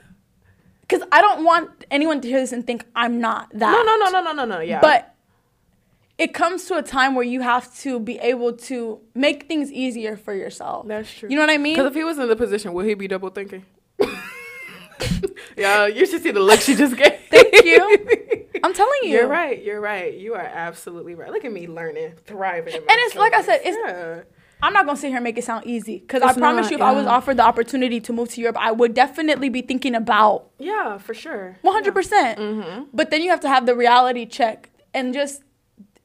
because 0.81 1.01
I 1.11 1.19
don't 1.21 1.43
want 1.43 1.85
anyone 1.89 2.21
to 2.21 2.27
hear 2.27 2.39
this 2.39 2.51
and 2.51 2.65
think 2.65 2.85
I'm 2.95 3.19
not 3.19 3.49
that. 3.53 3.71
No, 3.71 3.83
no, 3.83 3.95
no, 4.05 4.09
no, 4.11 4.21
no, 4.31 4.45
no, 4.45 4.57
no. 4.57 4.61
Yeah. 4.61 4.79
But 4.81 5.15
it 6.19 6.33
comes 6.33 6.65
to 6.65 6.77
a 6.77 6.83
time 6.83 7.15
where 7.15 7.25
you 7.25 7.41
have 7.41 7.73
to 7.79 7.99
be 7.99 8.19
able 8.19 8.53
to 8.53 8.99
make 9.15 9.47
things 9.47 9.71
easier 9.71 10.15
for 10.15 10.33
yourself. 10.35 10.87
That's 10.87 11.11
true. 11.11 11.29
You 11.29 11.35
know 11.35 11.41
what 11.41 11.49
I 11.49 11.57
mean? 11.57 11.73
Because 11.75 11.87
if 11.87 11.95
he 11.95 12.03
was 12.03 12.19
in 12.19 12.27
the 12.27 12.35
position, 12.35 12.73
would 12.73 12.85
he 12.85 12.93
be 12.93 13.07
double 13.07 13.29
thinking? 13.29 13.65
yeah, 15.57 15.87
you 15.87 16.05
should 16.05 16.21
see 16.23 16.31
the 16.31 16.39
look 16.39 16.59
she 16.61 16.75
just 16.75 16.95
gave. 16.95 17.13
Thank 17.29 17.63
you. 17.65 18.47
I'm 18.63 18.73
telling 18.73 18.99
you. 19.03 19.09
You're 19.09 19.27
right. 19.27 19.61
You're 19.61 19.81
right. 19.81 20.13
You 20.13 20.35
are 20.35 20.41
absolutely 20.41 21.15
right. 21.15 21.29
Look 21.31 21.43
at 21.45 21.51
me 21.51 21.67
learning, 21.67 22.13
thriving. 22.25 22.75
And 22.75 22.85
it's 22.89 23.15
like 23.15 23.33
I 23.33 23.41
said, 23.41 23.61
it's- 23.63 23.75
yeah. 23.85 24.21
I'm 24.61 24.71
not 24.71 24.85
gonna 24.85 24.95
sit 24.97 25.07
here 25.09 25.17
and 25.17 25.25
make 25.25 25.37
it 25.37 25.43
sound 25.43 25.65
easy 25.67 25.99
because 25.99 26.21
I 26.21 26.31
promise 26.31 26.67
not, 26.67 26.71
you, 26.71 26.77
if 26.77 26.81
I 26.81 26.93
was 26.93 27.05
offered 27.05 27.35
the 27.35 27.43
opportunity 27.43 27.99
to 27.99 28.13
move 28.13 28.29
to 28.29 28.39
Europe, 28.39 28.55
I 28.57 28.71
would 28.71 28.93
definitely 28.93 29.49
be 29.49 29.61
thinking 29.61 29.93
about 29.93 30.51
yeah, 30.57 30.97
for 30.99 31.13
sure. 31.13 31.57
100. 31.63 31.93
percent 31.93 32.39
Mm-hmm. 32.39 32.83
But 32.93 33.11
then 33.11 33.21
you 33.21 33.29
have 33.29 33.41
to 33.41 33.49
have 33.49 33.65
the 33.65 33.75
reality 33.75 34.25
check 34.25 34.69
and 34.93 35.13
just 35.13 35.43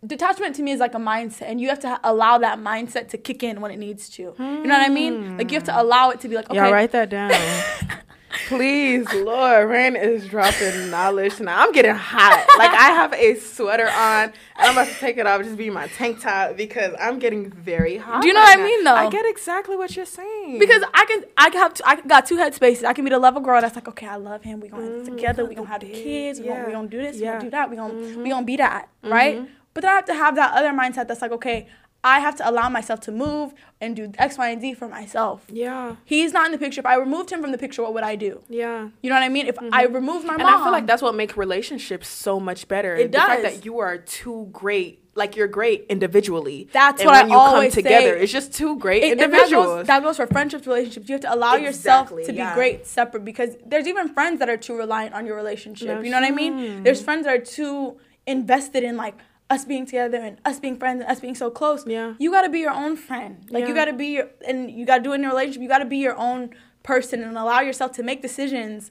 detachment 0.05 0.57
to 0.57 0.63
me 0.63 0.73
is 0.73 0.81
like 0.81 0.95
a 0.95 0.99
mindset, 0.99 1.43
and 1.43 1.61
you 1.61 1.69
have 1.69 1.79
to 1.81 1.89
ha- 1.89 2.01
allow 2.03 2.39
that 2.39 2.59
mindset 2.59 3.09
to 3.11 3.19
kick 3.19 3.45
in 3.45 3.61
when 3.61 3.71
it 3.71 3.79
needs 3.79 4.09
to. 4.11 4.23
You 4.23 4.35
know 4.39 4.77
what 4.77 4.81
I 4.81 4.89
mean? 4.89 5.39
Like 5.39 5.53
you 5.53 5.57
have 5.57 5.65
to 5.65 5.81
allow 5.81 6.11
it 6.11 6.19
to 6.23 6.29
be 6.29 6.35
like, 6.35 6.51
okay, 6.51 6.59
Y'all 6.59 6.73
write 6.73 6.91
that 6.91 7.11
down. 7.11 7.31
Please, 8.46 9.12
Lord, 9.12 9.68
Rain 9.68 9.96
is 9.96 10.27
dropping 10.29 10.90
knowledge 10.90 11.40
now. 11.40 11.62
I'm 11.62 11.72
getting 11.72 11.94
hot. 11.94 12.46
Like 12.59 12.70
I 12.70 12.90
have 12.90 13.12
a 13.12 13.35
sweater 13.37 13.88
on, 13.88 14.24
and 14.24 14.33
I'm 14.57 14.72
about 14.72 14.88
to 14.88 14.94
take 14.94 15.18
it 15.18 15.27
off, 15.27 15.42
just 15.42 15.57
be 15.57 15.70
my 15.70 15.88
tank 15.88 16.20
top 16.20 16.57
because 16.57 16.94
I'm 17.01 17.18
getting 17.18 17.51
very 17.51 17.96
hot. 17.96 18.22
Do 18.22 18.29
you 18.29 18.35
know 18.35 18.40
right 18.40 18.59
what 18.59 18.64
I 18.64 18.68
mean, 18.68 18.85
though? 18.85 18.94
I 18.94 19.11
get 19.11 19.27
exactly 19.27 19.77
what 19.77 19.94
you're 19.96 20.07
saying. 20.07 20.59
Because 20.59 20.83
I 20.94 21.05
can, 21.07 21.24
I 21.37 21.51
have, 21.55 21.74
t- 21.74 21.85
I 21.87 22.01
got 22.03 22.27
two 22.27 22.37
headspaces. 22.37 22.85
I 22.85 22.92
can 22.92 23.05
be 23.05 23.11
the 23.11 23.18
level 23.18 23.40
girl 23.40 23.61
that's 23.61 23.74
like, 23.74 23.88
okay, 23.88 24.07
I 24.07 24.16
love 24.16 24.42
him. 24.42 24.61
We 24.61 24.68
gonna 24.68 24.85
have 24.85 24.92
mm-hmm. 24.92 25.16
together. 25.16 25.44
We 25.44 25.55
gonna 25.55 25.68
have 25.68 25.81
the 25.81 25.90
kids. 25.90 26.40
We 26.40 26.46
gonna, 26.46 26.61
we 26.61 26.66
Yeah. 26.66 26.72
gonna 26.72 26.88
do 26.88 27.03
this. 27.03 27.16
We 27.16 27.22
Yeah. 27.22 27.33
gonna 27.33 27.44
do 27.44 27.51
that. 27.51 27.70
We 27.70 27.77
gonna, 27.77 27.94
we 27.94 28.01
mm-hmm. 28.01 28.29
gonna 28.29 28.46
be 28.46 28.57
that, 28.57 28.88
right? 29.03 29.37
Mm-hmm. 29.37 29.53
But 29.74 29.83
then 29.83 29.92
I 29.92 29.94
have 29.96 30.05
to 30.07 30.14
have 30.14 30.35
that 30.37 30.55
other 30.55 30.70
mindset 30.70 31.09
that's 31.09 31.22
like, 31.22 31.33
okay, 31.33 31.68
I 32.05 32.21
have 32.21 32.37
to 32.37 32.49
allow 32.49 32.69
myself 32.69 33.01
to 33.01 33.13
move 33.13 33.53
and 33.81 33.97
do 33.97 34.13
X, 34.19 34.39
Y, 34.39 34.49
and 34.51 34.61
Z 34.61 34.75
for 34.75 34.89
myself. 34.89 35.45
yeah, 35.51 35.97
He's 36.05 36.33
not 36.33 36.47
in 36.47 36.53
the 36.53 36.59
picture. 36.59 36.81
If 36.81 36.87
I 36.87 36.95
removed 36.97 37.31
him 37.31 37.41
from 37.41 37.51
the 37.53 37.59
picture, 37.59 37.83
what 37.83 37.93
would 37.95 38.05
I 38.05 38.15
do? 38.15 38.41
yeah. 38.49 38.89
You 39.03 39.11
know 39.11 39.17
what 39.17 39.23
I 39.25 39.29
mean? 39.29 39.47
If 39.47 39.59
I 39.59 39.85
mm-hmm. 39.87 39.95
removed 39.95 40.25
my 40.27 40.35
And 40.35 40.43
mom, 40.45 40.61
I 40.61 40.65
feel 40.65 40.73
like 40.73 40.87
that's 40.87 41.03
what 41.03 41.15
makes 41.17 41.37
relationships 41.37 42.09
so 42.09 42.39
much 42.39 42.69
better. 42.69 42.95
It 42.95 43.11
the 43.13 43.19
fact 43.19 43.43
that 43.43 43.65
you 43.65 43.79
are 43.81 43.99
too 43.99 44.49
great, 44.53 45.03
like 45.17 45.35
you're 45.37 45.49
great 45.49 45.87
individually. 45.89 46.69
That's 46.73 47.01
and 47.01 47.07
what 47.09 47.17
I 47.17 47.23
when 47.23 47.31
you 47.33 47.37
always 47.37 47.75
come 47.75 47.83
together, 47.83 48.17
say. 48.17 48.23
it's 48.23 48.33
just 48.33 48.55
two 48.55 48.79
great 48.79 49.03
It- 49.03 49.21
and 49.21 49.33
that 49.33 49.51
goes, 49.51 49.87
that 49.87 50.03
goes 50.03 50.17
for 50.17 50.27
friendships, 50.29 50.67
relationships. 50.69 51.09
You 51.09 51.15
have 51.15 51.23
to 51.23 51.35
allow 51.35 51.57
yourself 51.57 52.13
Exactly, 52.13 52.25
to 52.27 52.33
be 52.33 52.55
great 52.55 52.87
separate 52.87 53.25
because 53.25 53.57
there's 53.67 53.89
even 53.89 54.09
friends 54.15 54.39
that 54.39 54.49
are 54.49 54.57
too 54.57 54.77
reliant 54.77 55.15
on 55.15 55.27
your 55.27 55.35
relationship. 55.37 55.89
That's 55.89 56.05
you 56.05 56.11
know 56.13 56.21
what 56.21 56.29
I 56.29 56.35
mean? 56.35 56.85
There's 56.85 57.03
friends 57.03 57.25
that 57.27 57.35
are 57.35 57.45
too 57.45 57.99
invested 58.27 58.85
in 58.85 58.97
like 58.97 59.17
us 59.51 59.65
being 59.65 59.87
together 59.87 60.19
and 60.19 60.39
us 60.45 60.61
being 60.61 60.77
friends 60.77 61.01
and 61.01 61.11
us 61.11 61.21
being 61.21 61.35
so 61.35 61.51
close. 61.51 61.87
Yeah. 61.87 62.15
You 62.19 62.31
got 62.31 62.43
to 62.43 62.49
be 62.49 62.61
your 62.61 62.73
own 62.73 62.97
friend. 62.97 63.47
Like 63.51 63.67
you 63.67 63.75
got 63.75 63.87
to 63.87 63.93
be 63.93 64.09
your 64.09 64.29
and 64.47 64.71
you 64.71 64.85
got 64.85 64.99
to 64.99 65.03
do 65.03 65.13
it 65.13 65.17
in 65.17 65.25
a 65.25 65.29
relationship. 65.29 65.63
You 65.63 65.69
got 65.69 65.79
to 65.79 65.87
be 65.87 65.99
your 65.99 66.17
own 66.17 66.51
person 66.83 67.23
and 67.23 67.37
allow 67.37 67.61
yourself 67.61 67.93
to 67.93 68.03
make 68.03 68.23
decisions 68.23 68.91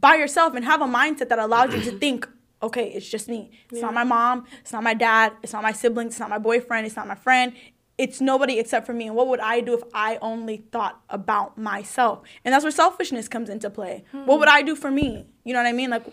by 0.00 0.14
yourself 0.14 0.54
and 0.54 0.64
have 0.64 0.80
a 0.80 0.86
mindset 0.86 1.28
that 1.28 1.38
allows 1.38 1.74
you 1.74 1.80
to 1.90 1.98
think 1.98 2.28
okay, 2.62 2.90
it's 2.90 3.08
just 3.08 3.28
me. 3.28 3.50
It's 3.70 3.80
not 3.80 3.94
my 3.94 4.04
mom. 4.04 4.44
It's 4.60 4.72
not 4.72 4.82
my 4.82 4.94
dad. 4.94 5.32
It's 5.42 5.52
not 5.52 5.62
my 5.62 5.72
siblings. 5.72 6.14
It's 6.14 6.20
not 6.20 6.30
my 6.30 6.38
boyfriend. 6.38 6.86
It's 6.86 6.96
not 6.96 7.06
my 7.06 7.14
friend. 7.14 7.52
It's 7.98 8.20
nobody 8.20 8.58
except 8.58 8.86
for 8.86 8.92
me. 8.92 9.06
And 9.06 9.16
what 9.16 9.28
would 9.28 9.40
I 9.40 9.60
do 9.60 9.74
if 9.74 9.82
I 9.92 10.18
only 10.22 10.64
thought 10.72 11.00
about 11.08 11.58
myself? 11.58 12.22
And 12.44 12.52
that's 12.52 12.64
where 12.64 12.70
selfishness 12.70 13.28
comes 13.28 13.48
into 13.48 13.70
play. 13.70 14.04
What 14.12 14.24
hmm. 14.24 14.40
would 14.40 14.48
I 14.48 14.62
do 14.62 14.74
for 14.74 14.90
me? 14.90 15.26
You 15.44 15.52
know 15.52 15.60
what 15.60 15.68
I 15.68 15.72
mean? 15.72 15.90
Like, 15.90 16.04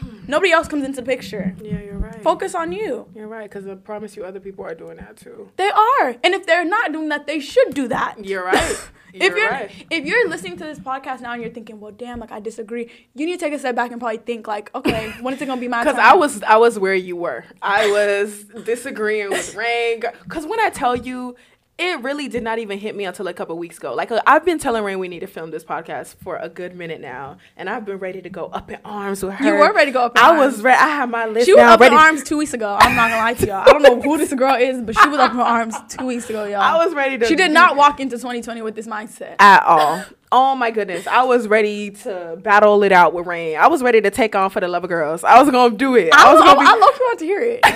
Hmm. 0.00 0.18
nobody 0.26 0.52
else 0.52 0.68
comes 0.68 0.84
into 0.84 1.02
picture. 1.02 1.54
yeah, 1.62 1.80
you're 1.80 1.98
right. 1.98 2.22
Focus 2.22 2.54
on 2.54 2.72
you. 2.72 3.06
You're 3.14 3.28
right, 3.28 3.48
because 3.50 3.66
I 3.68 3.74
promise 3.74 4.16
you, 4.16 4.24
other 4.24 4.40
people 4.40 4.64
are 4.64 4.74
doing 4.74 4.96
that 4.96 5.16
too. 5.16 5.50
They 5.56 5.70
are. 5.70 6.16
And 6.24 6.34
if 6.34 6.46
they're 6.46 6.64
not 6.64 6.92
doing 6.92 7.08
that, 7.10 7.26
they 7.26 7.40
should 7.40 7.74
do 7.74 7.88
that. 7.88 8.24
You're 8.24 8.44
right. 8.44 8.88
if 9.12 9.22
You're 9.22 9.38
you're 9.38 9.50
right. 9.50 9.70
if 9.90 10.04
you're 10.06 10.28
listening 10.28 10.56
to 10.56 10.64
this 10.64 10.78
podcast 10.78 11.20
now 11.20 11.32
and 11.34 11.42
you're 11.42 11.52
thinking, 11.52 11.78
well, 11.80 11.92
damn, 11.92 12.18
like 12.18 12.32
I 12.32 12.40
disagree, 12.40 12.90
you 13.14 13.26
need 13.26 13.38
to 13.38 13.44
take 13.44 13.52
a 13.52 13.58
step 13.58 13.76
back 13.76 13.92
and 13.92 14.00
probably 14.00 14.18
think 14.18 14.48
like, 14.48 14.74
okay, 14.74 15.10
when 15.20 15.34
is 15.34 15.40
it 15.42 15.46
gonna 15.46 15.60
be 15.60 15.68
my? 15.68 15.84
Because 15.84 15.98
I 15.98 16.14
was 16.14 16.42
I 16.42 16.56
was 16.56 16.78
where 16.78 16.94
you 16.94 17.16
were. 17.16 17.44
I 17.62 17.90
was 17.90 18.44
disagreeing 18.64 19.30
with 19.30 19.54
Rain. 19.54 20.00
Because 20.24 20.46
when 20.46 20.58
I 20.60 20.70
tell 20.70 20.96
you, 20.96 21.36
it 21.76 22.00
really 22.02 22.28
did 22.28 22.44
not 22.44 22.60
even 22.60 22.78
hit 22.78 22.94
me 22.94 23.04
until 23.04 23.26
a 23.26 23.34
couple 23.34 23.58
weeks 23.58 23.78
ago. 23.78 23.94
Like 23.94 24.12
uh, 24.12 24.20
I've 24.28 24.44
been 24.44 24.60
telling 24.60 24.84
Rain 24.84 25.00
we 25.00 25.08
need 25.08 25.20
to 25.20 25.26
film 25.26 25.50
this 25.50 25.64
podcast 25.64 26.14
for 26.22 26.36
a 26.36 26.48
good 26.48 26.76
minute 26.76 27.00
now, 27.00 27.38
and 27.56 27.68
I've 27.68 27.84
been 27.84 27.98
ready 27.98 28.22
to 28.22 28.30
go 28.30 28.46
up 28.46 28.70
in 28.70 28.78
arms 28.84 29.24
with 29.24 29.34
her. 29.34 29.44
You 29.44 29.52
were 29.54 29.72
ready 29.72 29.90
to 29.90 29.92
go 29.92 30.02
up 30.04 30.16
in 30.16 30.22
I 30.22 30.28
arms. 30.36 30.54
was 30.54 30.62
ready. 30.62 30.78
I 30.80 30.86
had 30.88 31.10
my 31.10 31.26
list 31.26 31.46
She 31.46 31.52
was 31.52 31.58
down 31.60 31.72
up 31.72 31.80
ready. 31.80 31.94
in 31.94 32.00
arms 32.00 32.22
two 32.22 32.36
weeks 32.38 32.54
ago. 32.54 32.76
I'm 32.78 32.94
not 32.94 33.08
gonna 33.10 33.22
lie 33.22 33.34
to 33.34 33.46
y'all. 33.46 33.68
I 33.68 33.72
don't 33.72 33.82
know 33.82 34.00
who 34.00 34.16
this 34.18 34.32
girl 34.34 34.54
is, 34.54 34.80
but 34.82 34.96
she 34.96 35.08
was 35.08 35.18
up 35.18 35.32
in 35.32 35.40
arms 35.40 35.74
two 35.88 36.06
weeks 36.06 36.30
ago, 36.30 36.44
y'all. 36.44 36.60
I 36.60 36.84
was 36.84 36.94
ready 36.94 37.18
to. 37.18 37.26
She 37.26 37.34
did 37.34 37.50
not 37.50 37.74
walk 37.76 37.98
into 37.98 38.16
2020 38.18 38.62
with 38.62 38.76
this 38.76 38.86
mindset. 38.86 39.34
at 39.40 39.64
all. 39.64 40.04
Oh 40.30 40.54
my 40.54 40.70
goodness. 40.70 41.06
I 41.08 41.22
was 41.24 41.48
ready 41.48 41.90
to 41.90 42.38
battle 42.40 42.82
it 42.84 42.92
out 42.92 43.14
with 43.14 43.26
Rain. 43.26 43.56
I 43.56 43.66
was 43.66 43.82
ready 43.82 44.00
to 44.00 44.10
take 44.10 44.34
on 44.36 44.50
for 44.50 44.60
the 44.60 44.68
Lover 44.68 44.88
Girls. 44.88 45.24
I 45.24 45.40
was 45.42 45.50
gonna 45.50 45.76
do 45.76 45.96
it. 45.96 46.14
I, 46.14 46.30
I, 46.30 46.34
was 46.34 46.42
gonna 46.42 46.60
be 46.60 46.66
I 46.66 46.72
low 46.74 46.88
key 46.92 46.98
want 47.00 47.18
to 47.18 47.24
hear 47.24 47.40
it. 47.40 47.60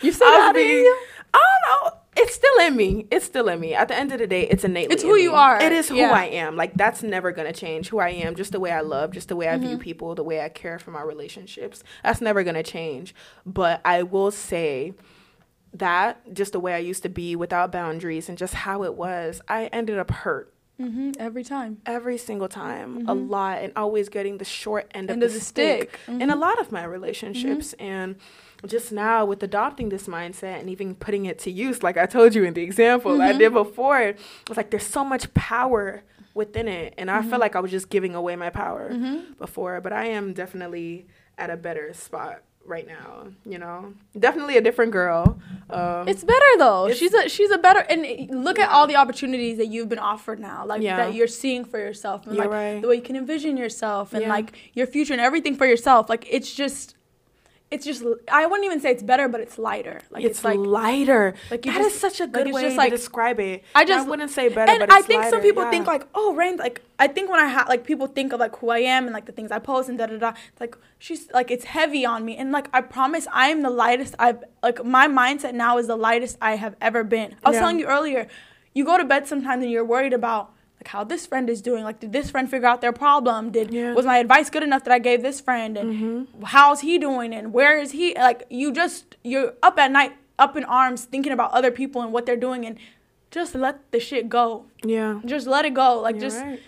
You 0.00 0.12
still 0.12 0.28
I 0.28 0.30
was 0.32 0.38
got 0.38 0.56
it 0.56 0.60
in 0.60 0.66
being- 0.66 0.84
you? 0.84 0.98
I 1.32 1.38
don't 1.38 1.84
know. 1.92 1.93
It's 2.16 2.34
still 2.34 2.58
in 2.66 2.76
me. 2.76 3.06
It's 3.10 3.24
still 3.24 3.48
in 3.48 3.58
me. 3.60 3.74
At 3.74 3.88
the 3.88 3.96
end 3.96 4.12
of 4.12 4.18
the 4.18 4.26
day, 4.26 4.42
it's 4.48 4.64
innately. 4.64 4.94
It's 4.94 5.02
who 5.02 5.14
me. 5.14 5.22
you 5.22 5.32
are. 5.34 5.60
It 5.60 5.72
is 5.72 5.88
who 5.88 5.96
Yeah. 5.96 6.12
I 6.12 6.26
am. 6.26 6.56
Like 6.56 6.74
that's 6.74 7.02
never 7.02 7.32
gonna 7.32 7.52
change. 7.52 7.88
Who 7.88 7.98
I 7.98 8.10
am, 8.10 8.34
just 8.36 8.52
the 8.52 8.60
way 8.60 8.70
I 8.70 8.80
love, 8.80 9.10
just 9.12 9.28
the 9.28 9.36
way 9.36 9.48
I 9.48 9.56
Mm-hmm. 9.56 9.66
view 9.66 9.78
people, 9.78 10.14
the 10.14 10.22
way 10.24 10.40
I 10.40 10.48
care 10.48 10.78
for 10.78 10.90
my 10.90 11.02
relationships. 11.02 11.82
That's 12.02 12.20
never 12.20 12.42
gonna 12.44 12.62
change. 12.62 13.14
But 13.44 13.80
I 13.84 14.02
will 14.02 14.30
say 14.30 14.94
that 15.72 16.32
just 16.34 16.52
the 16.52 16.60
way 16.60 16.74
I 16.74 16.78
used 16.78 17.02
to 17.02 17.08
be 17.08 17.34
without 17.36 17.72
boundaries 17.72 18.28
and 18.28 18.38
just 18.38 18.54
how 18.54 18.84
it 18.84 18.94
was, 18.94 19.40
I 19.48 19.66
ended 19.66 19.98
up 19.98 20.10
hurt 20.10 20.50
Mm-hmm, 20.80 21.12
every 21.20 21.44
time. 21.44 21.78
every 21.86 22.18
single 22.18 22.48
time 22.48 23.08
a 23.08 23.14
lot 23.14 23.58
and 23.62 23.72
always 23.76 24.08
getting 24.08 24.38
the 24.38 24.44
short 24.44 24.90
end, 24.92 25.06
Mm-hmm. 25.08 25.12
End 25.14 25.22
of 25.22 25.28
of 25.28 25.32
the, 25.34 25.38
the 25.38 25.44
stick, 25.44 25.98
stick. 26.02 26.20
in 26.20 26.30
a 26.30 26.36
lot 26.36 26.60
of 26.60 26.72
my 26.72 26.82
relationships 26.82 27.74
and 27.74 28.16
just 28.66 28.92
now 28.92 29.24
with 29.24 29.42
adopting 29.42 29.88
this 29.88 30.06
mindset 30.06 30.60
and 30.60 30.70
even 30.70 30.94
putting 30.94 31.26
it 31.26 31.38
to 31.38 31.50
use 31.50 31.82
like 31.82 31.96
i 31.96 32.06
told 32.06 32.34
you 32.34 32.44
in 32.44 32.54
the 32.54 32.62
example 32.62 33.20
i 33.20 33.30
mm-hmm. 33.30 33.38
did 33.38 33.52
before 33.52 34.00
it's 34.00 34.56
like 34.56 34.70
there's 34.70 34.86
so 34.86 35.04
much 35.04 35.32
power 35.34 36.02
within 36.34 36.68
it 36.68 36.94
and 36.98 37.10
i 37.10 37.20
felt 37.20 37.32
mm-hmm. 37.32 37.40
like 37.40 37.56
i 37.56 37.60
was 37.60 37.70
just 37.70 37.90
giving 37.90 38.14
away 38.14 38.36
my 38.36 38.50
power 38.50 38.90
mm-hmm. 38.90 39.32
before 39.34 39.80
but 39.80 39.92
i 39.92 40.06
am 40.06 40.32
definitely 40.32 41.06
at 41.38 41.50
a 41.50 41.56
better 41.56 41.92
spot 41.92 42.42
right 42.66 42.86
now 42.86 43.26
you 43.44 43.58
know 43.58 43.92
definitely 44.18 44.56
a 44.56 44.60
different 44.60 44.90
girl 44.90 45.38
um, 45.70 46.06
It's 46.08 46.22
better 46.22 46.44
though. 46.58 46.86
It's- 46.86 46.98
she's 46.98 47.14
a 47.14 47.28
she's 47.28 47.50
a 47.50 47.58
better 47.58 47.80
and 47.80 48.30
look 48.44 48.58
at 48.58 48.70
all 48.70 48.86
the 48.86 48.96
opportunities 48.96 49.58
that 49.58 49.66
you've 49.66 49.88
been 49.88 49.98
offered 49.98 50.38
now, 50.38 50.64
like 50.66 50.82
Yeah. 50.82 50.96
that 50.96 51.14
you're 51.14 51.26
seeing 51.26 51.64
for 51.64 51.78
yourself, 51.78 52.26
and 52.26 52.36
You're 52.36 52.44
like 52.44 52.52
right. 52.52 52.82
the 52.82 52.88
way 52.88 52.96
you 52.96 53.02
can 53.02 53.16
envision 53.16 53.56
yourself 53.56 54.12
and 54.12 54.22
Yeah. 54.22 54.28
like 54.28 54.52
your 54.74 54.86
future 54.86 55.12
and 55.12 55.20
everything 55.20 55.56
for 55.56 55.66
yourself. 55.66 56.08
Like 56.08 56.26
it's 56.30 56.54
just, 56.54 56.94
it's 57.74 57.84
just. 57.84 58.02
I 58.30 58.46
wouldn't 58.46 58.64
even 58.64 58.80
say 58.80 58.90
it's 58.92 59.02
better, 59.02 59.26
but 59.28 59.40
it's 59.40 59.58
lighter. 59.58 60.00
Like 60.10 60.24
it's, 60.24 60.38
it's, 60.38 60.44
like 60.44 60.58
lighter. 60.58 61.34
like 61.50 61.66
you 61.66 61.72
that 61.72 61.80
is 61.80 61.86
just- 61.88 62.00
such 62.00 62.20
a 62.20 62.26
good 62.26 62.46
it's 62.46 62.54
way 62.54 62.62
just 62.62 62.74
to 62.74 62.78
like- 62.78 62.90
describe 62.90 63.38
it. 63.40 63.64
I 63.74 63.80
I 63.80 63.84
just- 63.84 64.08
wouldn't 64.08 64.30
say 64.30 64.48
better, 64.48 64.70
and 64.72 64.80
but 64.80 64.92
I 64.92 65.02
think 65.02 65.24
some 65.24 65.42
people 65.42 65.62
yeah. 65.64 65.70
think 65.70 65.86
like, 65.86 66.06
oh, 66.14 66.34
Rain. 66.34 66.56
Like 66.56 66.80
I 66.98 67.06
think 67.08 67.30
when 67.30 67.40
I 67.40 67.46
have 67.56 67.68
like 67.68 67.84
people 67.84 68.06
think 68.06 68.32
of 68.32 68.40
like 68.40 68.54
who 68.56 68.70
I 68.70 68.78
am 68.78 69.04
and 69.06 69.12
like 69.12 69.26
the 69.26 69.32
things 69.32 69.50
I 69.50 69.58
post 69.58 69.88
and 69.88 69.98
da 69.98 70.06
da 70.06 70.16
da. 70.18 70.32
It's 70.52 70.60
like 70.60 70.76
she's 70.98 71.30
like 71.32 71.50
it's 71.50 71.64
heavy 71.64 72.06
on 72.06 72.24
me, 72.24 72.36
and 72.36 72.52
like 72.52 72.68
I 72.72 72.80
promise 72.80 73.26
I 73.32 73.48
am 73.48 73.62
the 73.62 73.70
lightest 73.70 74.14
I've 74.18 74.42
like 74.62 74.84
my 74.84 75.08
mindset 75.08 75.54
now 75.54 75.78
is 75.78 75.86
the 75.88 75.96
lightest 75.96 76.38
I 76.40 76.56
have 76.56 76.76
ever 76.80 77.02
been. 77.04 77.34
I 77.44 77.50
was 77.50 77.54
Yeah. 77.56 77.60
telling 77.60 77.78
you 77.80 77.86
earlier, 77.86 78.28
you 78.72 78.84
go 78.84 78.96
to 78.96 79.04
bed 79.04 79.26
sometimes 79.26 79.62
and 79.62 79.70
you're 79.72 79.84
worried 79.84 80.12
about 80.12 80.52
like 80.84 80.92
how 80.92 81.04
this 81.04 81.26
friend 81.26 81.48
is 81.48 81.62
doing. 81.62 81.82
Like 81.84 82.00
did 82.00 82.12
this 82.12 82.30
friend 82.30 82.48
figure 82.50 82.68
out 82.68 82.80
their 82.80 82.92
problem? 82.92 83.50
Did 83.50 83.72
Yeah. 83.72 83.94
was 83.94 84.04
my 84.06 84.18
advice 84.18 84.50
good 84.50 84.62
enough 84.62 84.84
that 84.84 84.92
I 84.92 84.98
gave 84.98 85.22
this 85.22 85.40
friend? 85.40 85.76
And 85.78 85.92
mm-hmm. 85.92 86.42
how's 86.44 86.80
he 86.80 86.98
doing? 86.98 87.32
And 87.32 87.52
where 87.52 87.78
is 87.78 87.92
he? 87.92 88.14
Like 88.14 88.44
you 88.50 88.72
just 88.72 89.16
you're 89.22 89.54
up 89.62 89.78
at 89.78 89.90
night, 89.90 90.12
up 90.38 90.56
in 90.56 90.64
arms, 90.64 91.04
thinking 91.06 91.32
about 91.32 91.52
other 91.52 91.70
people 91.70 92.02
and 92.02 92.12
what 92.12 92.26
they're 92.26 92.44
doing 92.48 92.66
and. 92.66 92.76
Just 93.30 93.56
let 93.56 93.90
the 93.90 93.98
shit 93.98 94.28
go 94.28 94.66
yeah. 94.84 95.18
just 95.24 95.48
let 95.48 95.64
it 95.64 95.74
go. 95.74 95.98
Like 96.00 96.14
You're 96.14 96.30
just 96.30 96.40
right. 96.40 96.60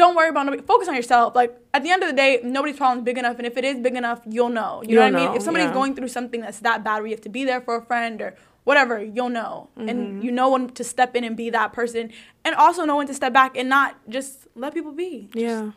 don't 0.00 0.14
worry 0.14 0.28
about 0.28 0.44
nobody. 0.44 0.62
Focus 0.62 0.86
on 0.86 0.94
yourself. 0.94 1.34
Like 1.34 1.56
at 1.72 1.82
the 1.82 1.90
end 1.90 2.02
of 2.02 2.10
the 2.10 2.14
day, 2.14 2.40
nobody's 2.44 2.76
problem 2.76 2.98
is 2.98 3.04
big 3.04 3.16
enough, 3.16 3.38
and 3.38 3.46
if 3.46 3.56
it 3.56 3.64
is 3.64 3.78
big 3.80 3.96
enough, 3.96 4.20
you'll 4.28 4.50
know. 4.50 4.82
You 4.84 4.96
know 4.96 5.06
You'll 5.06 5.12
what 5.12 5.14
I 5.14 5.24
mean? 5.24 5.30
know, 5.30 5.36
If 5.36 5.42
somebody's 5.42 5.68
yeah. 5.68 5.80
going 5.80 5.94
through 5.96 6.08
something 6.08 6.42
that's 6.42 6.60
that 6.60 6.84
bad, 6.84 6.96
where 6.98 7.06
you 7.06 7.14
have 7.16 7.22
to 7.22 7.30
be 7.30 7.46
there 7.46 7.62
for 7.62 7.74
a 7.76 7.82
friend 7.90 8.20
or 8.20 8.36
whatever, 8.64 9.02
you'll 9.02 9.28
know, 9.28 9.68
Mm-hmm. 9.78 9.88
and 9.88 10.24
you 10.24 10.30
know 10.32 10.50
when 10.50 10.68
to 10.70 10.84
step 10.84 11.14
in 11.16 11.24
and 11.24 11.36
be 11.36 11.50
that 11.50 11.72
person, 11.72 12.10
and 12.44 12.54
also 12.54 12.84
know 12.84 12.96
when 12.96 13.06
to 13.06 13.14
step 13.14 13.32
back 13.32 13.56
and 13.56 13.68
not 13.68 13.96
just 14.08 14.46
let 14.54 14.74
people 14.74 14.92
be. 14.92 15.28
Yeah. 15.34 15.72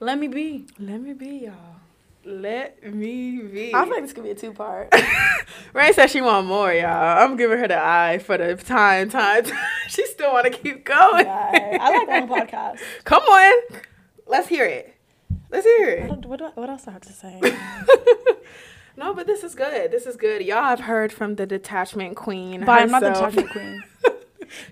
Let 0.00 0.18
me 0.18 0.28
be. 0.28 0.66
Let 0.78 1.00
me 1.00 1.12
be 1.12 1.28
y'all. 1.46 1.54
Let 2.24 2.82
me 2.84 3.40
be. 3.42 3.74
I 3.74 3.84
feel 3.84 3.92
like 3.94 4.02
this 4.02 4.12
could 4.12 4.24
be 4.24 4.30
a 4.30 4.34
two 4.34 4.52
part. 4.52 4.94
Rain 5.74 5.92
said 5.94 6.08
she 6.10 6.20
want 6.20 6.46
more, 6.46 6.72
y'all. 6.72 7.18
I'm 7.18 7.36
giving 7.36 7.58
her 7.58 7.66
the 7.68 7.78
eye 7.82 8.18
for 8.18 8.36
the 8.38 8.56
time, 8.56 9.08
time. 9.08 9.44
time. 9.44 9.58
she 9.88 10.04
still 10.06 10.32
want 10.32 10.44
to 10.46 10.50
keep 10.58 10.84
going. 10.84 11.24
Yeah, 11.26 11.78
I 11.80 12.04
like 12.04 12.08
long 12.08 12.28
podcasts. 12.46 12.80
Come 13.04 13.22
on, 13.22 13.80
let's 14.26 14.48
hear 14.48 14.64
it. 14.66 14.94
Let's 15.50 15.64
hear 15.66 15.88
it. 15.88 16.08
What, 16.10 16.26
what, 16.26 16.38
do- 16.38 16.52
what 16.54 16.68
else 16.70 16.84
do 16.84 16.90
I 16.90 16.92
have 16.92 17.02
to 17.02 17.12
say? 17.12 17.40
No, 19.00 19.14
but 19.14 19.26
this 19.26 19.42
is 19.42 19.54
good. 19.54 19.90
This 19.90 20.04
is 20.04 20.16
good. 20.16 20.42
Y'all 20.42 20.62
have 20.62 20.80
heard 20.80 21.10
from 21.10 21.36
the 21.36 21.46
detachment 21.46 22.16
queen. 22.16 22.66
But 22.66 22.82
I'm 22.82 22.90
not 22.90 23.00
the 23.00 23.10
detachment 23.10 23.50
queen. 23.50 23.82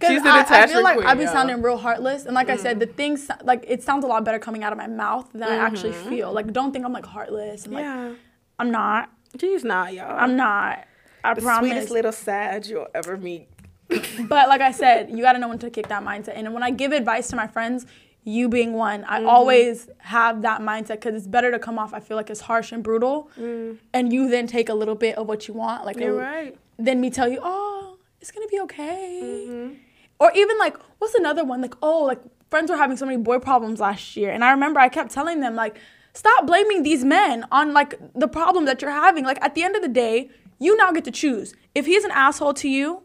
She's 0.07 0.23
the 0.23 0.29
I, 0.29 0.45
I 0.51 0.67
feel 0.67 0.83
like 0.83 0.97
queen. 0.97 1.09
I 1.09 1.14
be 1.14 1.25
y'all. 1.25 1.33
sounding 1.33 1.62
real 1.62 1.79
heartless, 1.79 2.27
and 2.27 2.35
like 2.35 2.51
I 2.51 2.57
said, 2.57 2.73
mm-hmm. 2.79 2.81
the 2.81 2.87
things 2.95 3.31
like 3.43 3.64
it 3.67 3.83
sounds 3.83 4.05
a 4.05 4.07
lot 4.07 4.25
better 4.25 4.38
coming 4.38 4.62
out 4.62 4.73
of 4.73 4.77
my 4.77 4.87
mouth 4.87 5.31
than 5.33 5.45
I 5.45 5.57
actually 5.57 5.93
mm-hmm. 5.93 6.11
feel. 6.11 6.33
Like, 6.33 6.53
don't 6.53 6.73
think 6.73 6.85
I'm 6.85 6.93
like 6.93 7.07
heartless. 7.07 7.67
Like, 7.67 7.85
Yeah, 7.85 8.12
I'm 8.59 8.71
not. 8.71 9.11
she's 9.41 9.64
not, 9.64 9.95
y'all. 9.95 10.19
I'm 10.19 10.37
not. 10.37 10.85
I 11.25 11.33
the 11.33 11.41
promise. 11.41 11.71
sweetest 11.71 11.91
little 11.91 12.12
sad 12.12 12.67
you'll 12.67 12.88
ever 12.95 13.17
meet. 13.17 13.49
But 13.88 14.49
like 14.51 14.61
I 14.61 14.73
said, 14.73 15.11
you 15.11 15.23
got 15.23 15.33
to 15.33 15.38
know 15.38 15.49
when 15.49 15.59
to 15.61 15.71
kick 15.71 15.88
that 15.88 16.05
mindset. 16.05 16.33
And 16.35 16.53
when 16.53 16.62
I 16.62 16.71
give 16.71 16.93
advice 16.93 17.29
to 17.29 17.37
my 17.37 17.47
friends, 17.47 17.87
you 18.29 18.49
being 18.49 18.75
one, 18.75 19.05
I 19.05 19.19
mm-hmm. 19.19 19.29
always 19.29 19.88
have 19.99 20.43
that 20.43 20.61
mindset 20.61 20.97
because 20.97 21.14
it's 21.14 21.27
better 21.27 21.51
to 21.51 21.59
come 21.59 21.79
off. 21.79 21.95
I 21.95 22.01
feel 22.01 22.17
like 22.17 22.29
it's 22.29 22.43
harsh 22.43 22.73
and 22.73 22.83
brutal, 22.83 23.31
mm. 23.38 23.79
and 23.95 24.12
you 24.12 24.29
then 24.29 24.47
take 24.47 24.69
a 24.69 24.75
little 24.75 24.95
bit 24.95 25.17
of 25.17 25.27
what 25.27 25.49
you 25.49 25.55
want, 25.55 25.85
like 25.87 25.97
You're 25.99 26.21
a- 26.21 26.25
right. 26.25 26.57
then 26.79 27.01
me 27.01 27.11
tell 27.11 27.29
you, 27.29 27.41
oh, 27.43 27.97
it's 28.21 28.31
gonna 28.31 28.47
be 28.49 28.61
okay. 28.61 29.21
Mm-hmm. 29.25 29.75
Or 30.21 30.33
even 30.35 30.59
like, 30.59 30.77
what's 30.99 31.14
another 31.14 31.45
one? 31.45 31.62
Like, 31.62 31.75
oh, 31.83 32.05
like 32.05 32.21
friends 32.51 32.71
were 32.71 32.77
having 32.77 32.97
so 32.97 33.07
many 33.07 33.19
boy 33.19 33.38
problems 33.38 33.81
last 33.81 34.17
year, 34.17 34.31
and 34.31 34.45
I 34.45 34.51
remember 34.51 34.79
I 34.79 34.88
kept 34.91 35.11
telling 35.11 35.41
them 35.41 35.55
like, 35.55 35.79
stop 36.12 36.47
blaming 36.47 36.83
these 36.83 37.05
men 37.05 37.47
on 37.51 37.73
like 37.73 37.99
the 38.14 38.29
problem 38.29 38.67
that 38.67 38.83
you're 38.83 38.91
having. 38.91 39.25
Like 39.25 39.43
at 39.43 39.55
the 39.55 39.62
end 39.62 39.75
of 39.75 39.83
the 39.83 39.88
day, 39.88 40.29
you 40.59 40.77
now 40.77 40.93
get 40.93 41.05
to 41.05 41.11
choose. 41.11 41.55
If 41.75 41.87
he's 41.87 42.05
an 42.05 42.11
asshole 42.11 42.55
to 42.55 42.69
you, 42.69 43.03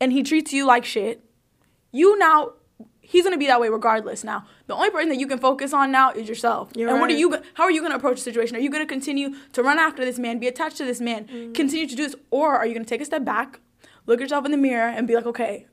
and 0.00 0.12
he 0.12 0.22
treats 0.22 0.52
you 0.52 0.66
like 0.66 0.84
shit, 0.84 1.24
you 1.92 2.18
now. 2.18 2.52
He's 3.08 3.24
gonna 3.24 3.38
be 3.38 3.46
that 3.46 3.60
way 3.60 3.68
regardless. 3.68 4.24
Now, 4.24 4.46
the 4.66 4.74
only 4.74 4.90
person 4.90 5.08
that 5.10 5.16
you 5.18 5.26
can 5.26 5.38
focus 5.38 5.72
on 5.72 5.90
now 5.92 6.10
is 6.10 6.28
yourself. 6.28 6.70
You're 6.76 6.90
and 6.90 7.00
what 7.00 7.08
are 7.10 7.14
you? 7.14 7.36
How 7.54 7.64
are 7.64 7.70
you 7.70 7.80
gonna 7.82 7.96
approach 7.96 8.16
the 8.16 8.22
situation? 8.22 8.56
Are 8.56 8.60
you 8.60 8.70
gonna 8.70 8.86
continue 8.86 9.34
to 9.52 9.62
run 9.62 9.78
after 9.78 10.04
this 10.04 10.18
man, 10.18 10.38
be 10.38 10.48
attached 10.48 10.76
to 10.78 10.84
this 10.84 11.00
man, 11.00 11.24
Mm-hmm. 11.26 11.52
continue 11.52 11.86
to 11.86 11.94
do 11.94 12.04
this, 12.04 12.16
or 12.30 12.56
are 12.56 12.66
you 12.66 12.74
gonna 12.74 12.84
take 12.84 13.00
a 13.00 13.04
step 13.04 13.24
back, 13.24 13.60
look 14.06 14.20
yourself 14.20 14.44
in 14.44 14.50
the 14.50 14.56
mirror, 14.56 14.88
and 14.88 15.06
be 15.06 15.14
like, 15.14 15.26
okay, 15.26 15.66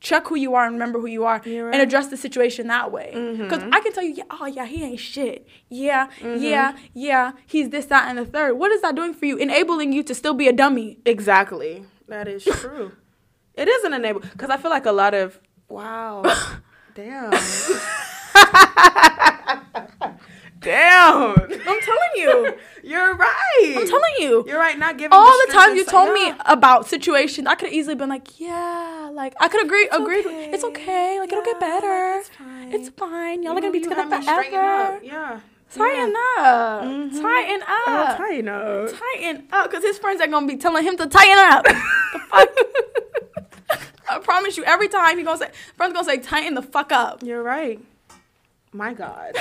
check 0.00 0.26
who 0.26 0.36
you 0.36 0.54
are 0.54 0.64
and 0.66 0.74
remember 0.74 1.00
who 1.00 1.06
you 1.06 1.24
are, 1.24 1.40
You're 1.44 1.66
and. 1.70 1.74
Mm-hmm. 1.74 1.80
address 1.82 2.08
the 2.08 2.16
situation 2.18 2.66
that 2.68 2.92
way. 2.92 3.10
Because 3.38 3.62
I 3.72 3.80
can 3.80 3.92
tell 3.94 4.04
you, 4.04 4.14
yeah, 4.14 4.24
oh 4.30 4.44
yeah, 4.46 4.66
he 4.66 4.84
ain't 4.84 5.00
shit. 5.00 5.46
Yeah, 5.70 6.08
yeah, 6.22 6.76
yeah, 6.92 7.32
he's 7.46 7.70
this, 7.70 7.86
that, 7.86 8.08
and 8.08 8.18
the 8.18 8.26
third. 8.26 8.54
What 8.58 8.70
is 8.72 8.82
that 8.82 8.94
doing 8.94 9.14
for 9.14 9.24
you? 9.24 9.36
Enabling 9.38 9.92
you 9.94 10.02
to 10.04 10.14
still 10.14 10.34
be 10.34 10.46
a 10.48 10.52
dummy. 10.52 10.98
Exactly. 11.06 11.84
That 12.08 12.28
is 12.28 12.44
true. 12.62 12.92
it 13.54 13.66
is 13.68 13.84
an 13.84 13.94
enable 13.94 14.20
because 14.20 14.50
I 14.50 14.58
feel 14.58 14.70
like 14.70 14.84
a 14.86 14.92
lot 14.92 15.14
of 15.14 15.40
wow, 15.68 16.22
damn, 16.96 17.30
damn. 20.60 21.34
I'm 21.68 21.80
telling 21.80 22.12
you. 22.16 22.54
You're 22.82 23.14
right. 23.16 23.74
I'm 23.76 23.86
telling 23.86 24.14
you. 24.20 24.44
You're 24.46 24.58
right. 24.58 24.78
Not 24.78 24.96
giving 24.96 25.12
all 25.12 25.26
the 25.26 25.32
strict 25.48 25.52
times 25.52 25.76
you 25.76 25.84
told 25.84 26.12
me 26.12 26.26
Yeah. 26.28 26.40
about 26.46 26.86
situations, 26.86 27.46
I 27.46 27.54
could 27.56 27.66
have 27.68 27.74
easily 27.74 27.94
been 27.96 28.08
like, 28.08 28.38
yeah, 28.40 29.10
like 29.12 29.34
I 29.40 29.48
could 29.48 29.64
agree, 29.64 29.88
agreed. 29.92 30.24
with- 30.24 30.34
okay. 30.34 30.50
It's 30.52 30.64
okay, 30.64 31.18
like 31.20 31.30
it'll 31.32 31.44
get 31.44 31.56
Yeah, 31.60 31.80
better. 31.80 32.18
it's 32.20 32.28
fine. 32.30 32.72
It's 32.72 32.88
fine. 32.90 33.42
Y'all 33.42 33.52
You- 33.52 33.58
are 33.58 33.60
gonna 33.60 33.72
be 33.72 33.80
together 33.80 34.08
got 34.08 34.20
me 34.20 34.26
straighten 34.26 34.52
forever. 34.52 34.96
up. 34.96 35.00
Yeah. 35.02 35.40
Tighten 35.74 36.12
yeah. 36.12 36.44
up, 36.44 36.84
Mhm. 36.84 37.22
tighten 37.22 37.62
Oh, 37.68 37.96
up, 38.08 38.16
tighten 38.16 38.48
up. 38.48 38.88
tighten 39.00 39.48
up, 39.52 39.68
because 39.70 39.84
his 39.84 39.98
friends 39.98 40.20
are 40.20 40.28
gonna 40.28 40.46
be 40.46 40.56
telling 40.56 40.84
him 40.84 40.96
to 40.96 41.06
tighten 41.06 41.38
up. 41.38 41.64
the 42.12 42.18
fuck? 42.30 42.48
I 44.08 44.18
promise 44.18 44.56
you, 44.56 44.64
every 44.64 44.88
time 44.88 45.18
he 45.18 45.24
gonna 45.24 45.38
say, 45.38 45.50
friends 45.76 45.92
gonna 45.92 46.04
say, 46.04 46.18
tighten 46.18 46.54
the 46.54 46.62
fuck 46.62 46.92
up. 46.92 47.22
You're 47.22 47.42
right. 47.42 47.80
My 48.72 48.92
God. 48.92 49.34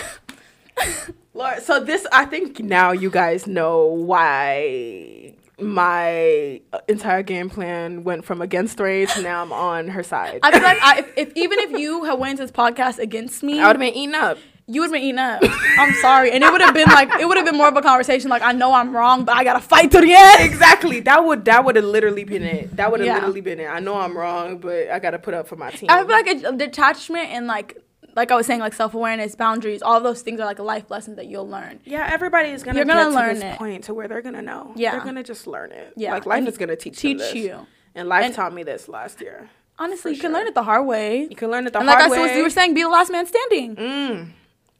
Lord, 1.34 1.62
so 1.62 1.84
this, 1.84 2.08
I 2.12 2.26
think 2.26 2.60
now 2.60 2.92
you 2.92 3.10
guys 3.10 3.48
know 3.48 3.86
why 3.86 5.34
my 5.60 6.62
entire 6.88 7.24
game 7.24 7.50
plan 7.50 8.04
went 8.04 8.26
from 8.26 8.42
against 8.42 8.80
Ray 8.80 9.06
to 9.06 9.22
now 9.22 9.42
I'm 9.42 9.54
on 9.54 9.88
her 9.90 10.04
side. 10.04 10.40
I 10.44 10.52
feel 10.52 10.62
like 10.62 10.78
I, 10.82 11.00
if, 11.00 11.14
if 11.18 11.34
even 11.36 11.60
if 11.60 11.72
you 11.72 12.04
had 12.04 12.20
went 12.20 12.38
to 12.38 12.44
this 12.44 12.52
podcast 12.52 13.00
against 13.00 13.44
me, 13.44 13.60
I 13.60 13.68
would 13.68 13.76
have 13.76 13.80
been 13.80 13.94
eaten 13.94 14.16
up. 14.16 14.38
You 14.68 14.82
would 14.82 14.88
have 14.88 14.94
been 14.94 15.04
eaten 15.04 15.20
up. 15.20 15.42
I'm 15.78 15.94
sorry, 15.96 16.32
and 16.32 16.44
it 16.44 16.52
would 16.52 16.62
have 16.62 16.74
been 16.74 16.88
like 16.90 17.10
it 17.20 17.28
would 17.28 17.38
have 17.38 17.46
been 17.46 17.56
more 17.58 17.68
of 17.68 17.78
a 17.78 17.82
conversation. 17.82 18.30
Like 18.30 18.42
I 18.42 18.52
know 18.52 18.74
I'm 18.74 18.96
wrong, 18.96 19.26
but 19.26 19.36
I 19.36 19.44
gotta 19.44 19.60
fight 19.62 19.92
to 19.92 20.02
the 20.02 20.14
end. 20.14 20.42
Exactly. 20.42 21.02
That 21.02 21.24
would 21.26 21.46
that 21.46 21.64
would 21.66 21.76
have 21.76 21.86
literally 21.86 22.24
been 22.24 22.44
it. 22.44 22.76
That 22.78 22.90
would 22.92 23.00
have 23.02 23.08
Yeah. 23.08 23.16
literally 23.16 23.42
been 23.42 23.60
it. 23.60 23.68
I 23.68 23.80
know 23.80 23.96
I'm 23.98 24.18
wrong, 24.18 24.58
but 24.58 24.90
I 24.90 25.00
gotta 25.00 25.20
put 25.20 25.34
up 25.34 25.48
for 25.48 25.56
my 25.56 25.70
team. 25.72 25.90
I 25.90 26.00
feel 26.00 26.08
like 26.08 26.28
a, 26.28 26.52
detachment 26.54 27.30
and 27.30 27.48
like 27.48 27.78
like 28.16 28.32
I 28.32 28.36
was 28.36 28.46
saying, 28.48 28.62
like 28.62 28.74
self 28.74 28.94
awareness, 28.94 29.36
boundaries, 29.36 29.82
all 29.82 30.00
those 30.02 30.22
things 30.22 30.40
are 30.40 30.46
like 30.46 30.60
a 30.60 30.64
life 30.64 30.90
lessons 30.90 31.18
that 31.18 31.28
you'll 31.28 31.48
learn. 31.50 31.82
yeah, 31.84 32.08
everybody 32.12 32.50
is 32.50 32.64
gonna, 32.64 32.78
You're 32.78 32.86
gonna 32.86 33.10
get 33.10 33.16
learn 33.16 33.36
to 33.36 33.42
this 33.42 33.54
it. 33.54 33.58
point 33.58 33.84
to 33.84 33.94
where 33.94 34.08
they're 34.08 34.22
gonna 34.22 34.42
know. 34.42 34.72
Yeah. 34.76 34.92
they're 34.92 35.02
gonna 35.02 35.22
just 35.24 35.46
learn 35.48 35.72
it. 35.74 35.94
Yeah, 35.98 36.14
like 36.14 36.26
life 36.26 36.38
and 36.40 36.48
is 36.48 36.58
gonna 36.58 36.76
teach 36.78 36.98
Teach 36.98 37.18
this. 37.18 37.36
you. 37.36 37.68
and 37.94 38.08
life 38.08 38.24
And- 38.26 38.34
taught 38.34 38.54
me 38.54 38.64
this 38.64 38.88
last 38.88 39.20
year. 39.22 39.50
Honestly, 39.78 40.12
For 40.14 40.16
you 40.16 40.22
can 40.22 40.32
sure. 40.32 40.40
learn 40.40 40.48
it 40.48 40.56
the 40.56 40.64
hard 40.64 40.86
way. 40.88 41.28
You 41.30 41.36
can 41.36 41.52
learn 41.52 41.68
it 41.68 41.74
the 41.74 41.80
and 41.80 41.90
hard 41.90 42.00
way. 42.00 42.04
And 42.06 42.12
like 42.12 42.22
I 42.22 42.28
said, 42.30 42.38
you 42.38 42.44
were 42.44 42.50
saying, 42.50 42.74
be 42.74 42.84
the 42.84 42.88
last 42.90 43.12
man 43.12 43.26
standing. 43.26 43.76
Mm. 43.76 44.30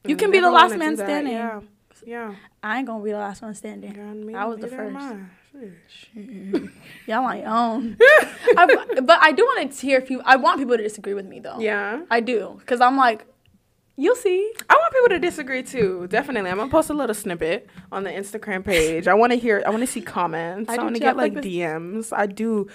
You 0.08 0.16
can 0.16 0.32
be 0.32 0.40
the 0.40 0.52
last 0.52 0.76
man 0.78 0.96
standing. 0.96 1.34
Yeah, 1.34 1.62
yeah. 2.06 2.36
I 2.64 2.78
ain't 2.78 2.88
gonna 2.88 3.04
be 3.04 3.12
the 3.12 3.18
last 3.18 3.42
one 3.42 3.54
standing. 3.54 4.36
I 4.36 4.46
was 4.46 4.60
the 4.60 4.68
neither 4.68 4.92
first. 4.92 4.98
I. 5.56 6.70
Y'all 7.08 7.24
on 7.26 7.38
your 7.38 7.48
own. 7.48 7.98
I, 8.58 8.66
but 9.02 9.20
I 9.22 9.32
do 9.32 9.44
want 9.44 9.72
to 9.72 9.86
hear 9.86 10.02
people. 10.02 10.24
I 10.26 10.36
want 10.36 10.60
people 10.60 10.76
to 10.76 10.84
disagree 10.84 11.14
with 11.14 11.26
me 11.26 11.40
though. 11.40 11.60
Yeah. 11.60 12.02
I 12.12 12.20
do, 12.20 12.58
because 12.60 12.82
I'm 12.82 12.98
like, 12.98 13.26
you'll 13.96 14.16
see. 14.16 14.54
I 14.70 14.74
want 14.76 14.94
people 14.94 15.10
to 15.10 15.20
disagree 15.20 15.64
too. 15.64 16.08
Definitely. 16.10 16.50
I'm 16.50 16.58
gonna 16.58 16.70
post 16.70 16.90
a 16.90 16.94
little 16.94 17.16
snippet 17.16 17.70
on 17.92 18.04
the 18.04 18.10
Instagram 18.10 18.66
page. 18.66 19.08
I 19.08 19.14
want 19.14 19.32
to 19.32 19.38
hear. 19.38 19.64
I 19.66 19.70
want 19.70 19.82
to 19.82 19.88
see 19.88 20.02
comments. 20.02 20.70
I 20.70 20.76
I, 20.76 20.84
want 20.84 20.96
to 20.96 21.00
get 21.00 21.16
like 21.16 21.34
DMs. 21.34 22.12
I 22.12 22.26
do 22.26 22.68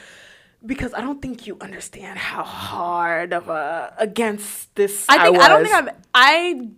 because 0.64 0.92
I 0.94 1.00
don't 1.00 1.22
think 1.22 1.46
you 1.46 1.56
understand 1.60 2.18
how 2.18 2.42
hard 2.42 3.32
of 3.32 3.48
a 3.48 3.94
against 3.98 4.74
this. 4.74 5.06
I 5.08 5.24
think 5.24 5.38
I, 5.38 5.48
don't 5.48 5.64
think 5.64 5.74
I've 5.74 5.88
I. 6.14 6.68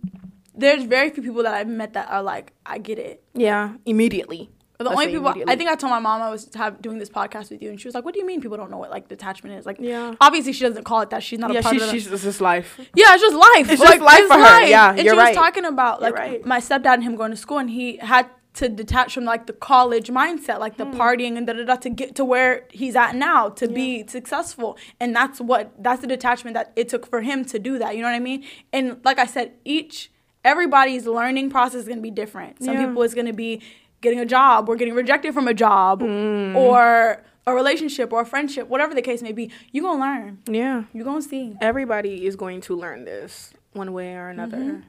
There's 0.55 0.83
very 0.83 1.09
few 1.09 1.23
people 1.23 1.43
that 1.43 1.53
I've 1.53 1.67
met 1.67 1.93
that 1.93 2.09
are 2.09 2.21
like, 2.23 2.53
I 2.65 2.77
get 2.77 2.99
it. 2.99 3.23
Yeah, 3.33 3.75
immediately. 3.85 4.49
The 4.79 4.85
Let's 4.89 4.99
only 4.99 5.13
people 5.13 5.43
I 5.47 5.55
think 5.55 5.69
I 5.69 5.75
told 5.75 5.91
my 5.91 5.99
mom 5.99 6.21
I 6.21 6.29
was 6.29 6.49
have, 6.55 6.81
doing 6.81 6.97
this 6.97 7.09
podcast 7.09 7.49
with 7.51 7.61
you, 7.61 7.69
and 7.69 7.79
she 7.79 7.87
was 7.87 7.95
like, 7.95 8.03
"What 8.03 8.13
do 8.13 8.19
you 8.19 8.25
mean 8.25 8.41
people 8.41 8.57
don't 8.57 8.69
know 8.69 8.77
what 8.79 8.89
like 8.89 9.07
detachment 9.07 9.57
is?" 9.57 9.65
Like, 9.65 9.77
Yeah. 9.79 10.15
obviously 10.19 10.51
she 10.51 10.63
doesn't 10.65 10.83
call 10.83 10.99
it 11.01 11.09
that. 11.11 11.23
She's 11.23 11.39
not 11.39 11.53
Yeah, 11.53 11.59
a 11.59 11.63
part 11.63 11.75
she's 11.75 11.83
of 11.83 11.87
the, 11.87 11.93
she's 11.93 12.09
this 12.09 12.25
is 12.25 12.41
life. 12.41 12.77
Yeah, 12.93 13.13
it's 13.13 13.21
just 13.21 13.35
life. 13.35 13.69
It's 13.71 13.81
just 13.81 14.01
life 14.01 14.27
for 14.27 14.33
her. 14.33 14.61
Yeah, 14.65 14.89
and 14.89 14.97
you're 14.99 15.13
she 15.13 15.17
right. 15.17 15.29
was 15.29 15.37
talking 15.37 15.63
about 15.63 16.01
like 16.01 16.15
right. 16.15 16.45
my 16.45 16.59
stepdad 16.59 16.95
and 16.95 17.03
him 17.03 17.15
going 17.15 17.31
to 17.31 17.37
school, 17.37 17.59
and 17.59 17.69
he 17.69 17.97
had 17.97 18.27
to 18.55 18.67
detach 18.67 19.13
from 19.13 19.23
like 19.23 19.45
the 19.47 19.53
college 19.53 20.09
mindset, 20.09 20.59
like 20.59 20.75
Hmm. 20.75 20.91
the 20.91 20.97
partying 20.97 21.37
and 21.37 21.47
da 21.47 21.53
da 21.53 21.63
da, 21.63 21.75
to 21.77 21.89
get 21.89 22.15
to 22.15 22.25
where 22.25 22.65
he's 22.71 22.95
at 22.95 23.15
now, 23.15 23.49
to 23.49 23.67
be 23.67 24.05
successful. 24.07 24.77
And 24.99 25.15
that's 25.15 25.39
what 25.39 25.71
that's 25.81 26.01
the 26.01 26.07
detachment 26.07 26.55
that 26.55 26.73
it 26.75 26.89
took 26.89 27.05
for 27.07 27.21
him 27.21 27.45
to 27.45 27.57
do 27.59 27.77
that. 27.79 27.95
You 27.95 28.01
know 28.01 28.09
what 28.09 28.15
I 28.15 28.19
mean? 28.19 28.43
And 28.73 28.99
like 29.05 29.17
I 29.17 29.25
said, 29.27 29.53
each 29.63 30.11
everybody's 30.43 31.05
learning 31.05 31.49
process 31.49 31.81
is 31.81 31.87
gonna 31.87 32.01
be 32.01 32.11
different. 32.11 32.61
Some 32.63 32.73
Yeah. 32.75 32.85
people 32.87 33.03
is 33.03 33.13
gonna 33.15 33.33
be 33.33 33.61
getting 34.01 34.19
a 34.19 34.25
job 34.25 34.67
or 34.69 34.75
getting 34.75 34.93
rejected 34.93 35.33
from 35.33 35.47
a 35.47 35.53
job 35.53 36.01
Hmm. 36.01 36.55
or 36.55 37.23
a 37.45 37.53
relationship 37.53 38.11
or 38.13 38.21
a 38.21 38.25
friendship, 38.25 38.67
whatever 38.69 38.93
the 38.93 39.01
case 39.01 39.21
may 39.21 39.31
be. 39.33 39.49
you're 39.71 39.83
gonna 39.83 39.99
learn. 40.01 40.37
Yeah. 40.47 40.83
You're 40.93 41.05
gonna 41.05 41.21
see. 41.21 41.55
Everybody 41.61 42.25
is 42.25 42.35
going 42.35 42.61
to 42.61 42.75
learn 42.75 43.05
this 43.05 43.53
one 43.73 43.91
way 43.93 44.15
or 44.15 44.29
another. 44.29 44.57
Mm-hmm. 44.57 44.79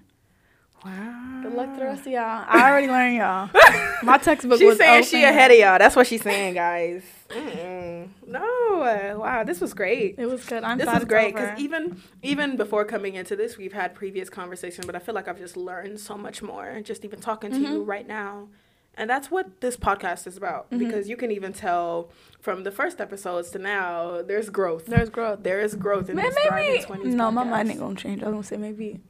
Wow. 0.85 1.41
Good 1.43 1.55
luck 1.55 1.73
to 1.75 1.79
the 1.81 1.85
rest 1.87 2.01
of 2.03 2.13
y'all. 2.13 2.45
I 2.47 2.69
already 2.71 2.89
learned 2.89 3.17
y'all. 3.17 3.49
My 4.03 4.19
textbook 4.19 4.59
She's 4.59 4.69
was 4.69 4.79
saying 4.79 5.05
she 5.05 5.25
ahead 5.25 5.51
of 5.51 5.57
y'all. 5.59 5.79
That's 5.79 5.97
what 5.97 6.07
she's 6.07 6.23
saying, 6.23 6.55
guys. 6.55 7.03
Mm-mm. 7.31 8.09
No, 8.27 9.17
wow, 9.19 9.45
this 9.45 9.61
was 9.61 9.73
great. 9.73 10.17
It 10.19 10.27
was 10.27 10.45
good. 10.45 10.63
I'm 10.63 10.77
this 10.79 10.93
is 10.95 11.05
great 11.05 11.35
because 11.35 11.59
even 11.59 12.03
even 12.23 12.57
before 12.57 12.85
coming 12.85 13.15
into 13.15 13.35
this, 13.37 13.57
we've 13.57 13.73
had 13.73 13.95
previous 13.95 14.29
conversation, 14.29 14.85
but 14.87 14.95
I 14.95 14.99
feel 14.99 15.15
like 15.15 15.27
I've 15.29 15.39
just 15.39 15.57
learned 15.57 16.01
so 16.01 16.17
much 16.17 16.43
more 16.43 16.81
just 16.83 17.05
even 17.05 17.21
talking 17.21 17.51
to 17.53 17.59
you 17.59 17.65
Mm-hmm. 17.69 17.91
right 17.91 18.07
now. 18.07 18.49
And 18.97 19.11
that's 19.11 19.29
what 19.31 19.61
this 19.61 19.77
podcast 19.77 20.27
is 20.27 20.37
about 20.37 20.71
Mm-hmm. 20.71 20.79
because 20.79 21.09
you 21.09 21.17
can 21.17 21.31
even 21.33 21.53
tell 21.53 22.11
from 22.41 22.63
the 22.63 22.71
first 22.71 23.01
episodes 23.01 23.51
to 23.53 23.59
now, 23.59 24.23
there's 24.23 24.51
growth. 24.51 24.87
There's 24.87 25.09
growth. 25.11 25.43
There 25.43 25.61
is 25.61 25.75
growth 25.75 26.09
in 26.11 26.17
Maybe, 26.17 26.29
this 26.29 26.45
Thriving 26.47 26.83
20s 26.83 27.05
no, 27.15 27.31
my 27.31 27.43
mind 27.45 27.71
ain't 27.71 27.81
gonna 27.81 27.97
change. 27.97 28.23
I 28.23 28.27
was 28.27 28.33
gonna 28.35 28.45
say 28.45 28.57
maybe. 28.59 29.01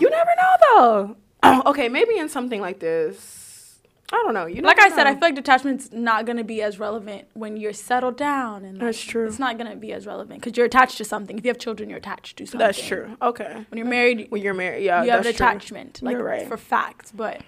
You 0.00 0.10
never 0.10 0.30
know 0.36 0.52
though. 0.74 1.16
Oh, 1.42 1.62
okay, 1.70 1.88
maybe 1.88 2.16
in 2.18 2.28
something 2.28 2.60
like 2.60 2.80
this. 2.80 3.80
I 4.12 4.22
don't 4.24 4.34
know. 4.34 4.46
You 4.46 4.62
Like 4.62 4.80
I 4.80 4.88
said, 4.90 5.06
I 5.08 5.12
feel 5.12 5.20
like 5.22 5.34
detachment's 5.34 5.90
not 5.92 6.26
gonna 6.26 6.44
be 6.44 6.62
as 6.62 6.78
relevant 6.78 7.26
when 7.34 7.56
you're 7.56 7.72
settled 7.72 8.16
down, 8.16 8.64
and 8.64 8.78
like, 8.78 8.86
That's 8.86 9.02
true. 9.02 9.26
It's 9.26 9.38
not 9.40 9.58
gonna 9.58 9.74
be 9.76 9.92
as 9.92 10.06
relevant 10.06 10.40
because 10.40 10.56
you're 10.56 10.66
attached 10.66 10.96
to 10.98 11.04
something. 11.04 11.36
If 11.38 11.44
you 11.44 11.48
have 11.50 11.58
children, 11.58 11.88
you're 11.90 11.98
attached 11.98 12.36
to 12.38 12.46
something. 12.46 12.58
That's 12.60 12.80
true. 12.84 13.16
Okay. 13.20 13.66
When 13.68 13.78
you're 13.78 13.86
married, 13.86 14.26
When 14.30 14.42
you're 14.42 14.54
married, 14.54 14.84
yeah, 14.84 15.02
you 15.02 15.10
have 15.10 15.20
an 15.20 15.24
that's 15.24 15.36
true. 15.36 15.46
attachment, 15.46 16.02
like 16.02 16.14
You're 16.14 16.24
right. 16.24 16.46
for 16.46 16.56
facts. 16.56 17.10
But 17.12 17.42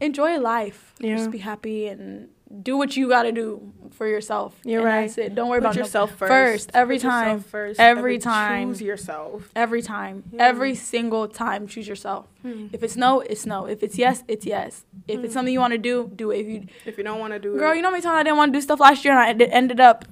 enjoy 0.00 0.38
life. 0.38 0.94
Yeah. 0.98 1.16
Just 1.16 1.30
be 1.30 1.38
happy 1.38 1.88
and 1.88 2.30
do 2.62 2.76
what 2.76 2.96
you 2.96 3.08
got 3.08 3.24
to 3.24 3.32
do 3.32 3.72
for 3.92 4.06
yourself. 4.06 4.54
You're 4.64 4.80
And 4.80 4.86
right. 4.86 5.00
That's 5.06 5.18
it. 5.18 5.34
Don't 5.34 5.48
worry 5.48 5.60
Put 5.60 5.66
about 5.66 5.76
no- 5.76 5.82
yourself 5.82 6.14
first. 6.14 6.30
First, 6.30 6.70
every 6.74 6.96
Put 6.96 7.04
yourself 7.04 7.24
time. 7.24 7.40
First. 7.40 7.80
Every 7.80 8.18
time. 8.18 8.68
Choose 8.70 8.82
yourself. 8.82 9.50
Every 9.56 9.82
time. 9.82 10.24
Every 10.38 10.74
single 10.74 11.28
time. 11.28 11.66
Choose 11.66 11.88
yourself. 11.88 12.26
Hmm. 12.42 12.68
If 12.72 12.82
it's 12.82 12.96
no, 12.96 13.20
it's 13.20 13.46
no. 13.46 13.66
If 13.66 13.82
it's 13.82 13.98
yes, 13.98 14.22
it's 14.28 14.46
yes. 14.46 14.84
If 15.08 15.20
it's 15.20 15.28
hmm. 15.28 15.32
something 15.32 15.52
you 15.52 15.60
want 15.60 15.72
to 15.72 15.78
do, 15.78 16.10
do 16.14 16.30
it. 16.30 16.38
If 16.40 16.46
you, 16.46 16.66
If 16.84 16.98
you 16.98 17.04
don't 17.04 17.18
want 17.18 17.32
to 17.32 17.38
do 17.38 17.50
girl, 17.50 17.56
it, 17.56 17.60
girl, 17.60 17.74
you 17.74 17.82
know 17.82 17.88
how 17.88 17.92
many 17.92 18.02
times 18.02 18.20
I 18.20 18.22
didn't 18.22 18.36
want 18.36 18.52
to 18.52 18.58
do 18.58 18.62
stuff 18.62 18.80
last 18.80 19.04
year 19.04 19.18
and 19.18 19.42
I 19.42 19.46
ended 19.46 19.80
up 19.80 20.04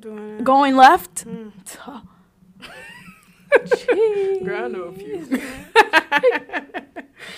doing 0.00 0.42
going 0.44 0.76
left. 0.76 1.26
Jeez. 1.26 1.76
Hmm. 1.76 1.98
Girl, 4.44 4.64
I 4.64 4.68
know 4.68 4.82
a 4.84 4.92
few. 4.92 5.26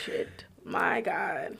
Shit. 0.05 0.45
My 0.65 1.01
God. 1.01 1.59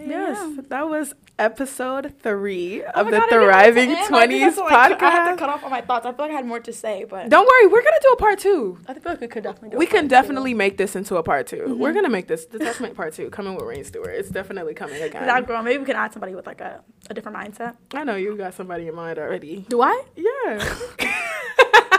Yeah. 0.00 0.08
Yes, 0.08 0.60
that 0.68 0.88
was 0.88 1.14
episode 1.38 2.14
three 2.20 2.82
Oh 2.82 2.90
of 3.00 3.06
the 3.06 3.12
God, 3.12 3.22
I 3.22 3.26
didn't 3.30 3.40
want 3.40 3.52
Thriving 3.52 3.74
to 3.74 3.80
end. 3.80 3.90
I 3.90 3.94
think 3.94 4.08
Twenties 4.08 4.56
why 4.56 4.66
I 4.70 5.10
had 5.10 5.30
to 5.30 5.36
cut 5.36 5.48
off 5.48 5.64
on 5.64 5.70
my 5.70 5.80
thoughts. 5.80 6.06
I 6.06 6.10
feel 6.12 6.24
like 6.26 6.30
I 6.32 6.34
had 6.34 6.46
more 6.46 6.60
to 6.60 6.72
say, 6.72 7.04
but 7.08 7.28
Don't 7.28 7.46
worry, 7.46 7.66
we're 7.66 7.82
gonna 7.82 7.96
do 8.02 8.08
a 8.08 8.16
part 8.16 8.38
two. 8.38 8.78
I 8.88 8.94
feel 8.94 9.02
like 9.12 9.20
we 9.20 9.28
could 9.28 9.42
definitely 9.42 9.70
do. 9.70 9.76
a 9.76 9.78
We 9.78 9.86
can 9.86 10.04
two. 10.04 10.08
definitely 10.08 10.54
make 10.54 10.76
this 10.76 10.96
into 10.96 11.16
a 11.16 11.22
part 11.22 11.46
2 11.46 11.56
we 11.56 11.62
Mm-hmm. 11.62 11.78
We're 11.80 11.92
gonna 11.92 12.08
make 12.08 12.28
this 12.28 12.46
detachment 12.46 12.94
part 12.96 13.14
two 13.14 13.30
coming 13.30 13.54
with 13.54 13.64
Rain 13.64 13.84
Stewart. 13.84 14.14
It's 14.14 14.30
definitely 14.30 14.74
coming 14.74 15.00
again. 15.02 15.26
That 15.26 15.46
girl. 15.46 15.62
Maybe 15.62 15.78
we 15.78 15.84
can 15.84 15.96
add 15.96 16.12
somebody 16.12 16.34
with 16.34 16.46
like 16.46 16.60
a, 16.60 16.82
a 17.10 17.14
different 17.14 17.36
mindset. 17.38 17.76
I 17.94 18.04
know 18.04 18.16
you 18.16 18.36
got 18.36 18.54
somebody 18.54 18.88
in 18.88 18.94
mind 18.94 19.18
already. 19.18 19.64
Do 19.68 19.82
I? 19.82 20.02
Yeah. 20.16 20.74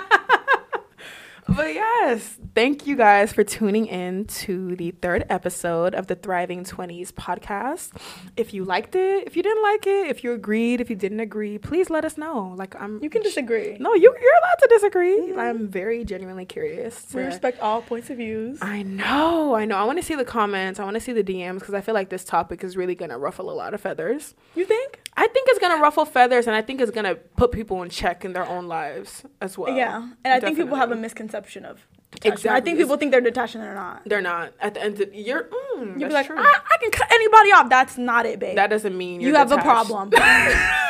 but 1.56 1.74
yes, 1.74 2.38
thank 2.56 2.86
you 2.86 2.96
guys 2.96 3.34
for 3.34 3.44
tuning 3.44 3.88
in 3.88 4.26
to 4.26 4.76
the 4.76 4.92
third 4.92 5.26
episode 5.30 5.96
of 5.96 6.08
the 6.08 6.16
Thriving 6.16 6.64
20s 6.64 7.12
podcast. 7.12 7.92
If 8.38 8.54
you 8.54 8.64
liked 8.64 8.96
it, 8.96 9.26
if 9.26 9.36
you 9.36 9.44
didn't 9.44 9.64
like 9.64 9.88
it, 9.88 10.08
if 10.08 10.24
you 10.24 10.34
agreed, 10.34 10.82
if 10.82 10.90
you 10.90 10.96
didn't 10.96 11.20
agree, 11.20 11.58
please 11.58 11.90
let 11.90 12.06
us 12.06 12.18
know. 12.18 12.54
Like 12.58 12.80
I'm 12.80 13.02
You 13.04 13.10
can 13.10 13.22
disagree. 13.22 13.78
No, 13.80 13.94
you 13.94 14.16
you're 14.22 14.38
allowed 14.44 14.60
to 14.60 14.68
disagree. 14.70 15.20
Mm-hmm. 15.20 15.40
I'm 15.40 15.68
very 15.68 16.04
genuinely 16.06 16.46
curious. 16.46 17.08
We 17.14 17.24
respect 17.24 17.60
all 17.60 17.82
points 17.82 18.10
of 18.10 18.18
views. 18.18 18.60
I 18.62 18.84
know, 18.84 19.56
I 19.56 19.66
know. 19.66 19.78
I 19.78 19.84
want 19.84 20.00
to 20.00 20.06
see 20.06 20.16
the 20.16 20.26
comments. 20.26 20.80
I 20.80 20.84
want 20.84 20.96
to 20.96 21.02
see 21.02 21.14
the 21.14 21.24
DMs 21.24 21.60
because 21.60 21.74
I 21.74 21.82
feel 21.82 21.94
like 21.96 22.10
this 22.10 22.24
topic 22.24 22.64
is 22.64 22.78
really 22.78 22.96
gonna 22.96 23.18
ruffle 23.18 23.50
a 23.50 23.54
lot 23.54 23.74
of 23.74 23.82
feathers. 23.82 24.36
You 24.56 24.66
think? 24.66 25.02
I 25.20 25.28
think 25.28 25.50
it's 25.50 25.60
gonna 25.60 25.82
ruffle 25.82 26.06
feathers, 26.06 26.48
and 26.48 26.56
I 26.56 26.62
think 26.62 26.80
it's 26.80 26.92
gonna 26.92 27.16
put 27.16 27.52
people 27.52 27.84
in 27.84 27.90
check 27.90 28.24
in 28.24 28.32
their 28.32 28.48
own 28.48 28.70
lives 28.70 29.24
as 29.42 29.58
well. 29.58 29.76
yeah, 29.76 30.08
and 30.24 30.34
I 30.34 30.40
think 30.40 30.58
people 30.58 30.78
have 30.78 30.94
a 30.94 30.96
misconception 30.96 31.66
of 31.66 31.86
detachment. 32.12 32.56
I 32.56 32.62
think 32.62 32.78
people 32.78 32.96
think 32.96 33.12
they're 33.12 33.20
detached 33.20 33.56
and 33.56 33.64
they're 33.66 33.76
not. 33.76 34.02
They're 34.06 34.22
not 34.22 34.54
at 34.62 34.76
the 34.76 34.82
end. 34.82 35.02
Of, 35.02 35.14
you're. 35.14 35.44
Mm, 35.44 36.00
that's 36.00 36.08
be 36.08 36.14
like, 36.14 36.26
true. 36.26 36.38
I, 36.40 36.42
I 36.42 36.78
can 36.82 36.92
cut 36.92 37.12
anybody 37.12 37.52
off. 37.52 37.70
That's 37.70 37.98
not 37.98 38.26
it, 38.26 38.40
babe. 38.40 38.56
that 38.56 38.70
doesn't 38.70 38.98
mean 38.98 39.20
you 39.20 39.36
have 39.36 39.52
a 39.52 39.58
problem, 39.58 40.10
babe. 40.10 40.20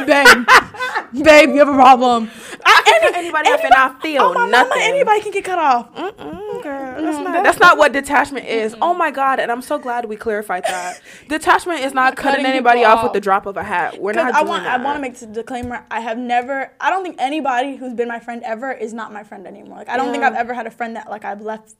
babe, 0.06 1.50
you 1.50 1.58
have 1.58 1.70
a 1.70 1.74
problem. 1.74 2.30
I 2.64 2.82
can 2.86 3.02
cut 3.02 3.16
anybody 3.16 3.50
off 3.50 3.64
and 3.64 3.74
I 3.74 4.00
feel 4.00 4.22
oh, 4.22 4.34
my 4.36 4.48
nothing. 4.48 4.70
Mama, 4.70 4.82
anybody 4.84 5.22
can 5.22 5.32
get 5.32 5.44
cut 5.44 5.58
off. 5.58 5.92
Mm-mm, 5.96 6.62
girl, 6.62 6.89
Mm, 7.02 7.06
that's, 7.06 7.18
not, 7.24 7.34
that's- 7.34 7.60
not 7.60 7.78
what 7.78 7.92
detachment 7.94 8.46
is. 8.48 8.76
Oh 8.82 8.94
my 8.94 9.12
god, 9.12 9.40
and 9.40 9.52
I'm 9.52 9.62
so 9.62 9.78
glad 9.80 10.06
we 10.06 10.16
clarified 10.16 10.64
that. 10.66 11.02
Detachment 11.28 11.80
is 11.82 11.94
not 11.94 12.16
cutting, 12.16 12.32
Cutting 12.42 12.46
anybody 12.46 12.80
people 12.82 12.92
off 12.92 13.04
with 13.04 13.14
the 13.14 13.20
drop 13.22 13.46
of 13.46 13.58
a 13.58 13.64
hat. 13.64 14.00
We're 14.02 14.14
not 14.14 14.34
I 14.34 14.40
doing 14.40 14.48
want, 14.50 14.64
that. 14.64 14.80
I 14.80 14.84
want 14.84 14.98
to 14.98 15.02
make 15.02 15.14
this 15.18 15.28
disclaimer. 15.30 15.86
I 15.92 16.00
have 16.02 16.18
never. 16.18 16.72
I 16.80 16.90
don't 16.90 17.04
think 17.04 17.16
anybody 17.20 17.76
who's 17.76 17.94
been 17.94 18.08
my 18.08 18.20
friend 18.20 18.42
ever 18.44 18.72
is 18.72 18.94
not 18.94 19.12
my 19.14 19.24
friend 19.24 19.48
anymore. 19.48 19.78
Like 19.78 19.90
I 19.90 19.98
don't 19.98 20.12
think 20.12 20.24
I've 20.24 20.36
ever 20.36 20.54
had 20.54 20.68
a 20.68 20.72
friend 20.72 20.96
that 20.96 21.10
like 21.10 21.26
I've 21.26 21.42
left 21.42 21.76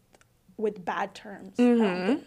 with 0.58 0.84
bad 0.84 1.14
terms. 1.16 1.56
Mhm. 1.58 2.22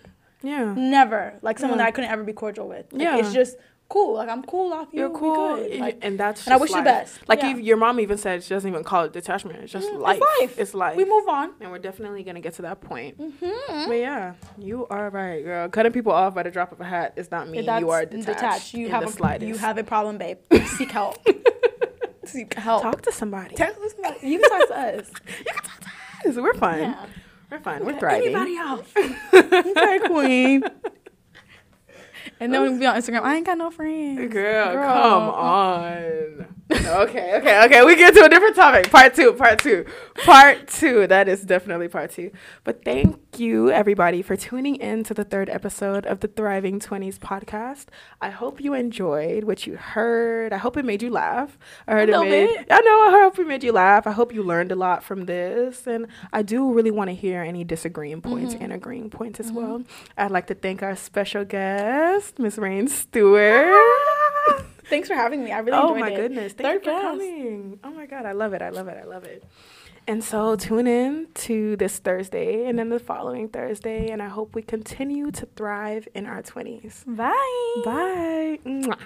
Yeah, 0.45 0.75
Never 0.77 1.35
like 1.43 1.59
someone 1.61 1.79
Yeah. 1.79 1.85
that 1.85 1.89
I 1.89 1.91
couldn't 1.93 2.11
ever 2.11 2.25
be 2.25 2.33
cordial 2.33 2.67
with. 2.69 2.93
Like, 2.93 3.03
Yeah. 3.03 3.17
it's 3.19 3.33
just 3.33 3.57
cool. 3.93 4.15
Like 4.15 4.29
I'm 4.29 4.43
cool 4.43 4.73
off 4.73 4.89
you. 4.93 5.01
you're 5.01 5.11
cool, 5.11 5.59
Like, 5.79 5.99
and 6.03 6.19
that's. 6.19 6.47
and 6.47 6.55
I 6.55 6.57
wish 6.57 6.71
you 6.71 6.77
life. 6.77 6.85
the 6.85 6.91
best. 6.91 7.29
Like 7.29 7.43
Yeah. 7.43 7.51
you, 7.51 7.57
your 7.59 7.77
mom 7.77 8.01
even 8.01 8.17
said, 8.19 8.43
she 8.43 8.51
doesn't 8.55 8.69
even 8.71 8.83
call 8.85 9.05
it 9.05 9.13
detachment. 9.13 9.59
It's 9.63 9.73
just 9.73 9.89
Mm, 9.91 10.01
life. 10.01 10.21
It's 10.21 10.41
life. 10.41 10.59
It's 10.59 10.75
life. 10.75 10.97
We 10.97 11.05
move 11.05 11.29
on. 11.29 11.53
and 11.61 11.71
we're 11.71 11.79
definitely 11.79 12.23
gonna 12.23 12.41
get 12.41 12.55
to 12.55 12.63
that 12.63 12.81
point. 12.81 13.19
Mm-hmm. 13.21 13.89
But 13.89 13.95
yeah, 13.95 14.35
you 14.59 14.87
are 14.89 15.11
right, 15.11 15.45
girl. 15.45 15.69
Cutting 15.69 15.93
people 15.93 16.13
off 16.13 16.35
by 16.35 16.43
the 16.43 16.51
drop 16.51 16.73
of 16.73 16.81
a 16.81 16.85
hat 16.85 17.13
is 17.17 17.31
not 17.31 17.49
me. 17.49 17.61
you 17.61 17.91
are 17.91 18.05
detached. 18.07 18.75
You 18.75 18.87
in 18.87 18.93
have 18.93 19.05
a 19.05 19.09
slightest. 19.11 19.47
you 19.49 19.57
have 19.59 19.77
a 19.79 19.85
problem, 19.85 20.19
babe. 20.19 20.39
Seek 20.79 20.91
help. 20.91 21.17
Seek 22.25 22.55
help. 22.55 22.83
Talk 22.83 23.03
to 23.03 23.13
somebody. 23.13 23.51
you 24.23 24.39
can 24.39 24.49
talk 24.49 24.69
to 24.69 24.79
us. 24.99 25.11
You 25.39 25.45
can 25.53 25.63
talk 25.65 25.81
to 25.81 26.29
us. 26.31 26.37
We're 26.37 26.55
fine. 26.55 26.81
Yeah. 26.81 27.07
We're 27.51 27.59
fine. 27.61 27.85
We're 27.85 27.99
thriving. 27.99 28.35
Anybody 28.35 28.57
off? 28.59 28.97
okay, 28.97 29.99
queen. 30.07 30.63
And 32.43 32.53
then 32.53 32.63
we 32.73 32.79
be 32.79 32.87
on 32.87 32.97
Instagram. 32.97 33.23
I 33.23 33.37
ain't 33.37 33.47
got 33.47 33.57
no 33.57 33.71
friends. 33.71 34.33
Girl, 34.33 34.73
Girl. 34.73 34.93
come 34.93 35.23
on. 35.31 36.47
Okay, 36.77 37.37
okay, 37.39 37.65
okay. 37.65 37.85
We 37.85 37.97
get 37.97 38.15
to 38.15 38.25
a 38.25 38.29
different 38.29 38.57
topic. 38.57 38.91
Part 38.91 39.15
two, 39.15 39.33
part 39.35 39.59
two, 39.59 39.85
part 40.25 40.69
two. 40.69 41.07
That 41.07 41.29
is 41.29 41.43
definitely 41.43 41.89
part 41.89 42.11
two. 42.13 42.31
But 42.65 42.85
thank 42.85 43.19
you, 43.39 43.71
everybody, 43.71 44.23
for 44.23 44.37
tuning 44.37 44.77
in 44.77 45.05
to 45.05 45.15
the 45.15 45.25
third 45.25 45.49
episode 45.49 46.07
of 46.07 46.21
the 46.21 46.29
Thriving 46.29 46.81
20s 46.81 47.19
podcast. 47.19 47.87
I 48.21 48.31
hope 48.31 48.61
you 48.61 48.75
enjoyed 48.75 49.45
what 49.45 49.67
you 49.67 49.77
heard. 49.77 50.53
I 50.53 50.57
hope 50.59 50.77
it 50.77 50.85
made 50.85 51.03
you 51.03 51.11
laugh. 51.11 51.59
I 51.87 51.93
heard 51.93 52.09
A 52.09 52.13
it 52.13 52.17
little 52.19 52.25
made. 52.31 52.47
bit. 52.49 52.67
I 52.71 52.81
know. 52.81 53.17
I 53.17 53.21
hope 53.23 53.39
it 53.39 53.47
made 53.47 53.65
you 53.65 53.73
laugh. 53.73 54.07
I 54.07 54.13
hope 54.13 54.33
you 54.35 54.43
learned 54.43 54.73
a 54.73 54.77
lot 54.77 55.03
from 55.05 55.27
this. 55.27 55.87
And 55.87 56.07
I 56.33 56.43
do 56.43 56.73
really 56.73 56.91
want 56.91 57.09
to 57.11 57.15
hear 57.15 57.43
any 57.43 57.65
disagreeing 57.65 58.21
points 58.21 58.55
Mm-hmm. 58.55 58.63
and 58.65 58.73
agreeing 58.73 59.11
points 59.11 59.39
as 59.41 59.53
well. 59.53 59.83
I'd 60.19 60.31
like 60.31 60.47
to 60.49 60.55
thank 60.55 60.83
our 60.83 60.97
special 60.97 61.45
guest, 61.45 62.39
Miss 62.39 62.59
Rain 62.59 62.89
Stewart. 62.89 63.75
Thanks 64.87 65.09
for 65.09 65.15
having 65.15 65.45
me. 65.45 65.53
I 65.53 65.59
really 65.59 65.79
oh 65.79 65.95
enjoyed 65.95 65.97
it. 65.97 66.01
Oh 66.01 66.11
my 66.11 66.17
goodness! 66.17 66.53
Thank 66.53 66.67
Third 66.69 66.87
you 66.87 66.93
for 66.93 67.01
guest. 67.01 67.03
coming. 67.03 67.79
Oh 67.85 67.91
my 67.91 68.07
god, 68.07 68.27
I 68.27 68.33
love 68.33 68.53
it. 68.53 68.63
I 68.63 68.71
love 68.71 68.89
it. 68.89 68.99
I 69.01 69.05
love 69.07 69.25
it. 69.25 69.45
And 70.09 70.25
so 70.25 70.57
tune 70.57 70.89
in 70.89 71.29
to 71.35 71.77
this 71.77 71.99
Thursday 71.99 72.67
and 72.67 72.77
then 72.77 72.89
the 72.89 72.99
following 72.99 73.49
Thursday, 73.49 74.09
and 74.11 74.21
I 74.21 74.29
hope 74.29 74.55
we 74.55 74.63
continue 74.63 75.31
to 75.31 75.47
thrive 75.55 76.09
in 76.15 76.27
our 76.27 76.43
twenties. 76.43 77.05
Bye. 77.07 77.83
Bye. 77.85 78.59
Mwah. 78.67 78.99